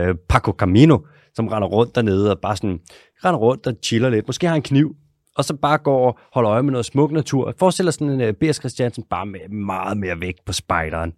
øh, 0.10 0.16
Paco 0.30 0.52
Camino, 0.52 0.98
som 1.34 1.48
render 1.48 1.68
rundt 1.68 1.96
dernede 1.96 2.32
og 2.32 2.40
bare 2.42 2.56
sådan 2.58 2.80
render 3.26 3.40
rundt 3.40 3.68
og 3.68 3.74
chiller 3.84 4.10
lidt. 4.10 4.28
Måske 4.28 4.48
har 4.48 4.56
en 4.56 4.62
kniv, 4.62 4.96
og 5.38 5.46
så 5.46 5.56
bare 5.56 5.78
går 5.78 6.08
og 6.08 6.20
holder 6.34 6.52
øje 6.52 6.64
med 6.64 6.72
noget 6.72 6.86
smuk 6.86 7.12
natur. 7.12 7.54
Forestil 7.60 7.86
dig 7.86 7.94
sådan 7.94 8.10
en 8.10 8.30
uh, 8.30 8.36
Bers 8.36 8.56
Christiansen 8.56 9.04
bare 9.10 9.26
med 9.26 9.50
meget 9.50 9.98
mere 9.98 10.20
vægt 10.20 10.46
på 10.46 10.54
spejderen. 10.54 11.14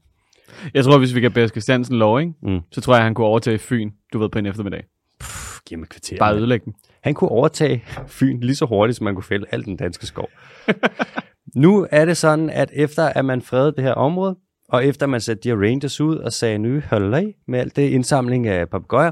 Jeg 0.74 0.84
tror, 0.84 0.98
hvis 0.98 1.16
vi 1.16 1.22
kan 1.22 1.32
Bærs 1.32 1.50
Christiansen 1.52 1.96
lov, 1.96 2.20
ikke? 2.20 2.34
Mm. 2.44 2.60
så 2.72 2.82
tror 2.82 2.96
jeg, 2.96 3.04
han 3.04 3.14
kunne 3.14 3.28
overtage 3.28 3.58
Fyn, 3.60 3.92
du 4.14 4.20
ved, 4.20 4.30
på 4.30 4.40
en 4.40 4.46
eftermiddag. 4.46 4.84
Puh, 5.20 5.62
giv 5.66 5.78
mig 5.78 5.90
kvarter. 5.90 6.18
Bare 6.20 6.36
ødelægge 6.36 6.66
den. 6.66 6.74
Han 7.04 7.14
kunne 7.14 7.30
overtage 7.30 7.84
Fyn 8.08 8.40
lige 8.40 8.56
så 8.56 8.66
hurtigt, 8.66 8.98
som 8.98 9.04
man 9.04 9.16
kunne 9.16 9.24
fælde 9.24 9.46
al 9.52 9.66
den 9.66 9.78
danske 9.78 10.06
skov. 10.06 10.30
nu 11.56 11.88
er 11.92 12.06
det 12.06 12.18
sådan, 12.18 12.50
at 12.50 12.70
efter 12.74 13.04
at 13.06 13.26
man 13.26 13.42
fredede 13.42 13.72
det 13.72 13.84
her 13.84 13.94
område, 13.94 14.36
og 14.70 14.86
efter 14.86 15.08
man 15.08 15.22
satte 15.22 15.44
de 15.44 15.50
her 15.50 15.56
rangers 15.62 16.02
ud 16.02 16.16
og 16.18 16.34
sagde 16.34 16.58
nye 16.58 16.82
halløj 16.82 17.26
med 17.48 17.60
alt 17.60 17.76
det 17.76 17.90
indsamling 17.90 18.48
af 18.48 18.70
papegøjer, 18.70 19.12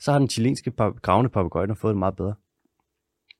så 0.00 0.12
har 0.12 0.18
den 0.18 0.28
chilenske 0.28 0.72
pap- 0.80 1.00
gravende 1.02 1.30
papegøjer 1.30 1.74
fået 1.74 1.92
det 1.92 1.98
meget 1.98 2.16
bedre. 2.16 2.34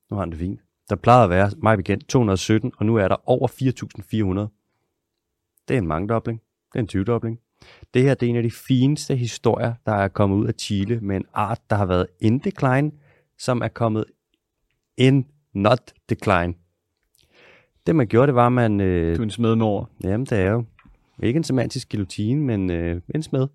Nu 0.09 0.15
har 0.15 0.21
han 0.21 0.31
det 0.31 0.39
fint. 0.39 0.59
Der 0.89 0.95
plejede 0.95 1.23
at 1.23 1.29
være, 1.29 1.51
mig 1.63 1.77
bekendt, 1.77 2.07
217, 2.07 2.71
og 2.77 2.85
nu 2.85 2.95
er 2.95 3.07
der 3.07 3.29
over 3.29 3.47
4.400. 3.47 5.63
Det 5.67 5.73
er 5.73 5.77
en 5.77 5.87
mangedobling. 5.87 6.41
Det 6.73 6.79
er 6.79 6.99
en 6.99 7.01
20-dobling. 7.01 7.39
Det 7.93 8.01
her 8.01 8.13
det 8.13 8.25
er 8.25 8.29
en 8.29 8.35
af 8.35 8.43
de 8.43 8.51
fineste 8.51 9.15
historier, 9.15 9.73
der 9.85 9.91
er 9.91 10.07
kommet 10.07 10.37
ud 10.37 10.47
af 10.47 10.53
Chile 10.59 10.99
med 11.01 11.15
en 11.15 11.25
art, 11.33 11.61
der 11.69 11.75
har 11.75 11.85
været 11.85 12.07
in 12.19 12.39
decline, 12.39 12.91
som 13.37 13.61
er 13.61 13.67
kommet 13.67 14.05
in 14.97 15.25
not 15.53 15.93
decline. 16.09 16.53
Det 17.87 17.95
man 17.95 18.07
gjorde, 18.07 18.27
det 18.27 18.35
var, 18.35 18.45
at 18.45 18.51
man... 18.51 18.81
Øh, 18.81 19.15
Du 19.15 19.21
er 19.21 19.23
en 19.23 19.29
smed 19.29 19.55
med 19.55 19.65
ord. 19.65 19.89
Jamen, 20.03 20.25
det 20.25 20.39
er 20.39 20.51
jo 20.51 20.65
ikke 21.23 21.37
en 21.37 21.43
semantisk 21.43 21.91
guillotine, 21.91 22.41
men 22.41 22.71
øh, 22.71 23.01
en 23.15 23.23
smed. 23.23 23.47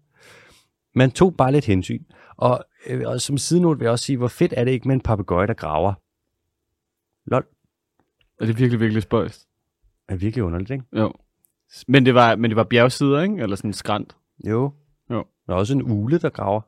Man 0.95 1.11
tog 1.11 1.37
bare 1.37 1.53
lidt 1.53 1.65
hensyn. 1.65 2.05
Og, 2.37 2.65
øh, 2.87 3.03
og 3.07 3.21
som 3.21 3.39
sidenote 3.39 3.79
vil 3.79 3.85
jeg 3.85 3.93
også 3.93 4.05
sige, 4.05 4.17
hvor 4.17 4.29
fedt 4.29 4.55
er 4.57 4.65
det 4.65 4.73
ikke 4.73 4.89
med 4.89 4.95
en 4.95 5.01
papegøje, 5.01 5.47
der 5.47 5.55
graver? 5.55 5.95
Lol, 7.27 7.45
Og 8.41 8.47
det 8.47 8.53
er 8.53 8.57
virkelig, 8.59 8.81
virkelig 8.81 9.03
spøjst. 9.03 9.49
er 10.09 10.17
virkelig 10.17 10.45
underligt, 10.45 10.71
ikke? 10.71 10.85
Jo. 10.97 11.13
Men 11.89 12.07
det 12.07 12.15
var, 12.15 12.37
men 12.37 12.51
det 12.51 12.57
var 12.57 12.65
bjergsider, 12.65 13.21
ikke? 13.23 13.43
Eller 13.43 13.57
sådan 13.57 13.69
en 13.69 13.75
skrant. 13.75 14.17
Jo. 14.47 14.73
Jo. 15.11 15.25
Der 15.47 15.53
er 15.53 15.57
også 15.57 15.75
en 15.75 15.83
ule, 15.83 16.19
der 16.19 16.29
graver. 16.31 16.61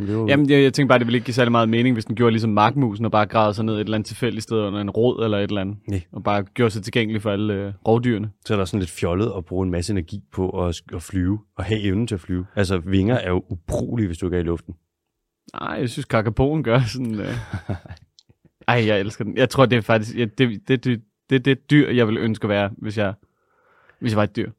Er 0.00 0.12
jo, 0.12 0.26
Jamen, 0.26 0.50
jeg, 0.50 0.62
jeg 0.62 0.74
tænkte 0.74 0.88
bare, 0.88 0.98
det 0.98 1.06
ville 1.06 1.16
ikke 1.16 1.24
give 1.24 1.34
særlig 1.34 1.52
meget 1.52 1.68
mening, 1.68 1.92
hvis 1.92 2.04
den 2.04 2.16
gjorde 2.16 2.30
ligesom 2.30 2.50
markmusen 2.50 3.04
og 3.04 3.10
bare 3.10 3.26
gravede 3.26 3.54
sig 3.54 3.64
ned 3.64 3.74
et 3.74 3.80
eller 3.80 3.94
andet 3.94 4.06
tilfældigt 4.06 4.42
sted 4.42 4.56
under 4.58 4.80
en 4.80 4.90
rod 4.90 5.24
eller 5.24 5.38
et 5.38 5.42
eller 5.48 5.60
andet. 5.60 5.76
Nej. 5.88 6.02
Og 6.12 6.22
bare 6.22 6.42
gjorde 6.42 6.70
sig 6.70 6.82
tilgængelig 6.82 7.22
for 7.22 7.30
alle 7.30 7.54
øh, 7.54 7.72
rovdyrene. 7.88 8.30
så 8.46 8.54
er 8.54 8.58
der 8.58 8.64
sådan 8.64 8.80
lidt 8.80 8.90
fjollet 8.90 9.32
at 9.36 9.44
bruge 9.44 9.64
en 9.64 9.70
masse 9.70 9.92
energi 9.92 10.20
på 10.32 10.66
at, 10.66 10.82
at 10.94 11.02
flyve, 11.02 11.38
og 11.56 11.64
have 11.64 11.80
evnen 11.80 12.06
til 12.06 12.14
at 12.14 12.20
flyve. 12.20 12.46
Altså, 12.56 12.78
vinger 12.78 13.14
er 13.14 13.30
jo 13.30 13.44
ubrugelige, 13.48 14.06
hvis 14.06 14.18
du 14.18 14.26
ikke 14.26 14.36
er 14.36 14.40
i 14.40 14.44
luften. 14.44 14.74
Nej, 15.60 15.76
jeg 15.80 15.90
synes, 15.90 16.04
kakapoen 16.04 16.62
gør 16.62 16.80
sådan... 16.80 17.20
Øh... 17.20 17.34
Ej, 18.68 18.86
jeg 18.86 19.00
elsker 19.00 19.24
den. 19.24 19.36
Jeg 19.36 19.50
tror, 19.50 19.66
det 19.66 19.76
er 19.76 19.80
faktisk... 19.80 20.16
Ja, 20.16 20.24
det, 20.24 20.68
det, 20.68 20.84
det, 20.84 21.00
det 21.30 21.44
det 21.44 21.70
dyr, 21.70 21.90
jeg 21.90 22.06
ville 22.06 22.20
ønske 22.20 22.44
at 22.44 22.48
være, 22.48 22.70
hvis 22.78 22.98
jeg, 22.98 23.14
hvis 24.00 24.12
jeg 24.12 24.16
var 24.16 24.22
et 24.22 24.36
dyr. 24.36 24.50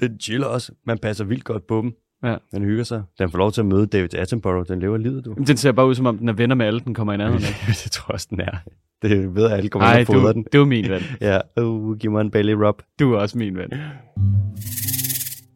Den 0.00 0.20
chiller 0.20 0.46
også. 0.46 0.72
Man 0.86 0.98
passer 0.98 1.24
vildt 1.24 1.44
godt 1.44 1.66
på 1.66 1.80
dem. 1.82 1.92
Ja. 2.22 2.36
Den 2.50 2.64
hygger 2.64 2.84
sig. 2.84 3.02
Den 3.18 3.30
får 3.30 3.38
lov 3.38 3.52
til 3.52 3.60
at 3.60 3.66
møde 3.66 3.86
David 3.86 4.14
Attenborough. 4.14 4.68
Den 4.68 4.80
lever 4.80 4.96
livet, 4.96 5.24
du. 5.24 5.34
Den 5.46 5.56
ser 5.56 5.72
bare 5.72 5.86
ud, 5.86 5.94
som 5.94 6.06
om 6.06 6.18
den 6.18 6.28
er 6.28 6.32
venner 6.32 6.54
med 6.54 6.66
alle, 6.66 6.80
den 6.80 6.94
kommer 6.94 7.12
i 7.12 7.16
nærheden 7.16 7.44
af. 7.44 7.66
det 7.84 7.92
tror 7.92 8.04
jeg 8.08 8.14
også, 8.14 8.26
den 8.30 8.40
er. 8.40 8.56
Det 9.02 9.34
ved 9.34 9.48
jeg, 9.48 9.56
alle 9.56 9.68
kommer 9.68 9.92
ind 9.92 10.00
og 10.00 10.14
fodrer 10.14 10.32
du, 10.32 10.38
den. 10.38 10.46
du 10.52 10.60
er 10.60 10.64
min 10.64 10.90
ven. 10.90 11.02
Ja, 11.20 11.38
uh, 11.60 11.98
giv 11.98 12.10
mig 12.10 12.20
en 12.20 12.30
belly 12.30 12.52
rub. 12.52 12.82
Du 12.98 13.12
er 13.12 13.18
også 13.18 13.38
min 13.38 13.56
ven. 13.56 13.70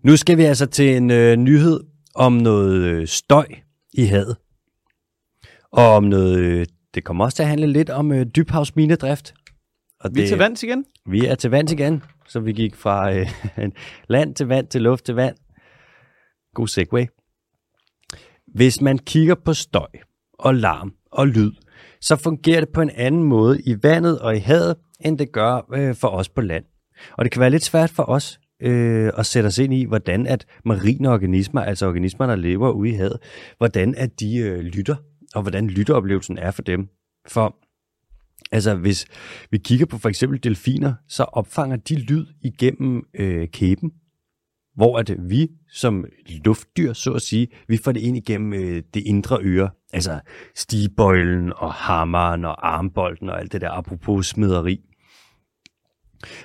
Nu 0.03 0.17
skal 0.17 0.39
vi 0.39 0.43
altså 0.43 0.67
til 0.67 0.97
en 0.97 1.11
øh, 1.11 1.37
nyhed 1.37 1.81
om 2.15 2.33
noget 2.33 2.83
øh, 2.83 3.07
støj 3.07 3.47
i 3.95 4.05
havet. 4.05 4.37
Og 5.73 5.95
om 5.95 6.05
noget, 6.05 6.39
øh, 6.39 6.67
det 6.95 7.05
kommer 7.05 7.25
også 7.25 7.37
til 7.37 7.43
at 7.43 7.49
handle 7.49 7.67
lidt 7.67 7.91
om 7.91 8.13
øh, 8.13 8.27
dybhavsminedrift. 8.27 9.35
Og 10.01 10.11
Vi 10.15 10.21
er 10.21 10.23
det, 10.23 10.29
til 10.29 10.39
vands 10.39 10.63
igen. 10.63 10.85
Vi 11.07 11.27
er 11.27 11.35
til 11.35 11.51
vands 11.51 11.73
igen, 11.73 12.03
så 12.29 12.41
vi 12.41 12.53
gik 12.53 12.77
fra 12.77 13.15
øh, 13.15 13.29
land 14.09 14.35
til 14.35 14.47
vand 14.47 14.67
til 14.67 14.83
luft 14.83 15.05
til 15.05 15.15
vand. 15.15 15.37
God 16.55 16.69
segway. 16.69 17.07
Hvis 18.55 18.81
man 18.81 18.99
kigger 18.99 19.35
på 19.35 19.55
støj 19.55 19.89
og 20.33 20.55
larm 20.55 20.95
og 21.13 21.29
lyd, 21.29 21.53
så 22.01 22.17
fungerer 22.17 22.61
det 22.61 22.69
på 22.69 22.81
en 22.81 22.91
anden 22.91 23.23
måde 23.23 23.61
i 23.61 23.77
vandet 23.83 24.19
og 24.19 24.37
i 24.37 24.39
havet, 24.39 24.77
end 25.01 25.19
det 25.19 25.33
gør 25.33 25.67
øh, 25.75 25.95
for 25.95 26.09
os 26.09 26.29
på 26.29 26.41
land. 26.41 26.65
Og 27.13 27.25
det 27.25 27.33
kan 27.33 27.41
være 27.41 27.51
lidt 27.51 27.65
svært 27.65 27.91
for 27.91 28.03
os 28.09 28.41
øh, 28.63 29.13
at 29.19 29.27
sætte 29.27 29.47
os 29.47 29.59
ind 29.59 29.75
i, 29.75 29.85
hvordan 29.85 30.27
at 30.27 30.47
marine 30.65 31.11
organismer, 31.11 31.61
altså 31.61 31.87
organismer, 31.87 32.27
der 32.27 32.37
lever 32.37 32.71
ude 32.71 32.91
i 32.91 32.95
havet, 32.95 33.19
hvordan 33.59 33.95
at 33.95 34.21
de 34.21 34.37
øh, 34.37 34.59
lytter, 34.59 34.97
og 35.35 35.43
hvordan 35.43 35.67
lytteoplevelsen 35.67 36.39
er 36.39 36.51
for 36.51 36.63
dem. 36.63 36.89
For 37.29 37.57
Altså, 38.53 38.75
hvis 38.75 39.07
vi 39.51 39.59
kigger 39.59 39.87
på 39.87 39.99
for 39.99 40.09
eksempel 40.09 40.43
delfiner, 40.43 40.95
så 41.09 41.23
opfanger 41.23 41.77
de 41.77 41.95
lyd 41.95 42.27
igennem 42.43 43.03
øh, 43.15 43.49
kæben, 43.49 43.93
hvor 44.75 44.99
at 44.99 45.17
vi 45.19 45.49
som 45.73 46.05
luftdyr, 46.45 46.93
så 46.93 47.13
at 47.13 47.23
sige, 47.23 47.49
vi 47.69 47.77
får 47.77 47.93
det 47.93 48.01
ind 48.01 48.17
igennem 48.17 48.53
øh, 48.53 48.83
det 48.95 49.03
indre 49.07 49.39
øre. 49.43 49.71
Altså 49.93 50.21
stigebøjlen 50.55 51.53
og 51.57 51.73
hammeren 51.73 52.45
og 52.45 52.75
armbolden 52.75 53.29
og 53.29 53.41
alt 53.41 53.53
det 53.53 53.61
der, 53.61 53.71
apropos 53.71 54.27
smederi. 54.27 54.81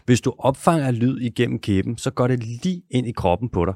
Hvis 0.05 0.21
du 0.21 0.33
opfanger 0.37 0.91
lyd 0.91 1.19
igennem 1.19 1.59
kæben, 1.59 1.97
så 1.97 2.11
går 2.11 2.27
det 2.27 2.43
lige 2.43 2.83
ind 2.89 3.07
i 3.07 3.11
kroppen 3.11 3.49
på 3.49 3.65
dig. 3.65 3.73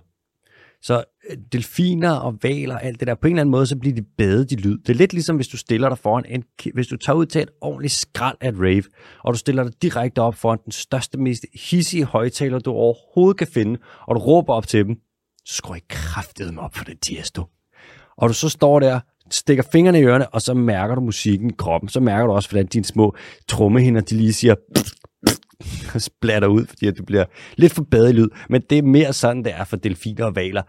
Så 0.81 1.03
øh, 1.29 1.37
delfiner 1.51 2.11
og 2.11 2.37
valer 2.41 2.75
og 2.75 2.83
alt 2.83 2.99
det 2.99 3.07
der, 3.07 3.15
på 3.15 3.27
en 3.27 3.33
eller 3.33 3.41
anden 3.41 3.51
måde, 3.51 3.67
så 3.67 3.75
bliver 3.75 3.95
de 3.95 4.03
badet 4.17 4.51
i 4.51 4.55
lyd. 4.55 4.77
Det 4.77 4.89
er 4.89 4.93
lidt 4.93 5.13
ligesom, 5.13 5.35
hvis 5.35 5.47
du 5.47 5.57
stiller 5.57 5.89
dig 5.89 5.97
foran 5.97 6.25
en, 6.27 6.43
hvis 6.73 6.87
du 6.87 6.97
tager 6.97 7.17
ud 7.17 7.25
til 7.25 7.41
et 7.41 7.49
ordentligt 7.61 7.93
skrald 7.93 8.37
af 8.41 8.49
et 8.49 8.59
rave, 8.59 8.83
og 9.23 9.33
du 9.33 9.37
stiller 9.37 9.63
dig 9.63 9.81
direkte 9.81 10.21
op 10.21 10.35
foran 10.35 10.59
den 10.65 10.71
største, 10.71 11.17
mest 11.17 11.45
hissige 11.69 12.05
højtaler, 12.05 12.59
du 12.59 12.71
overhovedet 12.71 13.37
kan 13.37 13.47
finde, 13.47 13.79
og 14.07 14.15
du 14.15 14.19
råber 14.19 14.53
op 14.53 14.67
til 14.67 14.85
dem, 14.85 14.95
så 15.45 15.55
skruer 15.55 15.77
I 15.77 15.81
kraftedeme 15.89 16.61
op 16.61 16.75
for 16.75 16.83
det 16.83 16.99
Tiesto. 17.01 17.43
Og 18.17 18.29
du 18.29 18.33
så 18.33 18.49
står 18.49 18.79
der, 18.79 18.99
stikker 19.31 19.63
fingrene 19.71 19.99
i 19.99 20.03
ørerne, 20.03 20.29
og 20.29 20.41
så 20.41 20.53
mærker 20.53 20.95
du 20.95 21.01
musikken 21.01 21.49
i 21.49 21.53
kroppen. 21.57 21.89
Så 21.89 21.99
mærker 21.99 22.25
du 22.25 22.33
også, 22.33 22.49
hvordan 22.49 22.65
dine 22.65 22.85
små 22.85 23.15
trommehinder, 23.47 24.01
de 24.01 24.15
lige 24.15 24.33
siger, 24.33 24.55
pff, 24.75 24.91
splatter 26.09 26.47
ud, 26.47 26.65
fordi 26.65 26.87
at 26.87 26.97
du 26.97 27.03
bliver 27.03 27.25
lidt 27.55 27.73
for 27.73 27.87
bad 27.91 28.09
i 28.09 28.11
lyd. 28.11 28.27
Men 28.49 28.61
det 28.69 28.77
er 28.77 28.81
mere 28.81 29.13
sådan, 29.13 29.43
det 29.43 29.53
er 29.53 29.63
for 29.63 29.77
delfiner 29.77 30.25
og 30.25 30.35
valer, 30.35 30.63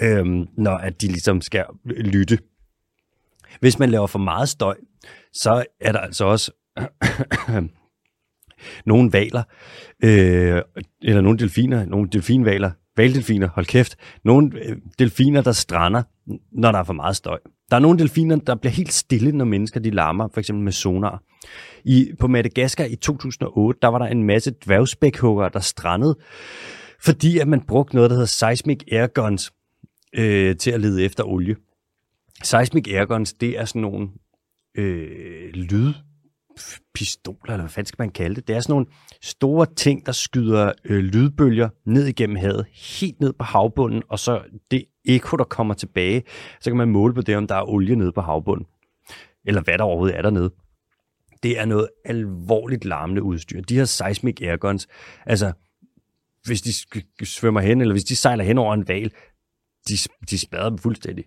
øhm, 0.00 0.46
når 0.56 0.76
at 0.76 1.02
de 1.02 1.06
ligesom 1.06 1.40
skal 1.40 1.64
lytte. 1.86 2.38
Hvis 3.60 3.78
man 3.78 3.90
laver 3.90 4.06
for 4.06 4.18
meget 4.18 4.48
støj, 4.48 4.76
så 5.32 5.64
er 5.80 5.92
der 5.92 5.98
altså 5.98 6.24
også 6.24 6.52
nogle 8.86 9.12
valer, 9.12 9.42
øh, 10.04 10.62
eller 11.02 11.20
nogle 11.20 11.38
delfiner, 11.38 11.86
nogle 11.86 12.08
delfinvaler, 12.08 12.70
valdelfiner, 12.96 13.48
hold 13.48 13.66
kæft, 13.66 13.96
nogle 14.24 14.50
øh, 14.64 14.76
delfiner, 14.98 15.42
der 15.42 15.52
strander, 15.52 16.02
når 16.52 16.72
der 16.72 16.78
er 16.78 16.84
for 16.84 16.92
meget 16.92 17.16
støj. 17.16 17.38
Der 17.70 17.76
er 17.76 17.80
nogle 17.80 17.98
delfiner, 17.98 18.36
der 18.36 18.54
bliver 18.54 18.72
helt 18.72 18.92
stille, 18.92 19.32
når 19.32 19.44
mennesker 19.44 19.80
de 19.80 19.90
larmer, 19.90 20.28
for 20.32 20.40
eksempel 20.40 20.64
med 20.64 20.72
sonar. 20.72 21.22
I, 21.84 22.12
på 22.18 22.26
Madagaskar 22.26 22.84
i 22.84 22.96
2008, 22.96 23.78
der 23.82 23.88
var 23.88 23.98
der 23.98 24.06
en 24.06 24.22
masse 24.22 24.50
dværgspækhugger, 24.64 25.48
der 25.48 25.60
strandede, 25.60 26.18
fordi 27.00 27.38
at 27.38 27.48
man 27.48 27.60
brugte 27.60 27.94
noget, 27.94 28.10
der 28.10 28.14
hedder 28.14 28.26
seismic 28.26 28.80
air 28.92 29.06
guns 29.06 29.52
øh, 30.14 30.56
til 30.56 30.70
at 30.70 30.80
lede 30.80 31.04
efter 31.04 31.24
olie. 31.24 31.56
Seismic 32.42 32.88
air 32.88 33.04
guns, 33.04 33.32
det 33.32 33.58
er 33.58 33.64
sådan 33.64 33.82
nogle 33.82 34.08
øh, 34.78 35.52
pistoler, 36.94 37.52
eller 37.52 37.62
hvad 37.62 37.70
fanden 37.70 37.86
skal 37.86 38.02
man 38.02 38.10
kalde 38.10 38.34
det? 38.34 38.48
Det 38.48 38.56
er 38.56 38.60
sådan 38.60 38.72
nogle 38.72 38.86
store 39.22 39.66
ting, 39.76 40.06
der 40.06 40.12
skyder 40.12 40.72
øh, 40.84 40.98
lydbølger 40.98 41.68
ned 41.86 42.06
igennem 42.06 42.36
havet, 42.36 42.66
helt 42.72 43.20
ned 43.20 43.32
på 43.32 43.44
havbunden, 43.44 44.02
og 44.08 44.18
så 44.18 44.42
det 44.70 44.84
ekko, 45.04 45.36
der 45.36 45.44
kommer 45.44 45.74
tilbage, 45.74 46.22
så 46.60 46.70
kan 46.70 46.76
man 46.76 46.88
måle 46.88 47.14
på 47.14 47.20
det, 47.20 47.36
om 47.36 47.46
der 47.46 47.54
er 47.54 47.68
olie 47.68 47.96
nede 47.96 48.12
på 48.12 48.20
havbunden. 48.20 48.66
Eller 49.46 49.62
hvad 49.62 49.78
der 49.78 49.84
overhovedet 49.84 50.18
er 50.18 50.22
dernede. 50.22 50.50
Det 51.42 51.58
er 51.58 51.64
noget 51.64 51.88
alvorligt 52.04 52.84
larmende 52.84 53.22
udstyr. 53.22 53.60
De 53.60 53.76
her 53.76 53.84
seismic 53.84 54.42
airguns, 54.42 54.86
altså 55.26 55.52
hvis 56.44 56.62
de 56.62 57.26
svømmer 57.26 57.60
hen, 57.60 57.80
eller 57.80 57.94
hvis 57.94 58.04
de 58.04 58.16
sejler 58.16 58.44
hen 58.44 58.58
over 58.58 58.74
en 58.74 58.88
val, 58.88 59.10
de, 59.88 59.94
de 60.30 60.38
spader 60.38 60.68
dem 60.68 60.78
fuldstændig. 60.78 61.24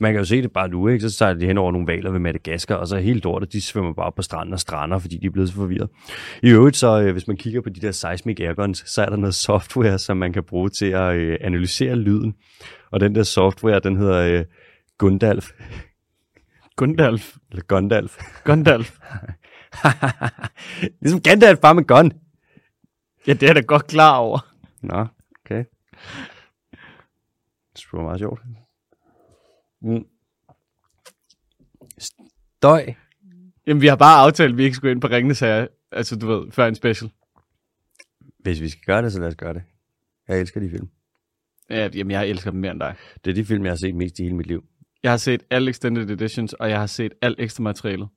Man 0.00 0.12
kan 0.12 0.18
jo 0.18 0.24
se 0.24 0.42
det 0.42 0.52
bare 0.52 0.68
nu, 0.68 0.88
ikke? 0.88 1.08
Så 1.08 1.16
sejler 1.16 1.40
de 1.40 1.46
hen 1.46 1.58
over 1.58 1.72
nogle 1.72 1.86
valer 1.86 2.10
ved 2.10 2.20
Madagaskar, 2.20 2.74
og 2.74 2.88
så 2.88 2.96
er 2.96 3.00
helt 3.00 3.24
lortet, 3.24 3.52
de 3.52 3.60
svømmer 3.60 3.92
bare 3.92 4.12
på 4.12 4.22
stranden 4.22 4.52
og 4.52 4.60
strander, 4.60 4.98
fordi 4.98 5.16
de 5.16 5.26
er 5.26 5.30
blevet 5.30 5.48
så 5.48 5.54
forvirret. 5.54 5.88
I 6.42 6.50
øvrigt, 6.50 6.76
så 6.76 7.00
øh, 7.00 7.12
hvis 7.12 7.26
man 7.26 7.36
kigger 7.36 7.60
på 7.60 7.68
de 7.68 7.80
der 7.80 7.92
seismic 7.92 8.40
airguns, 8.40 8.84
så 8.86 9.02
er 9.02 9.08
der 9.08 9.16
noget 9.16 9.34
software, 9.34 9.98
som 9.98 10.16
man 10.16 10.32
kan 10.32 10.44
bruge 10.44 10.68
til 10.68 10.86
at 10.86 11.14
øh, 11.14 11.38
analysere 11.40 11.96
lyden. 11.96 12.34
Og 12.90 13.00
den 13.00 13.14
der 13.14 13.22
software, 13.22 13.80
den 13.80 13.96
hedder 13.96 14.38
øh, 14.38 14.44
Gundalf. 14.98 15.50
Gundalf. 16.76 17.36
Eller 17.50 17.62
Gundalf. 17.62 18.18
Gundalf. 18.44 18.98
ligesom 21.02 21.20
Gandalf, 21.20 21.60
bare 21.60 21.74
med 21.74 21.84
gun. 21.84 22.12
Ja, 23.26 23.32
det 23.32 23.48
er 23.48 23.52
da 23.52 23.60
godt 23.60 23.86
klar 23.86 24.16
over. 24.16 24.38
Nå, 24.82 25.06
okay. 25.44 25.64
Det 27.74 27.84
var 27.92 28.02
meget 28.02 28.18
sjovt. 28.18 28.40
Mm. 29.86 30.06
Støj. 31.98 32.94
Jamen, 33.66 33.80
vi 33.80 33.86
har 33.86 33.96
bare 33.96 34.26
aftalt, 34.26 34.52
at 34.52 34.58
vi 34.58 34.64
ikke 34.64 34.76
skulle 34.76 34.92
ind 34.92 35.00
på 35.00 35.06
Ringnes 35.06 35.40
her, 35.40 35.66
altså 35.92 36.16
du 36.16 36.26
ved, 36.26 36.50
før 36.50 36.66
en 36.66 36.74
special. 36.74 37.10
Hvis 38.38 38.60
vi 38.60 38.68
skal 38.68 38.82
gøre 38.86 39.02
det, 39.02 39.12
så 39.12 39.20
lad 39.20 39.28
os 39.28 39.36
gøre 39.36 39.54
det. 39.54 39.62
Jeg 40.28 40.40
elsker 40.40 40.60
de 40.60 40.70
film. 40.70 40.88
Ja, 41.70 41.88
jamen, 41.94 42.10
jeg 42.10 42.28
elsker 42.28 42.50
dem 42.50 42.60
mere 42.60 42.72
end 42.72 42.80
dig. 42.80 42.94
Det 43.24 43.30
er 43.30 43.34
de 43.34 43.44
film, 43.44 43.64
jeg 43.64 43.70
har 43.70 43.76
set 43.76 43.94
mest 43.94 44.18
i 44.18 44.22
hele 44.22 44.36
mit 44.36 44.46
liv. 44.46 44.64
Jeg 45.02 45.12
har 45.12 45.16
set 45.16 45.42
alle 45.50 45.70
extended 45.70 46.10
editions, 46.10 46.52
og 46.52 46.70
jeg 46.70 46.78
har 46.78 46.86
set 46.86 47.12
alt 47.22 47.40
ekstra 47.40 47.62
materialet. 47.62 48.08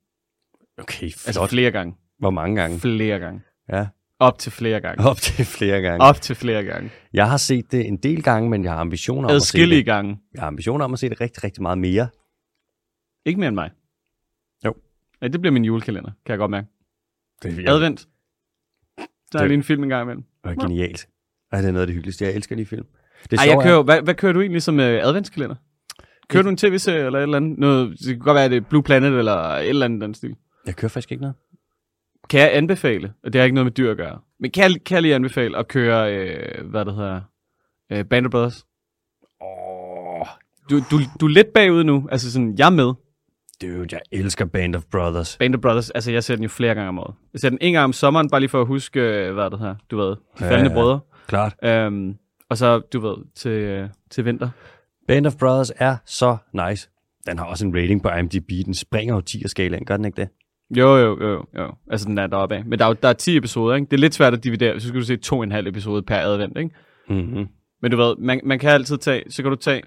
Okay, 0.78 1.10
flot. 1.10 1.26
Altså 1.26 1.46
flere 1.46 1.70
gange. 1.70 1.94
Hvor 2.18 2.30
mange 2.30 2.56
gange? 2.60 2.78
Flere 2.78 3.18
gange. 3.18 3.40
Ja, 3.72 3.86
Op 4.20 4.38
til 4.38 4.52
flere 4.52 4.80
gange. 4.80 5.04
op 5.04 5.16
til 5.16 5.44
flere 5.44 5.80
gange. 5.80 6.00
Op 6.04 6.20
til 6.20 6.36
flere 6.36 6.64
gange. 6.64 6.90
Jeg 7.12 7.30
har 7.30 7.36
set 7.36 7.72
det 7.72 7.86
en 7.86 7.96
del 7.96 8.22
gange, 8.22 8.50
men 8.50 8.64
jeg 8.64 8.72
har 8.72 8.80
ambitioner 8.80 9.28
om 9.28 9.36
at 9.36 9.42
se 9.42 9.58
det. 9.70 9.84
gange. 9.84 10.18
Jeg 10.34 10.42
har 10.42 10.46
ambitioner 10.48 10.84
om 10.84 10.92
at 10.92 10.98
se 10.98 11.08
det 11.08 11.20
rigtig, 11.20 11.44
rigtig 11.44 11.62
meget 11.62 11.78
mere. 11.78 12.08
Ikke 13.26 13.40
mere 13.40 13.48
end 13.48 13.54
mig. 13.54 13.70
Jo. 14.64 14.74
Ja, 15.22 15.28
det 15.28 15.40
bliver 15.40 15.52
min 15.52 15.64
julekalender, 15.64 16.10
kan 16.26 16.30
jeg 16.32 16.38
godt 16.38 16.50
mærke. 16.50 16.66
Det 17.42 17.58
er 17.68 17.72
Advent. 17.74 18.00
Så 18.00 18.08
er 19.34 19.38
Det- 19.38 19.48
lige 19.48 19.56
en 19.56 19.62
film 19.64 19.82
en 19.82 19.88
gang 19.88 20.02
imellem. 20.02 20.24
Det 20.44 20.50
er 20.50 20.54
genialt. 20.54 21.08
Ej, 21.52 21.60
det 21.60 21.68
er 21.68 21.72
noget 21.72 21.80
af 21.82 21.86
det 21.86 21.94
hyggeligste. 21.94 22.24
Jeg 22.24 22.34
elsker 22.34 22.56
de 22.56 22.66
film. 22.66 22.86
Det 23.30 23.38
Ej, 23.38 23.44
sjove 23.44 23.60
jeg 23.60 23.68
er- 23.68 23.72
kører, 23.74 23.82
hvad, 23.82 24.02
hvad 24.02 24.14
kører 24.14 24.32
du 24.32 24.40
egentlig 24.40 24.62
som 24.62 24.74
uh, 24.78 24.84
adventskalender? 24.84 25.56
Kører 26.28 26.42
du 26.42 26.48
en 26.48 26.56
tv-serie 26.56 27.06
eller 27.06 27.18
et 27.18 27.22
eller 27.22 27.36
andet? 27.36 27.58
Noget, 27.58 27.98
det 27.98 28.06
kan 28.06 28.18
godt 28.18 28.34
være, 28.34 28.44
at 28.44 28.50
det 28.50 28.56
er 28.56 28.60
Blue 28.60 28.82
Planet 28.82 29.18
eller 29.18 29.32
et 29.32 29.68
eller 29.68 29.84
andet 29.84 30.00
den 30.00 30.14
stil. 30.14 30.36
Jeg 30.66 30.76
kører 30.76 30.88
faktisk 30.88 31.12
ikke 31.12 31.20
noget. 31.20 31.36
Kan 32.30 32.40
jeg 32.40 32.56
anbefale, 32.56 33.12
og 33.24 33.32
det 33.32 33.38
har 33.38 33.44
ikke 33.44 33.54
noget 33.54 33.66
med 33.66 33.72
dyr 33.72 33.90
at 33.90 33.96
gøre, 33.96 34.18
men 34.40 34.50
kan 34.50 34.62
jeg, 34.64 34.84
kan 34.86 34.94
jeg 34.94 35.02
lige 35.02 35.14
anbefale 35.14 35.58
at 35.58 35.68
køre, 35.68 36.14
øh, 36.16 36.66
hvad 36.70 36.84
det 36.84 36.94
hedder, 36.94 37.20
øh, 37.92 38.04
Band 38.04 38.26
of 38.26 38.30
Brothers? 38.30 38.66
Åh, 39.42 40.26
Du, 40.70 40.76
du, 40.90 40.98
du 41.20 41.26
er 41.26 41.30
lidt 41.30 41.52
bagud 41.54 41.84
nu, 41.84 42.08
altså 42.10 42.32
sådan, 42.32 42.54
jeg 42.58 42.66
er 42.66 42.70
med. 42.70 42.92
dude, 43.62 43.86
jeg 43.92 44.00
elsker 44.12 44.44
Band 44.44 44.74
of 44.76 44.82
Brothers. 44.90 45.36
Band 45.36 45.54
of 45.54 45.60
Brothers, 45.60 45.90
altså 45.90 46.12
jeg 46.12 46.24
ser 46.24 46.34
den 46.34 46.42
jo 46.42 46.48
flere 46.48 46.74
gange 46.74 46.88
om 46.88 46.98
året. 46.98 47.14
Jeg 47.32 47.40
ser 47.40 47.48
den 47.48 47.58
en 47.60 47.72
gang 47.72 47.84
om 47.84 47.92
sommeren, 47.92 48.30
bare 48.30 48.40
lige 48.40 48.48
for 48.50 48.60
at 48.60 48.66
huske, 48.66 49.00
øh, 49.00 49.34
hvad 49.34 49.50
det 49.50 49.58
her, 49.58 49.74
du 49.90 49.96
ved, 49.96 50.10
de 50.10 50.16
faldende 50.38 50.70
ja. 50.70 50.74
brødre. 50.74 51.00
Klart. 51.26 51.86
Um, 51.86 52.16
og 52.48 52.56
så, 52.56 52.78
du 52.78 53.00
ved, 53.00 53.16
til, 53.34 53.50
øh, 53.50 53.88
til 54.10 54.24
vinter. 54.24 54.50
Band 55.08 55.26
of 55.26 55.34
Brothers 55.36 55.72
er 55.76 55.96
så 56.06 56.36
nice. 56.52 56.88
Den 57.26 57.38
har 57.38 57.44
også 57.44 57.66
en 57.66 57.74
rating 57.76 58.02
på 58.02 58.08
IMDb. 58.08 58.50
Den 58.66 58.74
springer 58.74 59.14
jo 59.14 59.20
10 59.20 59.44
af 59.44 59.50
skalaen, 59.50 59.84
gør 59.84 59.96
den 59.96 60.04
ikke 60.04 60.16
det? 60.16 60.28
Jo, 60.76 60.96
jo, 60.96 61.18
jo, 61.28 61.44
jo. 61.58 61.72
Altså, 61.90 62.06
den 62.08 62.18
er 62.18 62.26
deroppe 62.26 62.54
af. 62.56 62.64
Men 62.64 62.78
der 62.78 62.84
er, 62.84 62.88
jo- 62.88 62.96
der 63.02 63.08
er 63.08 63.12
10 63.12 63.36
episoder, 63.36 63.74
ikke? 63.74 63.86
Det 63.90 63.92
er 63.96 64.00
lidt 64.00 64.14
svært 64.14 64.34
at 64.34 64.44
dividere. 64.44 64.80
Så 64.80 64.88
skal 64.88 65.00
du 65.00 65.04
se 65.06 65.16
to 65.16 65.38
og 65.38 65.44
en 65.44 65.52
halv 65.52 65.66
episode 65.66 66.02
per 66.02 66.16
advent, 66.16 66.58
ikke? 66.58 66.70
Mm-hmm. 67.08 67.46
Men 67.82 67.90
du 67.90 67.96
ved, 67.96 68.16
man, 68.18 68.40
man 68.44 68.58
kan 68.58 68.70
altid 68.70 68.98
tage, 68.98 69.30
så 69.30 69.42
kan 69.42 69.50
du 69.50 69.56
tage 69.56 69.82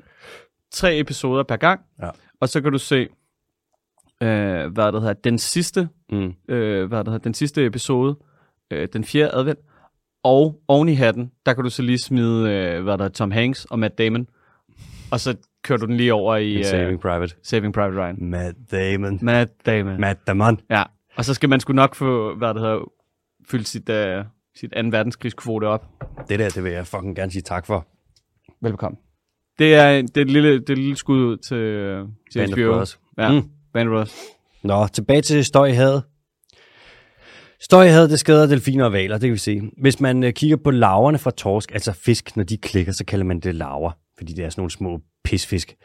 tre 0.72 1.00
episoder 1.00 1.44
per 1.44 1.56
gang, 1.56 1.82
Ja. 2.02 2.10
og 2.42 2.50
så 2.50 2.62
kan 2.62 2.72
du 2.72 2.78
se, 2.78 3.08
øh, 4.24 4.74
hvad 4.74 4.92
det 4.92 5.02
hedder, 5.02 5.14
den 5.14 5.38
sidste, 5.38 5.90
Mm. 6.12 6.34
øh, 6.50 6.88
hvad 6.88 6.98
det 7.00 7.08
hedder, 7.08 7.18
den 7.24 7.34
sidste 7.34 7.66
episode, 7.66 8.16
øh, 8.72 8.88
den 8.94 9.04
fjerde 9.04 9.32
advent, 9.36 9.60
og 10.24 10.62
oven 10.68 10.90
i 10.90 10.94
hatten, 10.94 11.32
der 11.46 11.54
kan 11.54 11.64
du 11.64 11.70
så 11.70 11.82
lige 11.82 11.98
smide, 11.98 12.50
øh, 12.52 12.84
hvad 12.84 12.98
der 12.98 13.06
er, 13.06 13.10
Tom 13.10 13.32
Hanks 13.32 13.66
og 13.66 13.80
Matt 13.80 13.98
Damon, 13.98 14.28
og 15.12 15.20
så 15.20 15.36
kører 15.64 15.78
du 15.80 15.86
den 15.86 15.98
lige 15.98 16.14
over 16.14 16.36
i 16.36 16.58
øh, 16.58 16.66
Saving 16.66 17.00
Private. 17.00 17.36
Saving 17.44 17.74
Private 17.74 17.98
Ryan. 18.02 18.16
Matt 18.20 18.58
Damon. 18.72 19.20
Matt 19.22 19.52
Damon. 19.66 20.02
Matt 20.02 20.28
Damon. 20.28 20.60
Ja, 20.70 20.84
og 21.16 21.26
så 21.26 21.34
skal 21.34 21.50
man 21.50 21.60
sgu 21.60 21.74
nok 21.74 21.96
få, 21.96 22.36
hvad 22.36 22.54
det 22.54 22.62
hedder, 22.62 22.92
fyldt 23.50 23.68
sit, 23.68 23.90
uh, 23.90 24.26
sit 24.60 24.72
2. 24.72 24.80
verdenskrigskvote 24.92 25.66
op. 25.66 25.86
Det 26.30 26.40
der, 26.40 26.50
det 26.50 26.64
vil 26.64 26.72
jeg 26.72 26.88
fucking 26.88 27.16
gerne 27.16 27.32
sige 27.32 27.42
tak 27.42 27.66
for. 27.66 27.88
Velkommen. 28.62 28.98
Det 29.60 29.76
er, 29.76 30.02
det 30.02 30.18
er, 30.18 30.22
et, 30.22 30.30
lille, 30.32 30.54
det 30.60 30.70
er 30.70 30.74
et 30.74 30.78
lille 30.78 30.96
skud 30.96 31.18
ud 31.24 31.38
til, 31.38 31.58
øh, 31.58 32.06
til 32.32 32.40
Band 32.40 32.54
HBO. 32.54 32.72
Brothers. 32.72 33.00
Ja, 33.18 33.32
Mm. 33.32 33.42
Band 33.74 33.90
Brothers. 33.90 34.16
Nå, 34.64 34.88
tilbage 34.88 35.22
til 35.22 35.46
støj 35.46 35.66
i 35.66 35.72
havet. 35.72 36.04
Støj 37.62 37.84
i 37.86 37.90
havet, 37.90 38.10
det 38.10 38.20
skader 38.20 38.46
delfiner 38.48 38.86
og 38.86 38.94
valer, 38.94 39.18
det 39.18 39.28
kan 39.28 39.34
vi 39.34 39.38
se. 39.38 39.62
Hvis 39.82 40.00
man 40.00 40.34
kigger 40.36 40.58
på 40.58 40.72
laverne 40.72 41.18
fra 41.18 41.32
torsk, 41.32 41.72
altså 41.74 41.92
fisk, 41.94 42.38
når 42.38 42.44
de 42.44 42.58
klikker, 42.58 42.92
så 42.92 43.06
kalder 43.06 43.26
man 43.26 43.40
det 43.40 43.56
laver, 43.56 43.92
fordi 44.18 44.34
det 44.34 44.46
er 44.46 44.50
sådan 44.50 44.62
nogle 44.62 44.72
små 44.72 45.00
pisfisk. 45.24 45.76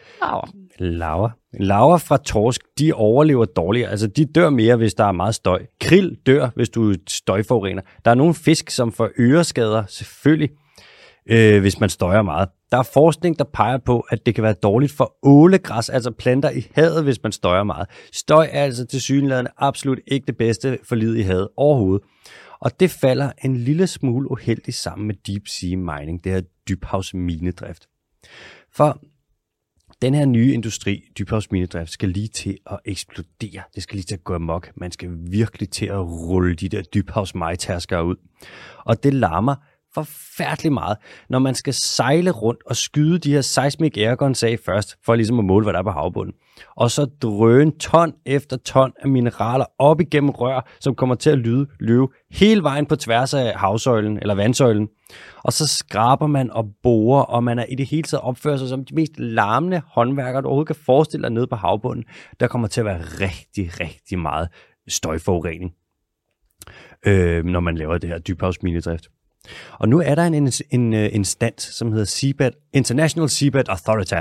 Laver. 0.78 1.30
Laver 1.60 1.98
fra 1.98 2.16
torsk, 2.16 2.60
de 2.78 2.92
overlever 2.92 3.44
dårligere. 3.44 3.90
Altså, 3.90 4.06
de 4.06 4.24
dør 4.24 4.50
mere, 4.50 4.76
hvis 4.76 4.94
der 4.94 5.04
er 5.04 5.12
meget 5.12 5.34
støj. 5.34 5.66
Krill 5.80 6.16
dør, 6.26 6.48
hvis 6.54 6.68
du 6.68 6.94
støjforurener. 7.08 7.82
Der 8.04 8.10
er 8.10 8.14
nogle 8.14 8.34
fisk, 8.34 8.70
som 8.70 8.92
får 8.92 9.10
øreskader, 9.18 9.84
selvfølgelig, 9.88 10.50
øh, 11.30 11.60
hvis 11.60 11.80
man 11.80 11.88
støjer 11.88 12.22
meget. 12.22 12.48
Der 12.70 12.78
er 12.78 12.82
forskning, 12.82 13.38
der 13.38 13.44
peger 13.44 13.78
på, 13.78 14.00
at 14.00 14.26
det 14.26 14.34
kan 14.34 14.44
være 14.44 14.52
dårligt 14.52 14.92
for 14.92 15.14
ålegræs, 15.22 15.88
altså 15.88 16.10
planter 16.10 16.50
i 16.50 16.66
havet, 16.74 17.04
hvis 17.04 17.22
man 17.22 17.32
støjer 17.32 17.62
meget. 17.62 17.88
Støj 18.12 18.48
er 18.52 18.64
altså 18.64 18.86
til 18.86 19.00
synligheden 19.00 19.46
absolut 19.58 19.98
ikke 20.06 20.26
det 20.26 20.36
bedste 20.36 20.78
for 20.84 20.94
livet 20.94 21.18
i 21.18 21.22
havet 21.22 21.48
overhovedet. 21.56 22.06
Og 22.60 22.80
det 22.80 22.90
falder 22.90 23.32
en 23.44 23.56
lille 23.56 23.86
smule 23.86 24.30
uheldigt 24.30 24.76
sammen 24.76 25.06
med 25.06 25.14
deep 25.26 25.48
sea 25.48 25.76
mining, 25.76 26.24
det 26.24 26.32
her 26.32 26.40
dybhavsminedrift. 26.68 27.86
For 28.78 28.98
den 30.02 30.14
her 30.14 30.26
nye 30.26 30.52
industri, 30.52 31.04
dybhavsminedrift, 31.18 31.90
skal 31.90 32.08
lige 32.08 32.28
til 32.28 32.58
at 32.66 32.78
eksplodere. 32.84 33.62
Det 33.74 33.82
skal 33.82 33.96
lige 33.96 34.04
til 34.04 34.14
at 34.14 34.24
gå 34.24 34.34
amok. 34.34 34.70
Man 34.76 34.90
skal 34.92 35.10
virkelig 35.30 35.70
til 35.70 35.86
at 35.86 36.00
rulle 36.00 36.54
de 36.54 36.68
der 36.68 36.82
dybhavsmajtærskere 36.82 38.04
ud. 38.04 38.16
Og 38.84 39.02
det 39.02 39.14
larmer 39.14 39.54
forfærdeligt 39.94 40.72
meget, 40.72 40.96
når 41.28 41.38
man 41.38 41.54
skal 41.54 41.74
sejle 41.74 42.30
rundt 42.30 42.60
og 42.66 42.76
skyde 42.76 43.18
de 43.18 43.32
her 43.32 43.40
seismic 43.40 43.96
airguns 43.96 44.42
af 44.42 44.58
først, 44.64 44.96
for 45.04 45.14
ligesom 45.14 45.38
at 45.38 45.44
måle, 45.44 45.64
hvad 45.64 45.72
der 45.72 45.78
er 45.78 45.82
på 45.82 45.90
havbunden. 45.90 46.34
Og 46.76 46.90
så 46.90 47.04
drøne 47.22 47.72
ton 47.80 48.12
efter 48.26 48.56
ton 48.56 48.92
af 49.02 49.08
mineraler 49.08 49.64
op 49.78 50.00
igennem 50.00 50.30
rør, 50.30 50.68
som 50.80 50.94
kommer 50.94 51.14
til 51.14 51.30
at 51.30 51.38
lyde, 51.38 51.66
løbe 51.80 52.06
hele 52.30 52.62
vejen 52.62 52.86
på 52.86 52.96
tværs 52.96 53.34
af 53.34 53.54
havsøjlen, 53.56 54.18
eller 54.18 54.34
vandsøjlen. 54.34 54.88
Og 55.44 55.52
så 55.52 55.66
skraber 55.66 56.26
man 56.26 56.50
og 56.50 56.68
borer, 56.82 57.22
og 57.22 57.44
man 57.44 57.58
er 57.58 57.64
i 57.64 57.74
det 57.74 57.86
hele 57.86 58.02
taget 58.02 58.22
opfører 58.22 58.56
sig 58.56 58.68
som 58.68 58.84
de 58.84 58.94
mest 58.94 59.18
larmende 59.18 59.82
håndværkere, 59.86 60.42
du 60.42 60.46
overhovedet 60.46 60.66
kan 60.66 60.84
forestille 60.86 61.22
dig 61.22 61.32
nede 61.32 61.46
på 61.46 61.56
havbunden. 61.56 62.04
Der 62.40 62.46
kommer 62.46 62.68
til 62.68 62.80
at 62.80 62.84
være 62.84 63.00
rigtig, 63.00 63.80
rigtig 63.80 64.18
meget 64.18 64.48
støjforurening, 64.88 65.72
øh, 67.06 67.44
når 67.44 67.60
man 67.60 67.76
laver 67.76 67.98
det 67.98 68.10
her 68.10 68.18
dybhavsminedrift. 68.18 69.08
Og 69.72 69.88
nu 69.88 70.00
er 70.00 70.14
der 70.14 70.22
en, 70.22 70.34
en, 70.34 70.52
en 70.70 70.94
øh, 70.94 71.08
instans, 71.12 71.62
som 71.62 71.92
hedder 71.92 72.04
Seabed, 72.04 72.50
International 72.72 73.28
Seabed 73.28 73.68
Authority, 73.68 74.14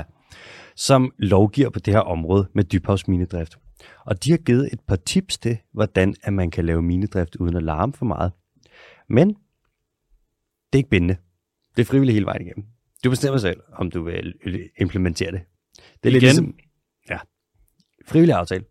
som 0.76 1.12
lovgiver 1.18 1.70
på 1.70 1.78
det 1.78 1.94
her 1.94 2.00
område 2.00 2.48
med 2.54 2.64
dybhavsminedrift. 2.64 3.58
Og 4.06 4.24
de 4.24 4.30
har 4.30 4.38
givet 4.38 4.68
et 4.72 4.80
par 4.80 4.96
tips 4.96 5.38
til, 5.38 5.58
hvordan 5.72 6.14
at 6.22 6.32
man 6.32 6.50
kan 6.50 6.64
lave 6.64 6.82
minedrift 6.82 7.36
uden 7.36 7.56
at 7.56 7.62
larme 7.62 7.92
for 7.92 8.04
meget. 8.04 8.32
Men 9.08 9.28
det 9.28 10.72
er 10.72 10.76
ikke 10.76 10.90
bindende. 10.90 11.16
Det 11.76 11.82
er 11.82 11.86
frivilligt 11.86 12.14
hele 12.14 12.26
vejen 12.26 12.42
igennem. 12.42 12.64
Du 13.04 13.10
bestemmer 13.10 13.38
selv, 13.38 13.60
om 13.72 13.90
du 13.90 14.02
vil 14.02 14.34
implementere 14.80 15.32
det. 15.32 15.40
Det 15.76 16.08
er 16.08 16.10
lidt 16.10 16.22
Igen? 16.22 16.34
ligesom, 16.34 16.54
ja, 17.10 17.18
frivillig 18.06 18.34
aftale. 18.34 18.64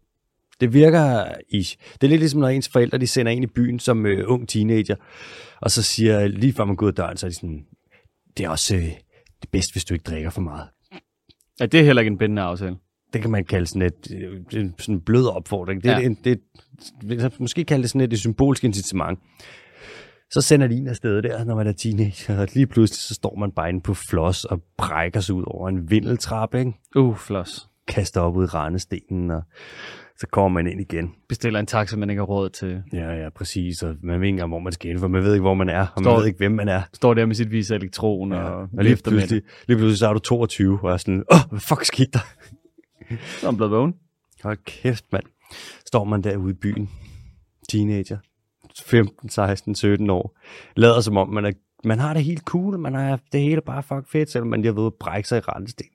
Det 0.59 0.73
virker 0.73 1.25
i. 1.49 1.59
Det 1.93 2.03
er 2.03 2.07
lidt 2.07 2.19
ligesom, 2.19 2.39
når 2.39 2.47
ens 2.47 2.69
forældre 2.69 2.97
de 2.97 3.07
sender 3.07 3.31
en 3.31 3.43
i 3.43 3.47
byen 3.47 3.79
som 3.79 4.05
øh, 4.05 4.23
ung 4.27 4.47
teenager, 4.49 4.95
og 5.61 5.71
så 5.71 5.83
siger 5.83 6.27
lige 6.27 6.53
før 6.53 6.65
man 6.65 6.75
går 6.75 6.85
ud 6.85 6.91
af 6.91 6.95
døren, 6.95 7.17
så 7.17 7.25
er 7.25 7.29
de 7.29 7.35
sådan, 7.35 7.65
det 8.37 8.45
er 8.45 8.49
også 8.49 8.75
øh, 8.75 8.81
det 9.41 9.49
bedste, 9.51 9.71
hvis 9.73 9.85
du 9.85 9.93
ikke 9.93 10.03
drikker 10.03 10.29
for 10.29 10.41
meget. 10.41 10.67
Ja, 11.59 11.65
det 11.65 11.79
er 11.79 11.83
heller 11.83 12.01
ikke 12.01 12.11
en 12.11 12.17
bindende 12.17 12.41
aftale. 12.41 12.75
Det 13.13 13.21
kan 13.21 13.31
man 13.31 13.45
kalde 13.45 13.67
sådan 13.67 13.81
et 13.81 14.11
øh, 14.15 14.61
en 14.61 14.75
sådan 14.79 15.01
blød 15.01 15.27
opfordring. 15.27 15.83
Det, 15.83 15.89
Ja. 15.89 15.99
det, 15.99 16.17
det, 16.23 16.39
det, 17.21 17.39
måske 17.39 17.63
kalde 17.63 17.81
det 17.81 17.89
sådan 17.89 18.01
et, 18.01 18.13
et 18.13 18.19
symbolsk 18.19 18.63
incitament. 18.63 19.19
Så 20.31 20.41
sender 20.41 20.67
de 20.67 20.75
en 20.75 20.87
afsted 20.87 21.21
der, 21.21 21.43
når 21.43 21.55
man 21.55 21.67
er 21.67 21.71
teenager, 21.71 22.39
og 22.41 22.47
lige 22.53 22.67
pludselig 22.67 22.97
så 22.97 23.13
står 23.13 23.35
man 23.35 23.51
bare 23.51 23.69
inde 23.69 23.81
på 23.81 23.93
floss 23.93 24.45
og 24.45 24.61
brækker 24.77 25.19
sig 25.19 25.35
ud 25.35 25.43
over 25.47 25.69
en 25.69 25.89
vindeltrappe, 25.89 26.59
ikke? 26.59 26.71
Uh, 26.95 27.15
floss. 27.17 27.67
kaster 27.87 28.21
op 28.21 28.35
ud 28.35 28.43
i 28.43 28.47
rendestenen, 28.47 29.31
og 29.31 29.41
så 30.19 30.27
kommer 30.31 30.61
man 30.63 30.71
ind 30.71 30.81
igen. 30.81 31.13
Bestiller 31.29 31.59
en 31.59 31.65
taxa, 31.65 31.97
man 31.97 32.09
ikke 32.09 32.19
har 32.19 32.25
råd 32.25 32.49
til. 32.49 32.83
Ja, 32.93 33.11
ja, 33.23 33.29
præcis, 33.29 33.83
og 33.83 33.95
man 34.03 34.19
ved 34.19 34.27
ikke 34.27 34.29
engang, 34.33 34.49
hvor 34.49 34.59
man 34.59 34.73
skal 34.73 34.91
ind, 34.91 34.99
for 34.99 35.07
man 35.07 35.23
ved 35.23 35.33
ikke, 35.33 35.41
hvor 35.41 35.53
man 35.53 35.69
er, 35.69 35.81
og 35.81 35.87
Står- 36.03 36.11
man 36.11 36.19
ved 36.19 36.25
ikke, 36.27 36.37
hvem 36.37 36.51
man 36.51 36.67
er. 36.67 36.81
Står 36.93 37.13
der 37.13 37.25
med 37.25 37.35
sit 37.35 37.51
vise 37.51 37.75
elektron 37.75 38.31
Ja. 38.31 38.37
og, 38.39 38.61
Og 38.77 38.83
lige 38.83 38.95
pludselig, 39.03 39.41
lige 39.67 39.77
pludselig 39.77 39.97
så 39.97 40.07
er 40.09 40.13
du 40.13 40.19
22, 40.19 40.79
og 40.83 40.91
er 40.91 40.97
sådan, 40.97 41.23
åh, 41.33 41.39
hvad 41.49 41.59
fuck 41.59 41.85
skete 41.85 42.11
der? 42.13 42.19
Så 43.09 43.47
er 43.47 43.51
han 43.51 43.55
blevet 43.57 43.71
vågen. 43.71 43.93
Hold 44.43 44.57
kæft, 44.65 45.05
mand. 45.11 45.23
Står 45.85 46.03
man 46.03 46.21
derude 46.23 46.51
i 46.51 46.55
byen, 46.61 46.89
teenager, 47.69 48.17
15, 48.85 49.29
16, 49.29 49.75
17 49.75 50.09
år, 50.09 50.37
lader 50.75 51.01
som 51.01 51.17
om, 51.17 51.29
man, 51.29 51.45
er, 51.45 51.51
man 51.83 51.99
har 51.99 52.13
det 52.13 52.23
helt 52.23 52.41
cool, 52.43 52.79
man 52.79 52.93
har 52.93 53.19
det 53.31 53.41
hele 53.41 53.61
bare 53.61 53.83
fuck 53.83 54.11
fedt, 54.11 54.31
selvom 54.31 54.47
man 54.47 54.61
lige 54.61 54.73
har 54.73 54.79
ved 54.79 54.85
at 54.87 54.93
brække 54.99 55.29
sig 55.29 55.37
i 55.37 55.41
rendesten. 55.41 55.85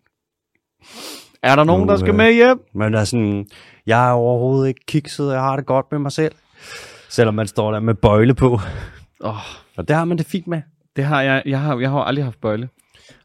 Er 1.42 1.56
der 1.56 1.64
nogen, 1.64 1.86
Nu, 1.86 1.92
der 1.92 1.96
skal 1.96 2.10
øh, 2.10 2.16
med 2.16 2.34
hjem? 2.34 2.60
Man 2.74 2.94
er 2.94 3.04
sådan, 3.04 3.46
jeg 3.86 4.08
er 4.08 4.12
overhovedet 4.12 4.68
ikke 4.68 4.80
kikset, 4.86 5.32
jeg 5.32 5.40
har 5.40 5.56
det 5.56 5.66
godt 5.66 5.86
med 5.90 5.98
mig 5.98 6.12
selv. 6.12 6.34
Selvom 7.08 7.34
man 7.34 7.46
står 7.46 7.72
der 7.72 7.80
med 7.80 7.94
bøjle 7.94 8.34
på. 8.34 8.58
Oh, 9.20 9.34
Og 9.76 9.88
det 9.88 9.96
har 9.96 10.04
man 10.04 10.18
det 10.18 10.26
fint 10.26 10.46
med. 10.46 10.62
det 10.96 11.04
har 11.04 11.22
jeg, 11.22 11.42
jeg 11.46 11.60
har, 11.60 11.78
jeg 11.80 11.90
har 11.90 12.00
aldrig 12.00 12.24
haft 12.24 12.40
bøjle. 12.40 12.68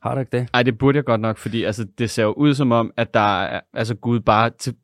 Har 0.02 0.14
du 0.14 0.20
ikke 0.20 0.38
det? 0.38 0.48
Ej, 0.54 0.64
det 0.64 0.78
burde 0.78 0.96
jeg 0.96 1.06
godt 1.06 1.22
nok, 1.22 1.38
fordi 1.38 1.64
altså, 1.64 1.86
det 1.98 2.10
ser 2.10 2.24
jo 2.24 2.32
ud 2.32 2.54
som 2.54 2.72
om, 2.72 2.92
at 2.98 3.14
der 3.14 3.42
er, 3.42 3.60
altså 3.74 3.96
Gud 3.96 4.20
bare 4.20 4.50
til, 4.50 4.76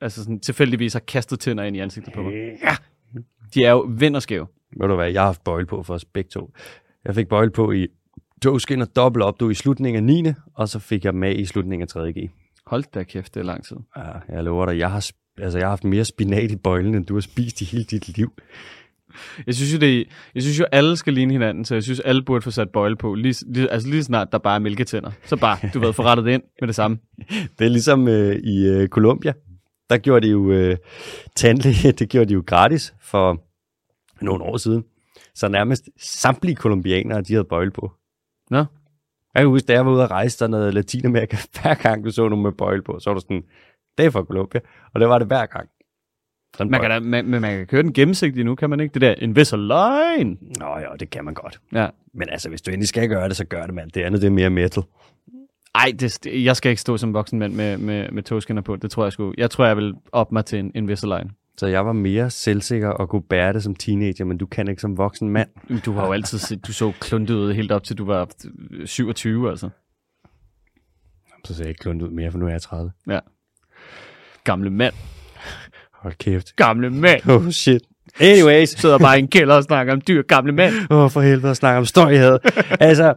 altså 0.00 0.22
sådan, 0.22 0.40
tilfældigvis 0.40 0.92
har 0.92 1.00
kastet 1.00 1.40
tænder 1.40 1.64
ind 1.64 1.76
i 1.76 1.80
ansigtet 1.80 2.12
på 2.14 2.22
mig. 2.22 2.32
Ja. 2.62 2.76
De 3.54 3.64
er 3.64 3.70
jo 3.70 3.86
vinderskæve. 3.98 4.46
Ved 4.80 4.88
du 4.88 4.94
hvad, 4.94 5.10
jeg 5.10 5.20
har 5.20 5.26
haft 5.26 5.44
bøjle 5.44 5.66
på 5.66 5.82
for 5.82 5.94
os 5.94 6.04
begge 6.04 6.28
to. 6.30 6.52
Jeg 7.04 7.14
fik 7.14 7.28
bøjle 7.28 7.50
på 7.50 7.72
i 7.72 7.86
togskin 8.42 8.82
og 8.82 8.96
dobbelt 8.96 9.24
op, 9.24 9.40
du 9.40 9.50
i 9.50 9.54
slutningen 9.54 10.10
af 10.10 10.24
9. 10.24 10.32
Og 10.54 10.68
så 10.68 10.78
fik 10.78 11.04
jeg 11.04 11.14
med 11.14 11.36
i 11.36 11.44
slutningen 11.44 11.88
af 11.96 12.02
3.G. 12.02 12.30
Hold 12.70 12.84
da 12.94 13.02
kæft, 13.02 13.34
det 13.34 13.40
er 13.40 13.44
lang 13.44 13.64
tid. 13.64 13.76
Ja, 13.96 14.34
jeg 14.34 14.44
lover 14.44 14.66
dig, 14.66 14.78
jeg 14.78 14.90
har, 14.90 15.10
altså, 15.38 15.58
jeg 15.58 15.66
har 15.66 15.70
haft 15.70 15.84
mere 15.84 16.04
spinat 16.04 16.50
i 16.50 16.56
bøjlen, 16.56 16.94
end 16.94 17.06
du 17.06 17.14
har 17.14 17.20
spist 17.20 17.60
i 17.60 17.64
hele 17.64 17.84
dit 17.84 18.16
liv. 18.16 18.32
Jeg 19.46 19.54
synes 19.54 19.74
jo, 19.74 19.78
det, 19.78 20.06
jeg 20.34 20.42
synes 20.42 20.58
jo, 20.58 20.64
alle 20.72 20.96
skal 20.96 21.12
ligne 21.12 21.32
hinanden, 21.32 21.64
så 21.64 21.74
jeg 21.74 21.82
synes, 21.82 22.00
alle 22.00 22.22
burde 22.22 22.42
få 22.42 22.50
sat 22.50 22.70
bøjle 22.70 22.96
på. 22.96 23.14
Lige, 23.14 23.52
lige, 23.52 23.70
altså 23.70 23.88
lige 23.88 24.04
snart 24.04 24.32
der 24.32 24.38
bare 24.38 24.54
er 24.54 24.58
mælketænder. 24.58 25.10
Så 25.24 25.36
bare, 25.36 25.70
du 25.74 25.80
ved, 25.80 25.92
få 25.92 26.02
rettet 26.02 26.26
det 26.26 26.32
ind 26.32 26.42
med 26.60 26.66
det 26.68 26.76
samme. 26.76 26.98
Det 27.58 27.64
er 27.64 27.68
ligesom 27.68 28.08
øh, 28.08 28.36
i 28.36 28.66
øh, 28.66 28.88
Colombia. 28.88 29.32
Der 29.90 29.98
gjorde 29.98 30.26
de 30.26 30.32
jo 30.32 30.52
øh, 30.52 30.76
tandlæge, 31.36 31.92
det 31.98 32.08
gjorde 32.08 32.28
de 32.28 32.34
jo 32.34 32.42
gratis 32.46 32.94
for 33.02 33.42
nogle 34.24 34.44
år 34.44 34.56
siden. 34.56 34.84
Så 35.34 35.48
nærmest 35.48 35.88
samtlige 35.98 36.56
kolumbianere, 36.56 37.22
de 37.22 37.32
havde 37.32 37.44
bøjle 37.44 37.70
på. 37.70 37.92
Nå, 38.50 38.64
Jeg 39.34 39.40
kan 39.42 39.48
huske, 39.48 39.66
da 39.66 39.72
jeg 39.72 39.86
var 39.86 39.92
ude 39.92 40.02
at 40.02 40.10
rejse 40.10 40.38
dernede 40.44 40.68
i 40.68 40.72
Latinamerika, 40.72 41.36
hver 41.62 41.74
gang 41.74 42.04
du 42.04 42.10
så 42.10 42.28
nogen 42.28 42.42
med 42.42 42.52
bøjle 42.52 42.82
på, 42.82 42.98
så 43.00 43.10
var 43.10 43.14
du 43.14 43.20
sådan, 43.20 43.42
det 43.98 44.06
er 44.06 44.10
fra 44.10 44.22
Colombia. 44.24 44.60
Og 44.94 45.00
det 45.00 45.08
var 45.08 45.18
det 45.18 45.26
hver 45.26 45.46
gang. 45.46 45.68
Sådan 46.56 46.70
man 46.70 46.80
kan, 46.80 46.90
da, 46.90 47.00
man, 47.00 47.24
men 47.26 47.40
man 47.40 47.56
kan 47.56 47.66
køre 47.66 47.82
den 47.82 47.92
gennemsigtigt 47.92 48.44
nu, 48.46 48.54
kan 48.54 48.70
man 48.70 48.80
ikke? 48.80 48.92
Det 48.94 49.02
der 49.02 49.14
Invisalign. 49.18 50.38
Nå 50.60 50.66
ja, 50.78 50.86
det 51.00 51.10
kan 51.10 51.24
man 51.24 51.34
godt. 51.34 51.60
Ja. 51.72 51.88
Men 52.14 52.28
altså, 52.28 52.48
hvis 52.48 52.62
du 52.62 52.70
endelig 52.70 52.88
skal 52.88 53.08
gøre 53.08 53.28
det, 53.28 53.36
så 53.36 53.44
gør 53.44 53.64
det, 53.66 53.74
mand. 53.74 53.90
Det 53.90 54.02
andet, 54.02 54.20
det 54.20 54.26
er 54.26 54.30
mere 54.30 54.50
metal. 54.50 54.82
Ej, 55.74 55.92
det, 56.00 56.18
det- 56.24 56.44
jeg 56.44 56.56
skal 56.56 56.70
ikke 56.70 56.80
stå 56.82 56.96
som 56.96 57.14
voksen 57.14 57.38
mand 57.38 57.52
med, 57.54 57.78
med, 57.78 58.10
med 58.10 58.22
togskinner 58.22 58.62
på. 58.62 58.76
Det 58.76 58.90
tror 58.90 59.04
jeg 59.04 59.12
sgu. 59.12 59.34
Jeg 59.38 59.50
tror, 59.50 59.66
jeg 59.66 59.76
vil 59.76 59.94
op 60.12 60.32
mig 60.32 60.44
til 60.44 60.58
en 60.58 60.72
Invisalign. 60.74 61.30
Så 61.56 61.66
jeg 61.66 61.86
var 61.86 61.92
mere 61.92 62.30
selvsikker 62.30 62.88
og 62.88 63.08
kunne 63.08 63.22
bære 63.22 63.52
det 63.52 63.62
som 63.62 63.74
teenager, 63.74 64.24
men 64.24 64.38
du 64.38 64.46
kan 64.46 64.68
ikke 64.68 64.82
som 64.82 64.98
voksen 64.98 65.28
mand. 65.30 65.48
Du 65.84 65.92
har 65.92 66.06
jo 66.06 66.12
altid 66.12 66.38
set, 66.38 66.66
du 66.66 66.72
så 66.72 66.92
kluntet 67.00 67.34
ud 67.34 67.52
helt 67.52 67.72
op 67.72 67.84
til 67.84 67.98
du 67.98 68.04
var 68.04 68.28
øh, 68.70 68.86
27, 68.86 69.50
altså. 69.50 69.68
Så 71.44 71.54
ser 71.54 71.64
jeg 71.64 71.68
ikke 71.68 71.78
klundet 71.78 72.06
ud 72.06 72.10
mere, 72.10 72.30
for 72.30 72.38
nu 72.38 72.46
er 72.46 72.50
jeg 72.50 72.62
30. 72.62 72.92
Ja. 73.08 73.18
Gamle 74.44 74.70
mand. 74.70 74.94
Hold 75.92 76.14
kæft. 76.14 76.56
Gamle 76.56 76.90
mand. 76.90 77.28
Oh 77.30 77.50
shit. 77.50 77.82
Anyways. 78.20 78.68
Sidder 78.68 78.98
bare 78.98 79.16
i 79.16 79.22
en 79.22 79.28
kælder 79.28 79.54
og 79.54 79.64
snakker 79.64 79.92
om 79.92 80.00
dyr. 80.08 80.22
Gamle 80.22 80.52
mand. 80.52 80.74
Åh, 80.90 81.04
oh, 81.04 81.10
for 81.10 81.20
helvede 81.20 81.50
at 81.50 81.56
snakke 81.56 81.78
om 81.78 81.84
støj, 81.84 82.12
jeg 82.12 82.20
havde. 82.20 82.40
altså, 82.90 83.14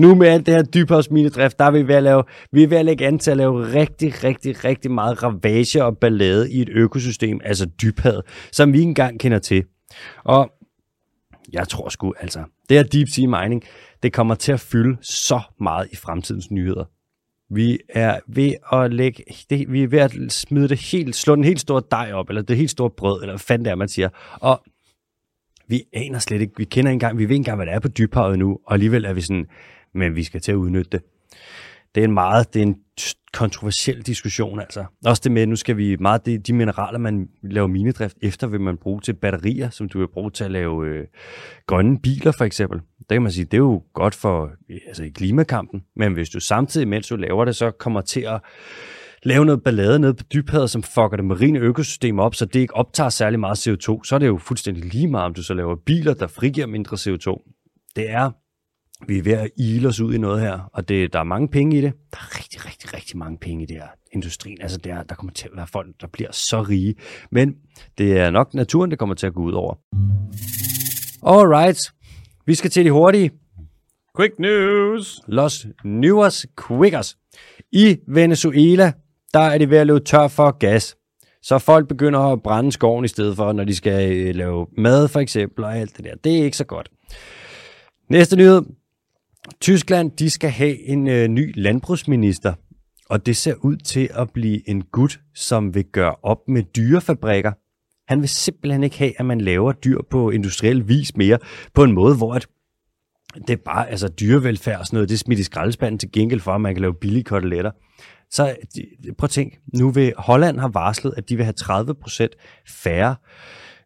nu 0.00 0.14
med 0.14 0.28
alt 0.28 0.46
det 0.46 0.54
her 0.54 0.62
dybhavsminedrift, 0.62 1.58
der 1.58 1.64
er 1.64 1.70
vi 1.70 1.88
ved 1.88 1.94
at 1.94 2.02
lave, 2.02 2.22
vi 2.52 2.62
er 2.62 2.68
ved 2.68 2.76
at 2.78 2.84
lægge 2.84 3.06
an 3.06 3.18
til 3.18 3.30
at 3.30 3.36
lave 3.36 3.74
rigtig, 3.74 4.24
rigtig, 4.24 4.64
rigtig 4.64 4.90
meget 4.90 5.22
ravage 5.22 5.84
og 5.84 5.98
ballade 5.98 6.52
i 6.52 6.60
et 6.60 6.68
økosystem, 6.68 7.40
altså 7.44 7.66
dybhavet, 7.82 8.22
som 8.52 8.72
vi 8.72 8.78
ikke 8.78 8.88
engang 8.88 9.20
kender 9.20 9.38
til. 9.38 9.64
Og 10.24 10.52
jeg 11.52 11.68
tror 11.68 11.88
sgu, 11.88 12.14
altså, 12.20 12.44
det 12.68 12.76
her 12.76 12.84
deep 12.84 13.08
sea 13.08 13.42
mining, 13.42 13.62
det 14.02 14.12
kommer 14.12 14.34
til 14.34 14.52
at 14.52 14.60
fylde 14.60 14.96
så 15.02 15.40
meget 15.60 15.88
i 15.92 15.96
fremtidens 15.96 16.50
nyheder. 16.50 16.84
Vi 17.54 17.78
er 17.88 18.18
ved 18.28 18.52
at 18.72 18.94
lægge, 18.94 19.24
det, 19.50 19.72
vi 19.72 19.82
er 19.82 19.88
ved 19.88 19.98
at 19.98 20.12
smide 20.28 20.68
det 20.68 20.80
helt, 20.80 21.16
slå 21.16 21.36
den 21.36 21.44
helt 21.44 21.60
store 21.60 21.82
dej 21.90 22.12
op, 22.12 22.28
eller 22.28 22.42
det 22.42 22.56
helt 22.56 22.70
store 22.70 22.90
brød, 22.90 23.22
eller 23.22 23.32
hvad 23.32 23.38
fanden 23.38 23.64
det 23.64 23.70
er, 23.70 23.74
man 23.74 23.88
siger. 23.88 24.08
Og 24.40 24.62
vi 25.68 25.82
aner 25.92 26.18
slet 26.18 26.40
ikke, 26.40 26.52
vi 26.56 26.64
kender 26.64 26.90
ikke 26.90 26.94
engang, 26.94 27.18
vi 27.18 27.24
ved 27.24 27.30
ikke 27.30 27.40
engang, 27.40 27.56
hvad 27.56 27.66
der 27.66 27.72
er 27.72 27.80
på 27.80 27.88
dybhavet 27.88 28.38
nu, 28.38 28.58
og 28.66 28.72
alligevel 28.72 29.04
er 29.04 29.12
vi 29.12 29.20
sådan, 29.20 29.46
men 29.94 30.16
vi 30.16 30.24
skal 30.24 30.40
til 30.40 30.52
at 30.52 30.56
udnytte 30.56 30.90
det. 30.90 31.02
Det 31.94 32.00
er 32.00 32.04
en 32.04 32.14
meget, 32.14 32.54
det 32.54 32.62
er 32.62 32.66
en 32.66 32.76
kontroversiel 33.32 34.02
diskussion 34.02 34.60
altså. 34.60 34.84
Også 35.04 35.20
det 35.24 35.32
med, 35.32 35.46
nu 35.46 35.56
skal 35.56 35.76
vi 35.76 35.96
meget, 36.00 36.26
de, 36.26 36.38
de 36.38 36.52
mineraler, 36.52 36.98
man 36.98 37.28
laver 37.42 37.66
minedrift 37.66 38.16
efter, 38.22 38.46
vil 38.46 38.60
man 38.60 38.76
bruge 38.76 39.00
til 39.00 39.12
batterier, 39.12 39.70
som 39.70 39.88
du 39.88 39.98
vil 39.98 40.08
bruge 40.08 40.30
til 40.30 40.44
at 40.44 40.50
lave 40.50 40.86
øh, 40.86 41.06
grønne 41.66 41.98
biler 41.98 42.32
for 42.32 42.44
eksempel. 42.44 42.80
Der 43.08 43.14
kan 43.14 43.22
man 43.22 43.32
sige, 43.32 43.44
det 43.44 43.54
er 43.54 43.58
jo 43.58 43.82
godt 43.94 44.14
for 44.14 44.50
altså, 44.86 45.02
i 45.04 45.08
klimakampen, 45.08 45.82
men 45.96 46.12
hvis 46.12 46.30
du 46.30 46.40
samtidig, 46.40 46.88
mens 46.88 47.08
du 47.08 47.16
laver 47.16 47.44
det, 47.44 47.56
så 47.56 47.70
kommer 47.70 48.00
til 48.00 48.20
at 48.20 48.40
lave 49.22 49.44
noget 49.44 49.62
ballade 49.62 49.98
nede 49.98 50.14
på 50.14 50.24
dybhavet, 50.34 50.70
som 50.70 50.82
fucker 50.82 51.16
det 51.16 51.24
marine 51.24 51.58
økosystem 51.58 52.18
op, 52.18 52.34
så 52.34 52.44
det 52.44 52.60
ikke 52.60 52.76
optager 52.76 53.10
særlig 53.10 53.40
meget 53.40 53.68
CO2, 53.68 54.04
så 54.04 54.14
er 54.14 54.18
det 54.18 54.26
jo 54.26 54.38
fuldstændig 54.38 54.84
lige 54.84 55.08
meget, 55.08 55.24
om 55.24 55.34
du 55.34 55.42
så 55.42 55.54
laver 55.54 55.76
biler, 55.86 56.14
der 56.14 56.26
frigiver 56.26 56.66
mindre 56.66 56.96
CO2. 56.96 57.56
Det 57.96 58.10
er, 58.10 58.30
vi 59.08 59.18
er 59.18 59.22
ved 59.22 59.32
at 59.32 59.50
ile 59.56 59.88
os 59.88 60.00
ud 60.00 60.14
i 60.14 60.18
noget 60.18 60.40
her, 60.40 60.70
og 60.72 60.88
det, 60.88 61.12
der 61.12 61.18
er 61.18 61.24
mange 61.24 61.48
penge 61.48 61.78
i 61.78 61.80
det. 61.80 61.92
Der 62.10 62.18
er 62.18 62.38
rigtig, 62.38 62.66
rigtig, 62.66 62.94
rigtig 62.94 63.18
mange 63.18 63.38
penge 63.38 63.62
i 63.62 63.66
det 63.66 63.76
her 63.76 63.88
industrien. 64.12 64.58
Altså, 64.60 64.78
der, 64.78 65.02
der 65.02 65.14
kommer 65.14 65.32
til 65.32 65.48
at 65.52 65.56
være 65.56 65.66
folk, 65.66 65.88
der 66.00 66.06
bliver 66.06 66.32
så 66.32 66.62
rige. 66.62 66.94
Men 67.30 67.54
det 67.98 68.18
er 68.18 68.30
nok 68.30 68.54
naturen, 68.54 68.90
det 68.90 68.98
kommer 68.98 69.14
til 69.14 69.26
at 69.26 69.34
gå 69.34 69.42
ud 69.42 69.52
over. 69.52 69.74
Alright, 71.26 71.78
vi 72.46 72.54
skal 72.54 72.70
til 72.70 72.84
de 72.84 72.90
hurtige. 72.90 73.30
Quick 74.18 74.38
news. 74.38 75.20
Los 75.26 75.66
Nuevos 75.84 76.46
Quickers. 76.66 77.16
I 77.72 77.96
Venezuela, 78.08 78.92
der 79.34 79.40
er 79.40 79.58
de 79.58 79.70
ved 79.70 79.78
at 79.78 79.86
løbe 79.86 80.00
tør 80.00 80.28
for 80.28 80.58
gas. 80.58 80.96
Så 81.42 81.58
folk 81.58 81.88
begynder 81.88 82.20
at 82.20 82.42
brænde 82.42 82.72
skoven 82.72 83.04
i 83.04 83.08
stedet 83.08 83.36
for, 83.36 83.52
når 83.52 83.64
de 83.64 83.74
skal 83.74 84.16
øh, 84.16 84.34
lave 84.34 84.66
mad 84.78 85.08
for 85.08 85.20
eksempel, 85.20 85.64
og 85.64 85.76
alt 85.76 85.96
det 85.96 86.04
der. 86.04 86.14
Det 86.24 86.38
er 86.38 86.44
ikke 86.44 86.56
så 86.56 86.64
godt. 86.64 86.88
Næste 88.08 88.36
nyhed. 88.36 88.62
Tyskland, 89.60 90.10
de 90.10 90.30
skal 90.30 90.50
have 90.50 90.82
en 90.82 91.08
øh, 91.08 91.28
ny 91.28 91.52
landbrugsminister. 91.56 92.54
Og 93.10 93.26
det 93.26 93.36
ser 93.36 93.54
ud 93.54 93.76
til 93.76 94.08
at 94.14 94.30
blive 94.30 94.68
en 94.68 94.82
gut, 94.82 95.20
som 95.34 95.74
vil 95.74 95.84
gøre 95.84 96.14
op 96.22 96.38
med 96.48 96.62
dyrefabrikker. 96.62 97.52
Han 98.08 98.20
vil 98.20 98.28
simpelthen 98.28 98.82
ikke 98.82 98.98
have, 98.98 99.12
at 99.18 99.26
man 99.26 99.40
laver 99.40 99.72
dyr 99.72 99.98
på 100.10 100.30
industriel 100.30 100.88
vis 100.88 101.16
mere, 101.16 101.38
på 101.74 101.84
en 101.84 101.92
måde, 101.92 102.16
hvor 102.16 102.34
at 102.34 102.46
det 103.34 103.50
er 103.50 103.62
bare 103.64 103.90
altså 103.90 104.08
dyrevelfærd 104.08 104.78
og 104.80 104.86
sådan 104.86 104.96
noget, 104.96 105.08
det 105.08 105.14
er 105.14 105.18
smidt 105.18 105.40
i 105.40 105.42
skraldespanden 105.42 105.98
til 105.98 106.12
gengæld 106.12 106.40
for, 106.40 106.52
at 106.52 106.60
man 106.60 106.74
kan 106.74 106.80
lave 106.80 106.94
billige 106.94 107.24
koteletter. 107.24 107.70
Så 108.30 108.56
prøv 109.18 109.24
at 109.24 109.30
tænk, 109.30 109.58
nu 109.74 109.90
vil 109.90 110.12
Holland 110.18 110.58
har 110.58 110.68
varslet, 110.68 111.14
at 111.16 111.28
de 111.28 111.36
vil 111.36 111.44
have 111.44 111.54
30% 111.62 112.26
færre 112.82 113.16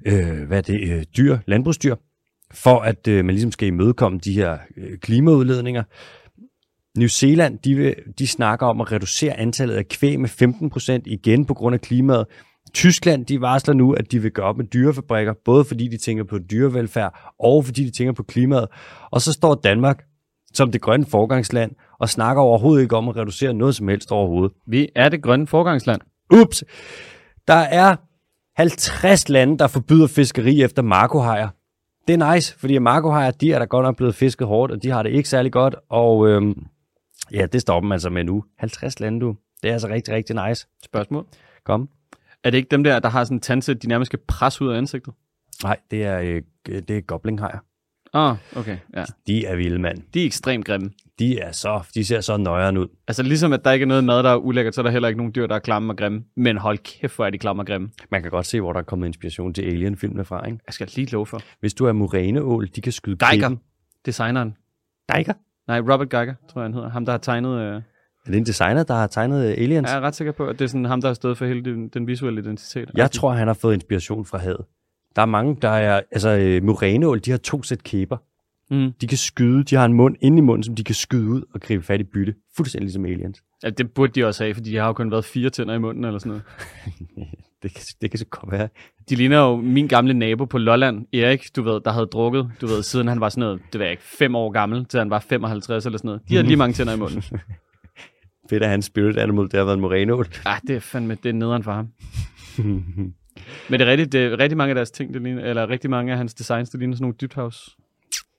øh, 0.07 0.47
hvad 0.47 0.59
er 0.59 0.62
det, 0.62 0.89
øh, 0.91 1.05
dyr, 1.17 1.39
landbrugsdyr, 1.47 1.95
for 2.55 2.81
at 2.81 3.09
øh, 3.09 3.25
man 3.25 3.35
ligesom 3.35 3.53
skal 3.53 3.69
imødekomme 3.69 4.19
de 4.19 4.33
her 4.33 4.59
øh, 4.77 4.99
klimaudledninger. 4.99 5.83
New 6.99 7.09
Zealand, 7.09 7.59
de, 7.59 7.95
de 8.19 8.27
snakker 8.27 8.67
om 8.67 8.81
at 8.81 8.93
reducere 8.93 9.41
antallet 9.41 9.75
af 9.75 9.89
kvæg 9.89 10.21
med 10.21 10.29
15% 10.99 11.03
igen 11.07 11.45
på 11.47 11.55
grund 11.55 11.75
af 11.75 11.81
klimaet. 11.81 12.27
Tyskland, 12.75 13.27
de 13.27 13.41
varsler 13.41 13.75
nu, 13.75 13.93
at 13.93 14.13
de 14.13 14.19
vil 14.23 14.31
gøre 14.31 14.47
op 14.47 14.57
med 14.57 14.65
dyrefabrikker, 14.65 15.35
både 15.45 15.65
fordi 15.65 15.89
de 15.89 15.97
tænker 15.97 16.25
på 16.25 16.39
dyrevelfærd, 16.39 17.33
og 17.41 17.65
fordi 17.65 17.85
de 17.85 17.91
tænker 17.91 18.13
på 18.13 18.23
klimaet. 18.23 18.67
Og 19.11 19.21
så 19.21 19.33
står 19.33 19.55
Danmark 19.55 20.03
som 20.55 20.73
det 20.73 20.81
grønne 20.81 21.07
forgangsland, 21.07 21.73
og 22.01 22.09
snakker 22.09 22.43
overhovedet 22.43 22.83
ikke 22.83 22.97
om 22.97 23.09
at 23.09 23.17
reducere 23.17 23.55
noget 23.55 23.75
som 23.75 23.89
helst 23.89 24.13
overhovedet. 24.13 24.57
Vi 24.67 24.89
er 24.97 25.09
det 25.09 25.23
grønne 25.23 25.47
forgangsland. 25.47 26.01
Ups! 26.31 26.65
Der 27.49 27.55
er 27.55 27.97
50 28.57 29.29
lande, 29.29 29.59
der 29.59 29.67
forbyder 29.67 30.07
fiskeri 30.07 30.63
efter 30.63 30.83
markohajer. 30.83 31.49
Det 32.09 32.21
er 32.21 32.35
nice, 32.35 32.59
fordi 32.59 32.79
markohajer, 32.79 33.31
de 33.31 33.53
er 33.53 33.59
der 33.59 33.67
godt 33.67 33.85
nok 33.85 33.97
blevet 33.97 34.15
fisket 34.15 34.47
hårdt, 34.47 34.73
og 34.73 34.83
de 34.83 34.91
har 34.91 35.03
det 35.03 35.11
ikke 35.11 35.29
særlig 35.29 35.53
godt, 35.53 35.75
og 35.89 36.29
øhm, 36.29 36.67
ja, 37.33 37.47
det 37.47 37.61
stopper 37.61 37.89
man 37.89 38.01
så 38.01 38.11
med 38.11 38.25
nu. 38.25 38.45
50 38.59 39.01
lande, 39.01 39.21
du. 39.21 39.37
Det 39.63 39.69
er 39.69 39.73
altså 39.73 39.89
rigtig, 39.89 40.15
rigtig 40.15 40.49
nice. 40.49 40.67
Spørgsmål. 40.85 41.27
Kom. 41.65 41.89
Er 42.45 42.51
det 42.51 42.59
ikke 42.59 42.69
dem 42.69 42.85
der, 42.85 42.99
der 42.99 43.09
har 43.09 43.25
sådan 43.25 43.37
en 43.37 43.41
tandsæt, 43.41 43.83
de 43.83 43.89
nærmest 43.89 44.09
skal 44.09 44.19
presse 44.29 44.65
ud 44.65 44.71
af 44.71 44.79
ansigtet? 44.79 45.15
Nej, 45.63 45.77
det 45.91 46.05
er, 46.05 46.21
øh, 46.21 46.43
det 46.67 46.91
er 46.91 47.01
goblinghajer. 47.01 47.59
Ah, 48.15 48.37
okay. 48.57 48.77
Ja. 48.97 49.05
De 49.27 49.47
er 49.47 49.57
vilde, 49.57 49.79
mand. 49.79 49.99
De 50.15 50.23
er 50.23 50.27
ekstremt 50.27 50.65
grimme. 50.67 50.91
De, 51.19 51.39
er 51.39 51.53
så, 51.53 51.83
de 51.95 52.05
ser 52.05 52.21
så 52.21 52.37
nøjeren 52.37 52.77
ud. 52.79 52.87
Altså 53.09 53.23
ligesom 53.23 53.53
at 53.53 53.65
der 53.65 53.71
ikke 53.73 53.83
er 53.83 53.87
noget 53.87 54.05
mad, 54.05 54.23
der 54.23 54.31
er 54.31 54.37
ulækkert, 54.37 54.75
så 54.75 54.81
er 54.81 54.83
der 54.83 54.91
heller 54.91 55.09
ikke 55.09 55.19
nogen 55.19 55.35
dyr, 55.35 55.47
der 55.47 55.55
er 55.55 55.59
klamme 55.59 55.93
og 55.93 55.97
grimme. 55.97 56.25
Men 56.37 56.57
hold 56.57 56.79
kæft, 56.79 57.17
hvor 57.17 57.27
er 57.27 57.31
de 57.31 57.39
klamme 57.39 57.62
og 57.62 57.67
grimme. 57.67 57.91
Man 58.11 58.23
kan 58.23 58.31
godt 58.31 58.47
se, 58.47 58.61
hvor 58.61 58.73
der 58.73 58.81
er 58.81 58.85
kommet 58.85 59.07
inspiration 59.07 59.55
til 59.55 59.62
Alien-filmene 59.62 60.25
fra, 60.25 60.47
ikke? 60.47 60.59
Jeg 60.67 60.75
skal 60.75 60.89
lige 60.97 61.11
love 61.11 61.27
for. 61.27 61.41
Hvis 61.61 61.75
du 61.75 61.87
er 61.87 61.93
moræneål, 61.93 62.69
de 62.77 62.81
kan 62.81 62.93
skyde 62.93 63.17
Geiger. 63.17 63.33
pikken. 63.33 63.61
Designeren. 64.07 64.57
Geiger? 65.12 65.33
Nej, 65.69 65.81
Robert 65.81 66.09
Geiger, 66.11 66.35
tror 66.53 66.61
jeg 66.61 66.65
han 66.67 66.75
hedder. 66.75 66.91
Ham, 66.91 67.05
der 67.05 67.12
har 67.12 67.19
tegnet... 67.19 67.61
Øh, 67.61 67.75
Er 67.75 67.81
det 68.27 68.37
en 68.37 68.47
designer, 68.47 68.83
der 68.83 68.95
har 68.95 69.07
tegnet 69.07 69.47
øh, 69.47 69.51
Aliens? 69.59 69.89
jeg 69.91 69.97
er 69.97 70.01
ret 70.01 70.15
sikker 70.15 70.33
på, 70.33 70.47
at 70.47 70.59
det 70.59 70.65
er 70.65 70.69
sådan 70.69 70.85
ham, 70.85 71.01
der 71.01 71.09
har 71.09 71.15
stået 71.15 71.39
for 71.39 71.47
hele 71.47 71.65
den, 71.65 71.89
den 71.89 72.07
visuelle 72.07 72.41
identitet. 72.41 72.91
Jeg 72.97 73.11
tror, 73.11 73.33
han 73.33 73.47
har 73.47 73.55
fået 73.55 73.75
inspiration 73.75 74.25
fra 74.25 74.39
havet. 74.39 74.65
Der 75.17 75.23
er 75.23 75.27
mange, 75.27 75.57
der 75.62 75.69
er... 75.69 76.01
Altså, 76.11 76.29
øh, 76.29 76.62
moræneål, 76.62 77.19
de 77.19 77.31
har 77.31 77.39
to 77.39 77.62
sæt 77.62 77.83
kæber. 77.83 78.17
Mm. 78.71 78.93
De 79.01 79.07
kan 79.07 79.19
skyde, 79.19 79.65
de 79.65 79.77
har 79.77 79.85
en 79.85 79.93
mund 79.93 80.17
inde 80.21 80.39
i 80.39 80.41
munden, 80.41 80.62
som 80.62 80.75
de 80.75 80.85
kan 80.85 80.95
skyde 80.95 81.29
ud 81.29 81.43
og 81.55 81.61
gribe 81.61 81.83
fat 81.83 82.01
i 82.01 82.05
bytte. 82.05 82.35
Fuldstændig 82.57 82.85
ligesom 82.85 83.05
aliens. 83.05 83.43
Ja, 83.62 83.71
det 83.71 83.91
burde 83.91 84.12
de 84.12 84.27
også 84.27 84.45
have, 84.45 84.55
fordi 84.55 84.71
de 84.71 84.77
har 84.77 84.87
jo 84.87 84.93
kun 84.93 85.11
været 85.11 85.25
fire 85.25 85.51
tænder 85.51 85.75
i 85.75 85.79
munden 85.79 86.05
eller 86.05 86.19
sådan 86.19 86.31
noget. 86.31 86.45
Det 87.62 87.75
kan, 87.75 87.85
det 88.01 88.11
kan 88.11 88.19
så 88.19 88.25
godt 88.25 88.53
være. 88.53 88.69
De 89.11 89.15
ligner 89.15 89.39
jo 89.39 89.57
min 89.57 89.89
gamle 89.89 90.15
nabo 90.15 90.45
på 90.45 90.59
Lolland, 90.59 91.07
Erik, 91.12 91.57
du 91.57 91.62
ved, 91.62 91.81
der 91.85 91.93
havde 91.93 92.07
drukket, 92.07 92.51
du 92.61 92.67
ved, 92.67 92.83
siden 92.83 93.09
han 93.09 93.21
var 93.21 93.29
sådan 93.29 93.41
noget, 93.41 93.61
det 93.73 93.81
jeg 93.81 93.91
ikke, 93.91 94.03
fem 94.03 94.35
år 94.35 94.51
gammel, 94.51 94.85
til 94.85 94.99
han 94.99 95.11
var 95.11 95.19
55 95.19 95.87
eller 95.87 95.99
sådan 95.99 96.09
noget. 96.09 96.23
De 96.29 96.35
havde 96.35 96.47
lige 96.47 96.57
mange 96.57 96.75
tænder 96.75 96.95
i 96.95 96.97
munden. 96.97 97.23
Fedt, 98.51 98.62
at 98.62 98.69
hans 98.69 98.85
spirit 98.85 99.17
animal, 99.17 99.45
det 99.45 99.53
har 99.53 99.65
været 99.65 99.75
en 99.75 99.81
moræneål. 99.81 100.27
Ah, 100.47 100.61
det 100.69 100.77
er 100.77 100.81
fandme, 100.81 101.17
det 101.23 101.29
er 101.29 101.33
nederen 101.33 101.62
for 101.62 101.73
ham. 101.73 101.89
Men 103.70 103.80
det 103.80 103.87
er 103.89 103.91
rigtigt, 103.91 104.12
det 104.12 104.20
er 104.24 104.39
rigtig 104.39 104.57
mange 104.57 104.70
af 104.70 104.74
deres 104.74 104.91
ting, 104.91 105.14
det 105.14 105.22
ligner, 105.22 105.43
eller 105.45 105.68
rigtig 105.70 105.91
mange 105.91 106.12
af 106.12 106.18
hans 106.18 106.35
designs, 106.35 106.70
det 106.70 106.80
ligner 106.80 106.97
sådan 106.97 107.03
nogle 107.05 107.14
dybhavs. 107.20 107.76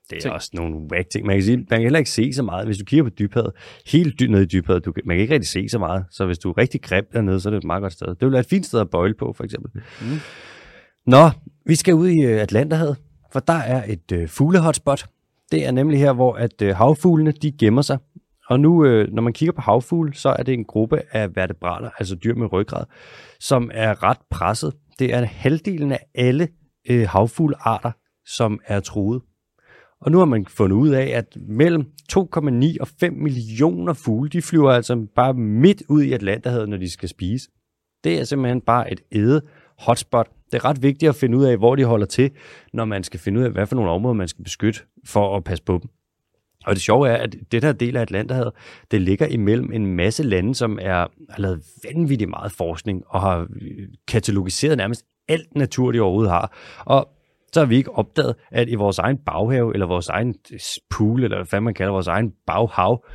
Det 0.09 0.15
er 0.15 0.21
Ting. 0.21 0.33
også 0.33 0.49
nogle 0.53 0.75
whack 0.91 1.09
ting. 1.09 1.25
Man 1.27 1.35
kan, 1.35 1.43
sige, 1.43 1.57
man 1.57 1.65
kan 1.67 1.81
heller 1.81 1.99
ikke 1.99 2.11
se 2.11 2.33
så 2.33 2.43
meget. 2.43 2.65
Hvis 2.65 2.77
du 2.77 2.85
kigger 2.85 3.03
på 3.03 3.09
dybhavet, 3.09 3.51
helt 3.87 4.19
dybt 4.19 4.31
ned 4.31 4.41
i 4.41 4.45
dybhavet, 4.45 4.85
du, 4.85 4.91
kan- 4.91 5.03
man 5.05 5.15
kan 5.17 5.21
ikke 5.21 5.33
rigtig 5.33 5.49
se 5.49 5.69
så 5.69 5.79
meget. 5.79 6.05
Så 6.11 6.25
hvis 6.25 6.39
du 6.39 6.49
er 6.49 6.57
rigtig 6.57 6.81
grim 6.81 7.05
dernede, 7.13 7.39
så 7.39 7.49
er 7.49 7.51
det 7.51 7.57
et 7.57 7.63
meget 7.63 7.81
godt 7.81 7.93
sted. 7.93 8.07
Det 8.07 8.21
vil 8.21 8.31
være 8.31 8.39
et 8.39 8.45
fint 8.49 8.65
sted 8.65 8.79
at 8.79 8.89
bøjle 8.89 9.13
på, 9.13 9.33
for 9.37 9.43
eksempel. 9.43 9.71
Mm. 10.01 10.07
Nå, 11.07 11.29
vi 11.65 11.75
skal 11.75 11.93
ud 11.93 12.07
i 12.07 12.21
øh, 12.21 12.41
Atlanterhavet, 12.41 12.97
for 13.33 13.39
der 13.39 13.53
er 13.53 13.83
et 13.87 14.11
øh, 14.13 14.27
fuglehotspot. 14.27 15.05
Det 15.51 15.65
er 15.65 15.71
nemlig 15.71 15.99
her, 15.99 16.13
hvor 16.13 16.33
at 16.33 16.61
øh, 16.61 16.75
havfuglene, 16.75 17.31
de 17.31 17.51
gemmer 17.51 17.81
sig. 17.81 17.97
Og 18.49 18.59
nu, 18.59 18.85
øh, 18.85 19.07
når 19.13 19.21
man 19.21 19.33
kigger 19.33 19.53
på 19.53 19.61
havfugle, 19.61 20.13
så 20.13 20.29
er 20.39 20.43
det 20.43 20.53
en 20.53 20.65
gruppe 20.65 21.01
af 21.11 21.35
vertebrater, 21.35 21.89
altså 21.99 22.15
dyr 22.15 22.35
med 22.35 22.53
ryggrad, 22.53 22.83
som 23.39 23.71
er 23.73 24.03
ret 24.03 24.17
presset. 24.29 24.73
Det 24.99 25.13
er 25.13 25.25
halvdelen 25.25 25.91
af 25.91 25.99
alle 26.15 26.47
øh, 26.89 27.07
havfuglearter, 27.09 27.91
som 28.25 28.59
er 28.65 28.79
truet. 28.79 29.21
Og 30.01 30.11
nu 30.11 30.17
har 30.17 30.25
man 30.25 30.45
fundet 30.45 30.75
ud 30.75 30.89
af, 30.89 31.05
at 31.05 31.37
mellem 31.47 31.81
2,9 32.13 32.75
og 32.81 32.87
5 32.99 33.13
millioner 33.13 33.93
fugle, 33.93 34.29
de 34.29 34.41
flyver 34.41 34.71
altså 34.71 35.07
bare 35.15 35.33
midt 35.33 35.83
ud 35.89 36.03
i 36.03 36.13
Atlanterhavet, 36.13 36.69
når 36.69 36.77
de 36.77 36.89
skal 36.89 37.09
spise. 37.09 37.49
Det 38.03 38.19
er 38.19 38.23
simpelthen 38.23 38.61
bare 38.61 38.91
et 38.91 39.01
æde 39.11 39.41
hotspot. 39.79 40.29
Det 40.51 40.57
er 40.57 40.65
ret 40.65 40.83
vigtigt 40.83 41.09
at 41.09 41.15
finde 41.15 41.37
ud 41.37 41.45
af, 41.45 41.57
hvor 41.57 41.75
de 41.75 41.83
holder 41.83 42.05
til, 42.05 42.31
når 42.73 42.85
man 42.85 43.03
skal 43.03 43.19
finde 43.19 43.39
ud 43.39 43.45
af, 43.45 43.51
hvad 43.51 43.67
for 43.67 43.75
nogle 43.75 43.91
områder, 43.91 44.13
man 44.13 44.27
skal 44.27 44.43
beskytte 44.43 44.79
for 45.05 45.37
at 45.37 45.43
passe 45.43 45.63
på 45.63 45.79
dem. 45.81 45.89
Og 46.65 46.75
det 46.75 46.81
sjove 46.81 47.09
er, 47.09 47.15
at 47.15 47.35
det 47.51 47.61
der 47.61 47.71
del 47.71 47.97
af 47.97 48.01
Atlanterhavet, 48.01 48.53
det 48.91 49.01
ligger 49.01 49.27
imellem 49.27 49.71
en 49.73 49.85
masse 49.95 50.23
lande, 50.23 50.55
som 50.55 50.79
er, 50.81 51.07
har 51.29 51.37
lavet 51.37 51.61
vanvittigt 51.83 52.29
meget 52.29 52.51
forskning 52.51 53.03
og 53.07 53.21
har 53.21 53.39
øh, 53.39 53.87
katalogiseret 54.07 54.77
nærmest 54.77 55.05
alt 55.27 55.55
natur, 55.55 55.91
de 55.91 55.99
overhovedet 55.99 56.31
har. 56.31 56.57
Og 56.85 57.09
så 57.53 57.59
har 57.59 57.65
vi 57.65 57.75
ikke 57.75 57.91
opdaget, 57.91 58.35
at 58.51 58.69
i 58.69 58.75
vores 58.75 58.99
egen 58.99 59.17
baghave, 59.17 59.73
eller 59.73 59.85
vores 59.85 60.09
egen 60.09 60.35
øh, 60.51 60.59
pool, 60.89 61.23
eller 61.23 61.43
hvad 61.43 61.61
man 61.61 61.73
kalder 61.73 61.91
vores 61.91 62.07
egen 62.07 62.33
baghav, 62.47 63.05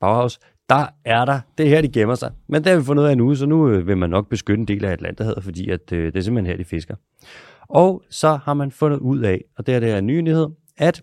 baghavs, 0.00 0.38
der 0.68 0.86
er 1.04 1.24
der, 1.24 1.40
det 1.58 1.66
er 1.66 1.70
her, 1.70 1.80
de 1.80 1.88
gemmer 1.88 2.14
sig. 2.14 2.32
Men 2.48 2.64
det 2.64 2.72
har 2.72 2.78
vi 2.78 2.84
fundet 2.84 3.02
ud 3.02 3.08
af 3.08 3.16
nu, 3.16 3.34
så 3.34 3.46
nu 3.46 3.68
øh, 3.68 3.86
vil 3.86 3.96
man 3.96 4.10
nok 4.10 4.28
beskytte 4.28 4.60
en 4.60 4.68
del 4.68 4.84
af 4.84 4.92
Atlanterhavet, 4.92 5.44
fordi 5.44 5.70
at, 5.70 5.92
øh, 5.92 6.06
det 6.12 6.16
er 6.16 6.22
simpelthen 6.22 6.50
her, 6.50 6.56
de 6.56 6.64
fisker. 6.64 6.94
Og 7.68 8.02
så 8.10 8.38
har 8.44 8.54
man 8.54 8.70
fundet 8.70 8.98
ud 8.98 9.20
af, 9.20 9.44
og 9.58 9.66
det 9.66 9.74
er 9.74 9.80
det 9.80 9.88
her 9.88 9.98
en 9.98 10.06
nyhed, 10.06 10.48
at 10.76 11.02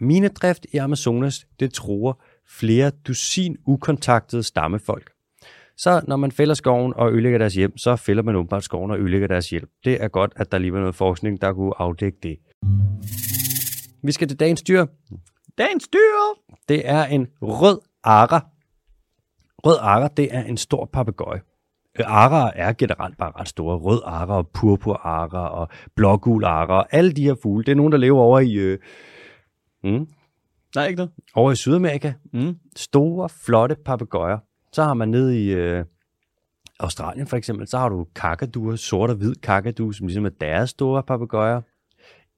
minedrift 0.00 0.66
i 0.72 0.76
Amazonas, 0.76 1.46
det 1.60 1.72
tror 1.72 2.22
flere 2.48 2.90
dusin 2.90 3.56
ukontaktede 3.66 4.42
stammefolk. 4.42 5.10
Så 5.76 6.00
når 6.08 6.16
man 6.16 6.32
fælder 6.32 6.54
skoven 6.54 6.92
og 6.96 7.12
ødelægger 7.12 7.38
deres 7.38 7.54
hjem, 7.54 7.76
så 7.76 7.96
fælder 7.96 8.22
man 8.22 8.36
åbenbart 8.36 8.64
skoven 8.64 8.90
og 8.90 8.98
ødelægger 8.98 9.28
deres 9.28 9.50
hjem. 9.50 9.68
Det 9.84 10.02
er 10.02 10.08
godt, 10.08 10.32
at 10.36 10.52
der 10.52 10.58
lige 10.58 10.72
var 10.72 10.80
noget 10.80 10.94
forskning, 10.94 11.40
der 11.40 11.52
kunne 11.52 11.72
afdække 11.78 12.18
det. 12.22 12.36
Vi 14.02 14.12
skal 14.12 14.28
til 14.28 14.40
dagens 14.40 14.62
dyr. 14.62 14.86
Dagens 15.58 15.88
dyr! 15.88 16.38
Det 16.68 16.88
er 16.88 17.04
en 17.04 17.26
rød 17.42 17.80
ara. 18.04 18.46
Rød 19.64 19.76
ara, 19.80 20.08
det 20.08 20.28
er 20.30 20.42
en 20.42 20.56
stor 20.56 20.90
papegøje. 20.92 21.40
Øh, 21.98 22.04
Araer 22.08 22.50
er 22.54 22.72
generelt 22.72 23.18
bare 23.18 23.32
ret 23.40 23.48
store. 23.48 23.76
Rød 23.76 24.02
ara 24.04 24.36
og 24.36 24.48
purpur 24.48 25.00
ara 25.04 25.48
og 25.48 25.68
blågul 25.96 26.44
ara 26.44 26.78
og 26.78 26.86
alle 26.90 27.12
de 27.12 27.22
her 27.22 27.34
fugle. 27.42 27.64
Det 27.64 27.72
er 27.72 27.76
nogen, 27.76 27.92
der 27.92 27.98
lever 27.98 28.20
over 28.20 28.40
i, 28.40 28.52
øh, 28.54 28.78
mm, 29.84 30.06
Nej, 30.74 30.86
ikke 30.86 30.96
noget. 30.96 31.12
over 31.34 31.52
i 31.52 31.56
Sydamerika. 31.56 32.12
Mm. 32.32 32.56
Store, 32.76 33.28
flotte 33.28 33.76
papegøjer. 33.84 34.38
Så 34.72 34.82
har 34.82 34.94
man 34.94 35.08
nede 35.08 35.44
i 35.44 35.48
øh, 35.48 35.84
Australien 36.80 37.26
for 37.26 37.36
eksempel, 37.36 37.68
så 37.68 37.78
har 37.78 37.88
du 37.88 38.06
kakaduer, 38.14 38.76
sort 38.76 39.10
og 39.10 39.16
hvid 39.16 39.34
kakadu, 39.34 39.92
som 39.92 40.06
ligesom 40.06 40.24
er 40.24 40.30
deres 40.40 40.70
store 40.70 41.02
papegøjer. 41.02 41.60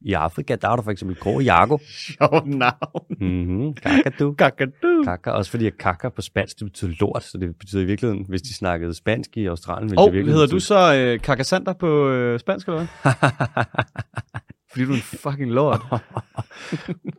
I 0.00 0.12
Afrika, 0.12 0.56
der 0.56 0.68
har 0.68 0.76
du 0.76 0.82
for 0.82 0.90
eksempel 0.90 1.16
grå 1.16 1.40
jago. 1.40 1.78
Sjov 2.06 2.46
navn. 2.46 3.04
Mm-hmm. 3.20 3.74
Kakadu. 3.74 4.32
Kakadu. 4.32 5.04
Kaka, 5.04 5.30
også 5.30 5.50
fordi 5.50 5.66
at 5.66 5.78
kaka 5.78 6.08
på 6.08 6.22
spansk, 6.22 6.58
det 6.58 6.64
betyder 6.64 6.92
lort, 7.00 7.22
så 7.22 7.38
det 7.38 7.56
betyder 7.58 7.82
i 7.82 7.84
virkeligheden, 7.84 8.24
hvis 8.28 8.42
de 8.42 8.54
snakkede 8.54 8.94
spansk 8.94 9.36
i 9.36 9.46
Australien, 9.46 9.90
ville 9.90 10.00
Og 10.00 10.06
det 10.06 10.14
virkelig 10.14 10.34
hedder 10.34 10.46
du 10.46 10.60
så 10.60 10.94
øh, 10.94 11.20
kakasander 11.20 11.72
på 11.72 12.08
øh, 12.08 12.40
spansk, 12.40 12.68
eller 12.68 12.78
hvad? 12.78 13.12
Fordi 14.70 14.84
du 14.84 14.90
er 14.90 14.94
en 14.94 15.00
fucking 15.00 15.50
lord. 15.50 15.80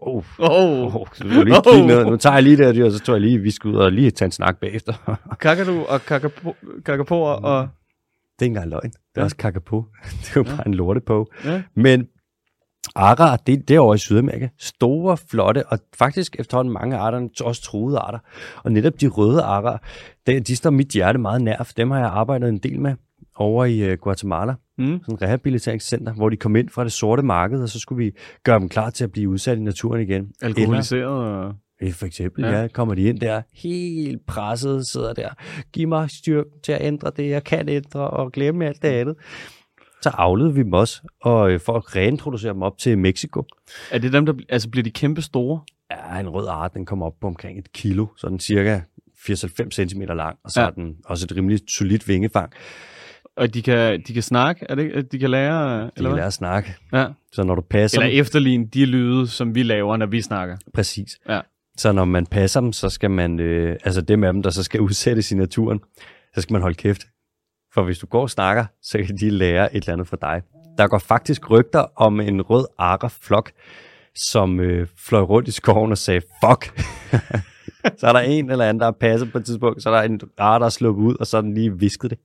oh, 0.02 0.24
Oh. 0.40 0.96
oh, 0.96 1.08
du 1.20 1.44
lige 1.44 1.62
Oh. 1.68 1.86
ned. 1.88 2.06
Nu 2.06 2.18
tager 2.18 2.34
jeg 2.34 2.44
lige 2.44 2.58
det 2.58 2.84
og 2.84 2.92
så 2.92 3.00
tror 3.00 3.14
jeg 3.14 3.22
lige, 3.22 3.40
vi 3.40 3.52
skal 3.52 3.70
ud 3.70 3.76
og 3.76 3.92
lige 3.92 4.12
tage 4.12 4.26
en 4.26 4.32
snak 4.32 4.58
bagefter. 4.60 4.94
Kakadu 5.42 5.84
og 5.86 6.02
kakapo, 6.02 6.56
kakapoer 6.86 7.30
og... 7.32 7.62
det 8.40 8.42
er 8.42 8.44
ikke 8.46 8.46
engang 8.52 8.70
løgn. 8.70 8.84
Det 8.90 8.96
er 9.16 9.22
Ja. 9.22 9.24
også 9.24 9.36
kakapo. 9.38 9.86
Det 10.22 10.28
er 10.28 10.34
jo 10.36 10.44
Ja. 10.48 10.56
bare 10.56 10.68
en 10.68 10.74
lortepå. 10.74 11.28
Ja. 11.46 11.62
Men 11.76 12.08
Arar, 12.96 13.36
det 13.38 13.54
er 13.54 13.58
derovre 13.68 13.96
i 13.96 13.98
Sydamerika. 13.98 14.48
Store, 14.60 15.18
flotte, 15.18 15.68
og 15.68 15.80
faktisk 15.98 16.36
efterhånden 16.40 16.74
mange 16.74 16.98
arter, 16.98 17.28
også 17.44 17.62
truede 17.62 17.98
arter. 17.98 18.20
Og 18.64 18.72
netop 18.72 18.94
de 19.02 19.08
røde 19.08 19.42
arar, 19.42 19.84
de, 20.28 20.40
de 20.40 20.56
står 20.56 20.70
mit 20.70 20.88
hjerte 20.88 21.20
meget 21.20 21.42
nær, 21.42 21.64
for 21.64 21.74
dem 21.78 21.92
har 21.92 21.98
jeg 22.00 22.08
arbejdet 22.08 22.50
en 22.50 22.58
del 22.58 22.80
med 22.80 22.96
over 23.42 23.66
i 23.66 23.92
uh, 23.92 23.98
Guatemala. 23.98 24.54
Mm. 24.78 25.00
Sådan 25.04 25.16
et 25.16 25.22
rehabiliteringscenter, 25.22 26.14
hvor 26.14 26.30
de 26.30 26.38
kom 26.38 26.56
ind 26.56 26.70
fra 26.70 26.84
det 26.84 26.92
sorte 26.92 27.24
marked, 27.24 27.62
og 27.62 27.70
så 27.70 27.80
skulle 27.80 28.06
vi 28.06 28.12
gøre 28.44 28.60
dem 28.60 28.70
klar 28.70 28.90
til 28.90 29.04
at 29.04 29.12
blive 29.12 29.30
udsat 29.30 29.58
i 29.58 29.62
naturen 29.62 30.02
igen. 30.02 30.32
Alkoholiseret. 30.42 31.56
Eller, 31.80 31.94
for 31.94 32.06
eksempel, 32.06 32.44
Ja. 32.46 32.62
ja. 32.62 32.68
kommer 32.68 32.96
de 32.96 33.02
ind 33.02 33.20
der, 33.20 33.42
helt 33.54 34.26
presset, 34.26 34.88
sidder 34.88 35.14
der. 35.14 35.30
Giv 35.74 35.88
mig 35.88 36.10
styrke 36.10 36.50
til 36.64 36.72
at 36.72 36.82
ændre 36.82 37.12
det, 37.18 37.30
jeg 37.30 37.44
kan 37.44 37.70
ændre, 37.70 38.10
og 38.10 38.32
glemme 38.32 38.66
alt 38.66 38.82
det 38.82 38.88
andet. 38.88 39.16
Så 40.02 40.10
avlede 40.14 40.54
vi 40.54 40.64
dem 40.64 40.74
også, 40.74 41.02
og 41.22 41.52
øh, 41.52 41.60
for 41.60 41.74
at 41.74 41.96
reintroducere 41.96 42.54
dem 42.54 42.62
op 42.62 42.78
til 42.78 42.98
Mexico. 42.98 43.44
Er 43.92 43.98
det 43.98 44.14
dem, 44.14 44.26
der... 44.26 44.34
Altså, 44.50 44.70
bliver 44.70 44.84
de 44.84 44.92
kæmpe 44.92 45.22
store? 45.22 45.62
Ja, 45.92 46.20
en 46.20 46.30
rød 46.30 46.48
art, 46.48 46.74
den 46.74 46.86
kommer 46.86 47.06
op 47.06 47.14
på 47.22 47.28
omkring 47.28 47.60
et 47.60 47.72
kilo, 47.74 48.08
så 48.18 48.30
den 48.30 48.40
cirka 48.40 48.80
80-90 49.30 49.70
cm 49.72 50.02
lang, 50.02 50.38
og 50.44 50.52
så 50.52 50.60
ja. 50.60 50.66
har 50.66 50.72
den 50.72 50.96
også 51.06 51.26
et 51.32 51.36
rimelig 51.36 51.60
solidt 51.78 52.08
vingefang. 52.08 52.52
Og 53.38 53.54
de 53.54 53.62
kan, 53.62 54.02
de 54.08 54.14
kan 54.14 54.24
snakke? 54.24 54.66
Er 54.70 54.76
det? 54.76 55.12
De 55.12 55.20
kan 55.20 55.30
lære? 55.30 55.78
De 55.82 55.82
Eller 55.82 55.90
kan 55.96 56.04
hvad? 56.04 56.16
lære 56.16 56.26
at 56.26 56.34
snakke. 56.34 56.76
Ja. 56.94 57.06
Så 57.32 57.44
når 57.44 57.56
du 57.56 57.62
passer 57.62 58.00
Eller 58.02 58.12
dem, 58.12 58.22
efterligne 58.22 58.66
de 58.66 58.86
lyde, 58.86 59.28
som 59.28 59.56
vi 59.56 59.64
laver, 59.64 59.98
når 59.98 60.06
vi 60.06 60.22
snakker. 60.22 60.58
præcis. 60.74 61.18
Ja. 61.30 61.42
Så 61.78 61.92
når 61.92 62.06
man 62.06 62.26
passer 62.26 62.62
dem, 62.62 62.74
så 62.74 62.90
skal 62.90 63.12
man, 63.12 63.40
øh, 63.40 63.78
altså 63.84 64.02
dem 64.02 64.24
af 64.24 64.34
dem, 64.34 64.44
der 64.44 64.50
så 64.50 64.64
skal 64.64 64.82
udsættes 64.88 65.32
i 65.32 65.36
naturen, 65.36 65.80
så 66.36 66.42
skal 66.42 66.54
man 66.54 66.62
holde 66.62 66.76
kæft. 66.76 67.02
For 67.74 67.84
hvis 67.84 68.00
du 68.00 68.06
går 68.06 68.22
og 68.22 68.30
snakker, 68.30 68.66
så 68.82 68.98
kan 68.98 69.18
de 69.18 69.30
lære 69.30 69.76
et 69.76 69.82
eller 69.84 69.94
andet 69.94 70.08
fra 70.08 70.18
dig. 70.22 70.42
Der 70.78 70.88
går 70.88 70.98
faktisk 71.00 71.50
rygter 71.52 71.86
om 71.96 72.20
en 72.20 72.42
rød 72.42 72.66
arkerflok, 72.78 73.52
som 74.16 74.60
øh, 74.60 74.88
fløj 74.98 75.22
rundt 75.22 75.48
i 75.48 75.52
skoven 75.52 75.92
og 75.92 75.98
sagde, 75.98 76.22
fuck. 76.46 76.80
så 78.00 78.08
er 78.08 78.14
der 78.14 78.20
en 78.20 78.52
eller 78.52 78.66
anden, 78.66 78.80
der 78.80 78.86
har 78.86 78.92
passet 79.00 79.32
på 79.32 79.38
et 79.38 79.46
tidspunkt, 79.46 79.84
så 79.84 79.90
er 79.90 79.94
der 79.96 80.02
en 80.02 80.22
rar, 80.40 80.60
der 80.60 80.66
er 80.66 80.70
sluppet 80.70 81.04
ud, 81.04 81.16
og 81.20 81.28
så 81.28 81.38
er 81.38 81.42
den 81.42 81.54
lige 81.54 81.80
visket 81.80 82.10
det. 82.12 82.20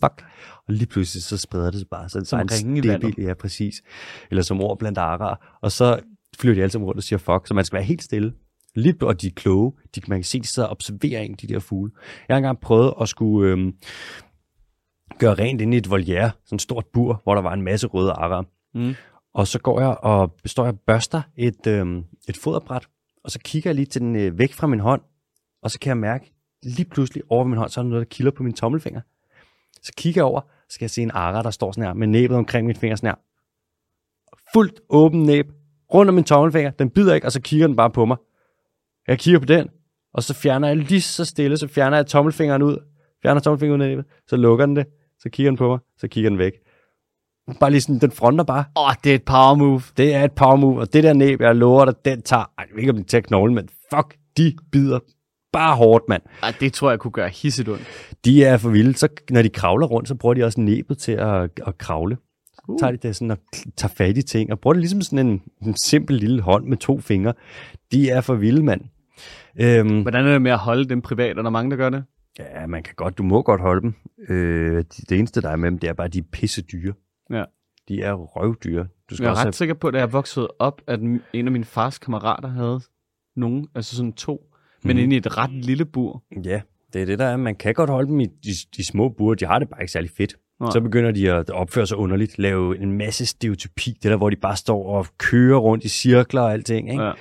Fuck. 0.00 0.24
Og 0.68 0.74
lige 0.74 0.86
pludselig 0.86 1.22
så 1.22 1.36
spreder 1.36 1.70
det 1.70 1.80
sig 1.80 1.88
bare. 1.88 2.08
Så 2.08 2.18
det 2.18 2.24
er 2.24 2.28
Som 2.28 2.48
ringe 2.50 2.82
stebil, 2.82 3.24
ja 3.24 3.34
præcis. 3.34 3.82
Eller 4.30 4.42
som 4.42 4.60
ord 4.60 4.78
blandt 4.78 4.98
arer. 4.98 5.58
Og 5.62 5.72
så 5.72 6.00
flyver 6.38 6.54
de 6.54 6.60
alle 6.60 6.70
sammen 6.70 6.86
rundt 6.86 6.98
og 6.98 7.02
siger 7.02 7.18
fuck, 7.18 7.46
så 7.46 7.54
man 7.54 7.64
skal 7.64 7.76
være 7.76 7.84
helt 7.84 8.02
stille. 8.02 8.32
Lidt, 8.74 9.02
og 9.02 9.20
de 9.20 9.26
er 9.26 9.30
kloge. 9.36 9.72
De, 9.94 10.00
man 10.08 10.18
kan 10.18 10.24
se, 10.24 10.40
de 10.40 10.46
sidder 10.46 10.68
og 10.68 10.72
observerer 10.72 11.20
en, 11.20 11.34
de 11.34 11.46
der 11.46 11.58
fugle. 11.58 11.92
Jeg 12.28 12.34
har 12.34 12.38
engang 12.38 12.60
prøvet 12.60 12.94
at 13.00 13.08
skulle 13.08 13.50
øhm, 13.50 13.74
gøre 15.18 15.34
rent 15.34 15.60
inde 15.60 15.76
i 15.76 15.78
et 15.78 15.90
voliere, 15.90 16.30
sådan 16.44 16.56
et 16.56 16.62
stort 16.62 16.86
bur, 16.92 17.20
hvor 17.24 17.34
der 17.34 17.42
var 17.42 17.52
en 17.52 17.62
masse 17.62 17.86
røde 17.86 18.12
arer. 18.12 18.42
Mm. 18.74 18.94
Og 19.34 19.46
så 19.46 19.58
går 19.58 19.80
jeg 19.80 19.96
og 20.02 20.36
står 20.44 20.64
jeg 20.64 20.78
børster 20.86 21.22
et, 21.36 21.66
øhm, 21.66 22.04
et 22.28 22.36
foderbræt, 22.36 22.88
og 23.24 23.30
så 23.30 23.38
kigger 23.38 23.70
jeg 23.70 23.74
lige 23.74 23.86
til 23.86 24.00
den 24.00 24.16
øh, 24.16 24.38
væk 24.38 24.52
fra 24.52 24.66
min 24.66 24.80
hånd, 24.80 25.00
og 25.62 25.70
så 25.70 25.78
kan 25.78 25.88
jeg 25.88 25.96
mærke, 25.96 26.32
lige 26.62 26.88
pludselig 26.88 27.22
over 27.28 27.44
min 27.44 27.58
hånd, 27.58 27.70
så 27.70 27.80
er 27.80 27.82
der 27.82 27.90
noget, 27.90 28.06
der 28.06 28.14
kilder 28.14 28.32
på 28.32 28.42
min 28.42 28.52
tommelfinger. 28.52 29.00
Så 29.88 29.92
kigger 29.96 30.18
jeg 30.18 30.26
over, 30.26 30.40
så 30.40 30.74
skal 30.74 30.84
jeg 30.84 30.90
se 30.90 31.02
en 31.02 31.10
ara, 31.14 31.42
der 31.42 31.50
står 31.50 31.72
sådan 31.72 31.84
her, 31.84 31.94
med 31.94 32.06
næbet 32.06 32.36
omkring 32.36 32.66
min 32.66 32.76
finger 32.76 32.96
sådan 32.96 33.08
her. 33.08 33.14
Fuldt 34.52 34.80
åben 34.88 35.22
næb, 35.22 35.46
rundt 35.94 36.08
om 36.08 36.14
min 36.14 36.24
tommelfinger, 36.24 36.70
den 36.70 36.90
bider 36.90 37.14
ikke, 37.14 37.26
og 37.26 37.32
så 37.32 37.40
kigger 37.40 37.66
den 37.66 37.76
bare 37.76 37.90
på 37.90 38.04
mig. 38.04 38.16
Jeg 39.08 39.18
kigger 39.18 39.38
på 39.38 39.46
den, 39.46 39.68
og 40.14 40.22
så 40.22 40.34
fjerner 40.34 40.68
jeg 40.68 40.76
lige 40.76 41.00
så 41.00 41.24
stille, 41.24 41.56
så 41.56 41.68
fjerner 41.68 41.96
jeg 41.96 42.06
tommelfingeren 42.06 42.62
ud, 42.62 42.76
fjerner 43.22 43.40
tommelfingeren 43.40 43.80
ud 43.80 43.86
af 43.86 43.90
næbet, 43.90 44.04
så 44.26 44.36
lukker 44.36 44.66
den 44.66 44.76
det, 44.76 44.86
så 45.18 45.28
kigger 45.30 45.50
den 45.50 45.58
på 45.58 45.68
mig, 45.68 45.78
så 45.96 46.08
kigger 46.08 46.30
den 46.30 46.38
væk. 46.38 46.52
Bare 47.60 47.70
lige 47.70 47.80
sådan, 47.80 48.00
den 48.00 48.10
fronter 48.10 48.44
bare. 48.44 48.64
Åh, 48.76 48.84
oh, 48.84 48.94
det 49.04 49.10
er 49.10 49.14
et 49.14 49.24
power 49.24 49.54
move. 49.54 49.82
Det 49.96 50.14
er 50.14 50.24
et 50.24 50.32
power 50.32 50.56
move, 50.56 50.80
og 50.80 50.92
det 50.92 51.04
der 51.04 51.12
næb, 51.12 51.40
jeg 51.40 51.56
lover 51.56 51.84
dig, 51.84 51.94
den 52.04 52.22
tager, 52.22 52.44
ej, 52.58 52.64
jeg 52.68 52.74
ved 52.74 52.78
ikke 52.78 52.90
om 52.90 52.96
den 52.96 53.04
tager 53.04 53.22
knoglen, 53.22 53.54
men 53.54 53.68
fuck, 53.94 54.16
de 54.36 54.56
bider 54.72 54.98
bare 55.52 55.76
hårdt, 55.76 56.04
mand. 56.08 56.22
Ej, 56.42 56.54
det 56.60 56.72
tror 56.72 56.90
jeg 56.90 56.98
kunne 56.98 57.10
gøre 57.10 57.28
hisset 57.28 57.68
ondt. 57.68 58.14
De 58.24 58.44
er 58.44 58.56
for 58.56 58.70
vilde, 58.70 58.94
så 58.94 59.08
når 59.30 59.42
de 59.42 59.48
kravler 59.48 59.86
rundt, 59.86 60.08
så 60.08 60.14
bruger 60.14 60.34
de 60.34 60.44
også 60.44 60.60
næbet 60.60 60.98
til 60.98 61.12
at, 61.12 61.50
at 61.66 61.78
kravle. 61.78 62.16
Uh. 62.68 62.78
tager 62.78 62.90
de 62.90 62.96
det 62.96 63.16
sådan 63.16 63.30
og 63.30 63.38
tager 63.76 63.94
fat 63.96 64.18
i 64.18 64.22
ting, 64.22 64.52
og 64.52 64.60
bruger 64.60 64.72
det 64.72 64.80
ligesom 64.80 65.00
sådan 65.00 65.26
en, 65.26 65.42
en 65.62 65.76
simpel 65.76 66.16
lille 66.16 66.42
hånd 66.42 66.64
med 66.66 66.76
to 66.76 67.00
fingre. 67.00 67.34
De 67.92 68.10
er 68.10 68.20
for 68.20 68.34
vilde, 68.34 68.62
mand. 68.62 68.80
Øhm, 69.60 70.02
Hvordan 70.02 70.26
er 70.26 70.32
det 70.32 70.42
med 70.42 70.50
at 70.50 70.58
holde 70.58 70.84
dem 70.84 71.02
privat? 71.02 71.38
Er 71.38 71.42
der 71.42 71.50
mange, 71.50 71.70
der 71.70 71.76
gør 71.76 71.90
det? 71.90 72.04
ja, 72.38 72.66
man 72.66 72.82
kan 72.82 72.94
godt, 72.96 73.18
du 73.18 73.22
må 73.22 73.42
godt 73.42 73.60
holde 73.60 73.82
dem. 73.82 73.94
Øh, 74.28 74.84
det, 75.08 75.18
eneste, 75.18 75.40
der 75.40 75.50
er 75.50 75.56
med 75.56 75.70
dem, 75.70 75.78
det 75.78 75.88
er 75.88 75.92
bare, 75.92 76.04
at 76.04 76.12
de 76.12 76.18
er 76.18 76.22
pisse 76.32 76.62
dyre. 76.62 76.94
Ja. 77.30 77.44
De 77.88 78.02
er 78.02 78.12
røvdyre. 78.12 78.86
Du 79.10 79.14
skal 79.14 79.24
Jeg 79.24 79.28
er 79.28 79.30
også 79.30 79.40
ret 79.40 79.44
have 79.44 79.52
sikker 79.52 79.74
på, 79.74 79.88
at 79.88 79.94
da 79.94 79.98
jeg 79.98 80.12
voksede 80.12 80.48
op, 80.58 80.82
at 80.86 81.00
en 81.00 81.20
af 81.46 81.52
mine 81.52 81.64
fars 81.64 81.98
kammerater 81.98 82.48
havde 82.48 82.80
nogen, 83.36 83.68
altså 83.74 83.96
sådan 83.96 84.12
to, 84.12 84.47
men 84.84 84.96
Mhm. 84.96 85.02
inde 85.02 85.14
i 85.14 85.18
et 85.18 85.36
ret 85.38 85.50
lille 85.50 85.84
bur. 85.84 86.22
Ja, 86.44 86.60
det 86.92 87.02
er 87.02 87.06
det, 87.06 87.18
der 87.18 87.24
er. 87.24 87.36
Man 87.36 87.54
kan 87.54 87.74
godt 87.74 87.90
holde 87.90 88.08
dem 88.08 88.20
i 88.20 88.24
de, 88.26 88.50
de 88.76 88.84
små 88.86 89.08
bure. 89.08 89.36
De 89.36 89.46
har 89.46 89.58
det 89.58 89.68
bare 89.68 89.82
ikke 89.82 89.92
særlig 89.92 90.10
fedt. 90.16 90.36
Nej. 90.60 90.70
Så 90.70 90.80
begynder 90.80 91.10
de 91.10 91.32
at 91.32 91.50
opføre 91.50 91.86
sig 91.86 91.96
underligt. 91.96 92.38
Lave 92.38 92.78
en 92.82 92.92
masse 92.92 93.26
stereotypi. 93.26 93.90
Det 94.02 94.10
der, 94.10 94.16
hvor 94.16 94.30
de 94.30 94.36
bare 94.36 94.56
står 94.56 94.86
og 94.96 95.06
kører 95.18 95.58
rundt 95.58 95.84
i 95.84 95.88
cirkler 95.88 96.40
og 96.40 96.52
alting. 96.52 96.90
Ikke? 96.90 97.02
Ja. 97.02 97.12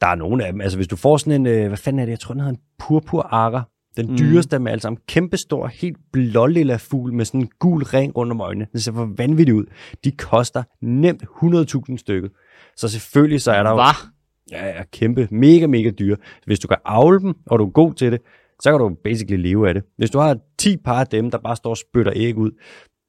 Der 0.00 0.06
er 0.06 0.14
nogle 0.14 0.46
af 0.46 0.52
dem. 0.52 0.60
Altså, 0.60 0.78
hvis 0.78 0.88
du 0.88 0.96
får 0.96 1.16
sådan 1.16 1.40
en... 1.40 1.46
Øh, 1.46 1.68
hvad 1.68 1.76
fanden 1.76 2.00
er 2.00 2.04
det? 2.04 2.10
Jeg 2.10 2.20
tror, 2.20 2.34
den 2.34 2.40
hedder 2.40 2.52
en 2.54 2.60
purpurara. 2.78 3.62
Den 3.96 4.10
Mm. 4.10 4.18
dyreste 4.18 4.56
af 4.56 4.60
dem 4.60 4.66
alle 4.66 4.80
sammen. 4.80 4.98
Kæmpestor, 5.08 5.66
helt 5.66 5.96
blålilla 6.12 6.76
fugl 6.76 7.12
med 7.12 7.24
sådan 7.24 7.40
en 7.40 7.48
gul 7.58 7.82
ring 7.82 8.16
rundt 8.16 8.32
om 8.32 8.40
øjnene. 8.40 8.66
Den 8.72 8.80
ser 8.80 8.92
for 8.92 9.08
vanvittigt 9.16 9.54
ud. 9.56 9.64
De 10.04 10.10
koster 10.10 10.62
nemt 10.82 11.22
100.000 11.22 11.96
stykket. 11.98 12.30
Så 12.76 12.88
selvfølgelig 12.88 13.40
så 13.42 13.52
er 13.52 13.62
der 13.62 13.70
jo... 13.70 13.76
Hvad? 13.76 14.08
Ja, 14.52 14.66
ja, 14.66 14.82
kæmpe, 14.92 15.28
mega, 15.30 15.66
mega 15.66 15.90
dyre. 15.90 16.16
Hvis 16.46 16.58
du 16.58 16.68
kan 16.68 16.76
avle 16.84 17.20
dem, 17.20 17.34
og 17.46 17.58
du 17.58 17.64
er 17.66 17.70
god 17.70 17.94
til 17.94 18.12
det, 18.12 18.20
så 18.62 18.70
kan 18.70 18.78
du 18.80 18.96
basically 19.04 19.42
leve 19.42 19.68
af 19.68 19.74
det. 19.74 19.82
Hvis 19.96 20.10
du 20.10 20.18
har 20.18 20.38
10 20.58 20.76
par 20.76 21.00
af 21.00 21.06
dem, 21.06 21.30
der 21.30 21.38
bare 21.38 21.56
står 21.56 21.70
og 21.70 21.76
spytter 21.76 22.12
æg 22.16 22.36
ud, 22.36 22.50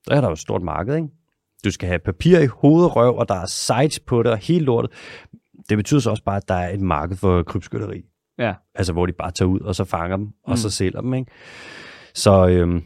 så 0.07 0.13
er 0.13 0.21
der 0.21 0.27
jo 0.27 0.33
et 0.33 0.39
stort 0.39 0.61
marked, 0.61 0.95
ikke? 0.95 1.07
Du 1.65 1.71
skal 1.71 1.87
have 1.87 1.99
papir 1.99 2.39
i 2.39 2.45
hoved 2.45 2.85
og 2.85 2.95
røv, 2.95 3.15
og 3.17 3.29
der 3.29 3.35
er 3.35 3.45
sites 3.45 3.99
på 3.99 4.23
det, 4.23 4.31
og 4.31 4.37
helt 4.37 4.65
lortet. 4.65 4.91
Det 5.69 5.77
betyder 5.77 5.99
så 5.99 6.09
også 6.09 6.23
bare, 6.23 6.37
at 6.37 6.47
der 6.47 6.53
er 6.55 6.73
et 6.73 6.81
marked 6.81 7.15
for 7.17 7.43
krybskytteri. 7.43 8.01
Ja. 8.37 8.53
Altså, 8.75 8.93
hvor 8.93 9.05
de 9.05 9.11
bare 9.13 9.31
tager 9.31 9.49
ud, 9.49 9.59
og 9.59 9.75
så 9.75 9.83
fanger 9.83 10.17
dem, 10.17 10.25
og 10.43 10.49
Mm. 10.51 10.55
så 10.57 10.69
sælger 10.69 11.01
dem, 11.01 11.13
ikke? 11.13 11.31
Så, 12.13 12.47
øhm, 12.47 12.83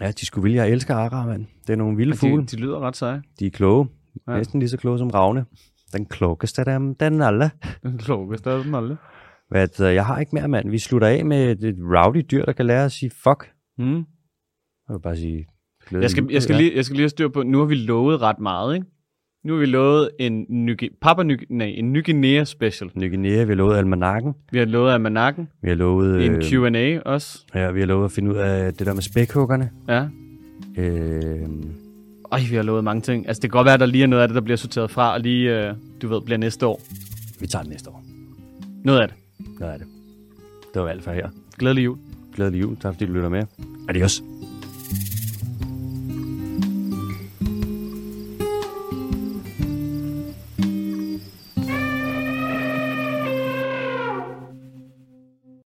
ja, 0.00 0.10
de 0.10 0.26
skulle 0.26 0.42
vilje, 0.42 0.62
jeg 0.62 0.70
elsker 0.70 0.94
arar, 0.94 1.26
mand. 1.26 1.46
Det 1.66 1.72
er 1.72 1.76
nogle 1.76 1.96
vilde 1.96 2.16
fugle. 2.16 2.42
De, 2.42 2.46
de 2.46 2.56
lyder 2.56 2.78
ret 2.80 2.96
seje. 2.96 3.22
De 3.38 3.46
er 3.46 3.50
kloge. 3.50 3.88
Ja. 4.26 4.32
Ja. 4.32 4.38
Næsten 4.38 4.60
lige 4.60 4.68
så 4.68 4.76
kloge 4.76 4.98
som 4.98 5.08
ravne. 5.10 5.44
Den 5.92 6.06
klogeste 6.06 6.60
af 6.60 6.64
dem, 6.64 6.94
den 6.94 7.22
alle. 7.22 7.50
Den 7.82 7.98
klogeste 7.98 8.50
af 8.50 8.64
dem 8.64 8.74
alle. 8.74 8.96
Hvad, 9.48 9.68
jeg 9.80 10.06
har 10.06 10.18
ikke 10.18 10.34
mere, 10.34 10.48
mand. 10.48 10.70
Vi 10.70 10.78
slutter 10.78 11.08
af 11.08 11.24
med 11.24 11.50
et, 11.50 11.64
et 11.64 11.76
rowdy 11.80 12.24
dyr, 12.30 12.44
der 12.44 12.52
kan 12.52 12.66
lære 12.66 12.84
at 12.84 12.92
sige 12.92 13.10
fuck. 13.10 13.52
Mm. 13.78 13.96
Jeg 14.88 14.94
vil 14.94 15.00
bare 15.02 15.16
sige... 15.16 15.46
Jeg, 15.92 16.10
skal, 16.10 16.26
jeg, 16.30 16.42
skal 16.42 16.56
lige, 16.56 16.76
jeg 16.76 16.84
skal 16.84 16.96
lige 16.96 17.02
have 17.02 17.08
styr 17.08 17.28
på, 17.28 17.42
nu 17.42 17.58
har 17.58 17.64
vi 17.64 17.74
lovet 17.74 18.22
ret 18.22 18.38
meget, 18.38 18.74
ikke? 18.74 18.86
Nu 19.44 19.52
har 19.52 19.60
vi 19.60 19.66
lovet 19.66 20.10
en, 20.20 20.46
Ny, 20.48 20.92
Papa 21.02 21.22
Ny, 21.22 21.46
nej, 21.50 21.66
en 21.66 21.92
Ny 21.92 22.04
Guinea 22.04 22.44
special. 22.44 22.90
Ny 22.94 23.08
Guinea, 23.08 23.44
vi 23.44 23.48
har 23.50 23.54
lovet 23.54 23.76
almanakken. 23.76 24.34
Vi 24.52 24.58
har 24.58 24.64
lovet 24.64 24.92
Almanakken. 24.92 25.48
Vi 25.62 25.68
har 25.68 25.76
lovet... 25.76 26.26
En 26.26 26.32
øh, 26.32 26.42
Q&A 26.42 27.00
også. 27.00 27.46
Ja, 27.54 27.70
vi 27.70 27.80
har 27.80 27.86
lovet 27.86 28.04
at 28.04 28.12
finde 28.12 28.30
ud 28.30 28.36
af 28.36 28.74
det 28.74 28.86
der 28.86 28.94
med 28.94 29.02
spækhuggerne. 29.02 29.70
Ja. 29.88 30.08
Øh, 30.78 31.48
Ej, 32.32 32.40
vi 32.50 32.56
har 32.56 32.62
lovet 32.62 32.84
mange 32.84 33.02
ting. 33.02 33.28
Altså, 33.28 33.40
det 33.40 33.50
kan 33.50 33.58
godt 33.58 33.64
være, 33.64 33.74
at 33.74 33.80
der 33.80 33.86
lige 33.86 34.02
er 34.02 34.06
noget 34.06 34.22
af 34.22 34.28
det, 34.28 34.34
der 34.34 34.40
bliver 34.40 34.56
sorteret 34.56 34.90
fra, 34.90 35.12
og 35.12 35.20
lige, 35.20 35.68
øh, 35.68 35.74
du 36.02 36.08
ved, 36.08 36.20
bliver 36.20 36.38
næste 36.38 36.66
år. 36.66 36.80
vi 37.40 37.46
tager 37.46 37.62
det 37.62 37.70
næste 37.70 37.90
år. 37.90 38.04
Noget 38.84 39.00
af 39.00 39.08
det. 39.08 39.16
Noget 39.60 39.72
af 39.72 39.78
det. 39.78 39.88
Det 40.74 40.82
var 40.82 40.88
alt 40.88 41.04
for 41.04 41.12
her. 41.12 41.28
Glædelig 41.58 41.84
jul. 41.84 41.98
Glædelig 42.34 42.60
jul. 42.60 42.76
Tak 42.76 42.94
fordi 42.94 43.06
du 43.06 43.12
lytter 43.12 43.28
med. 43.28 43.42
Adios. 43.88 44.22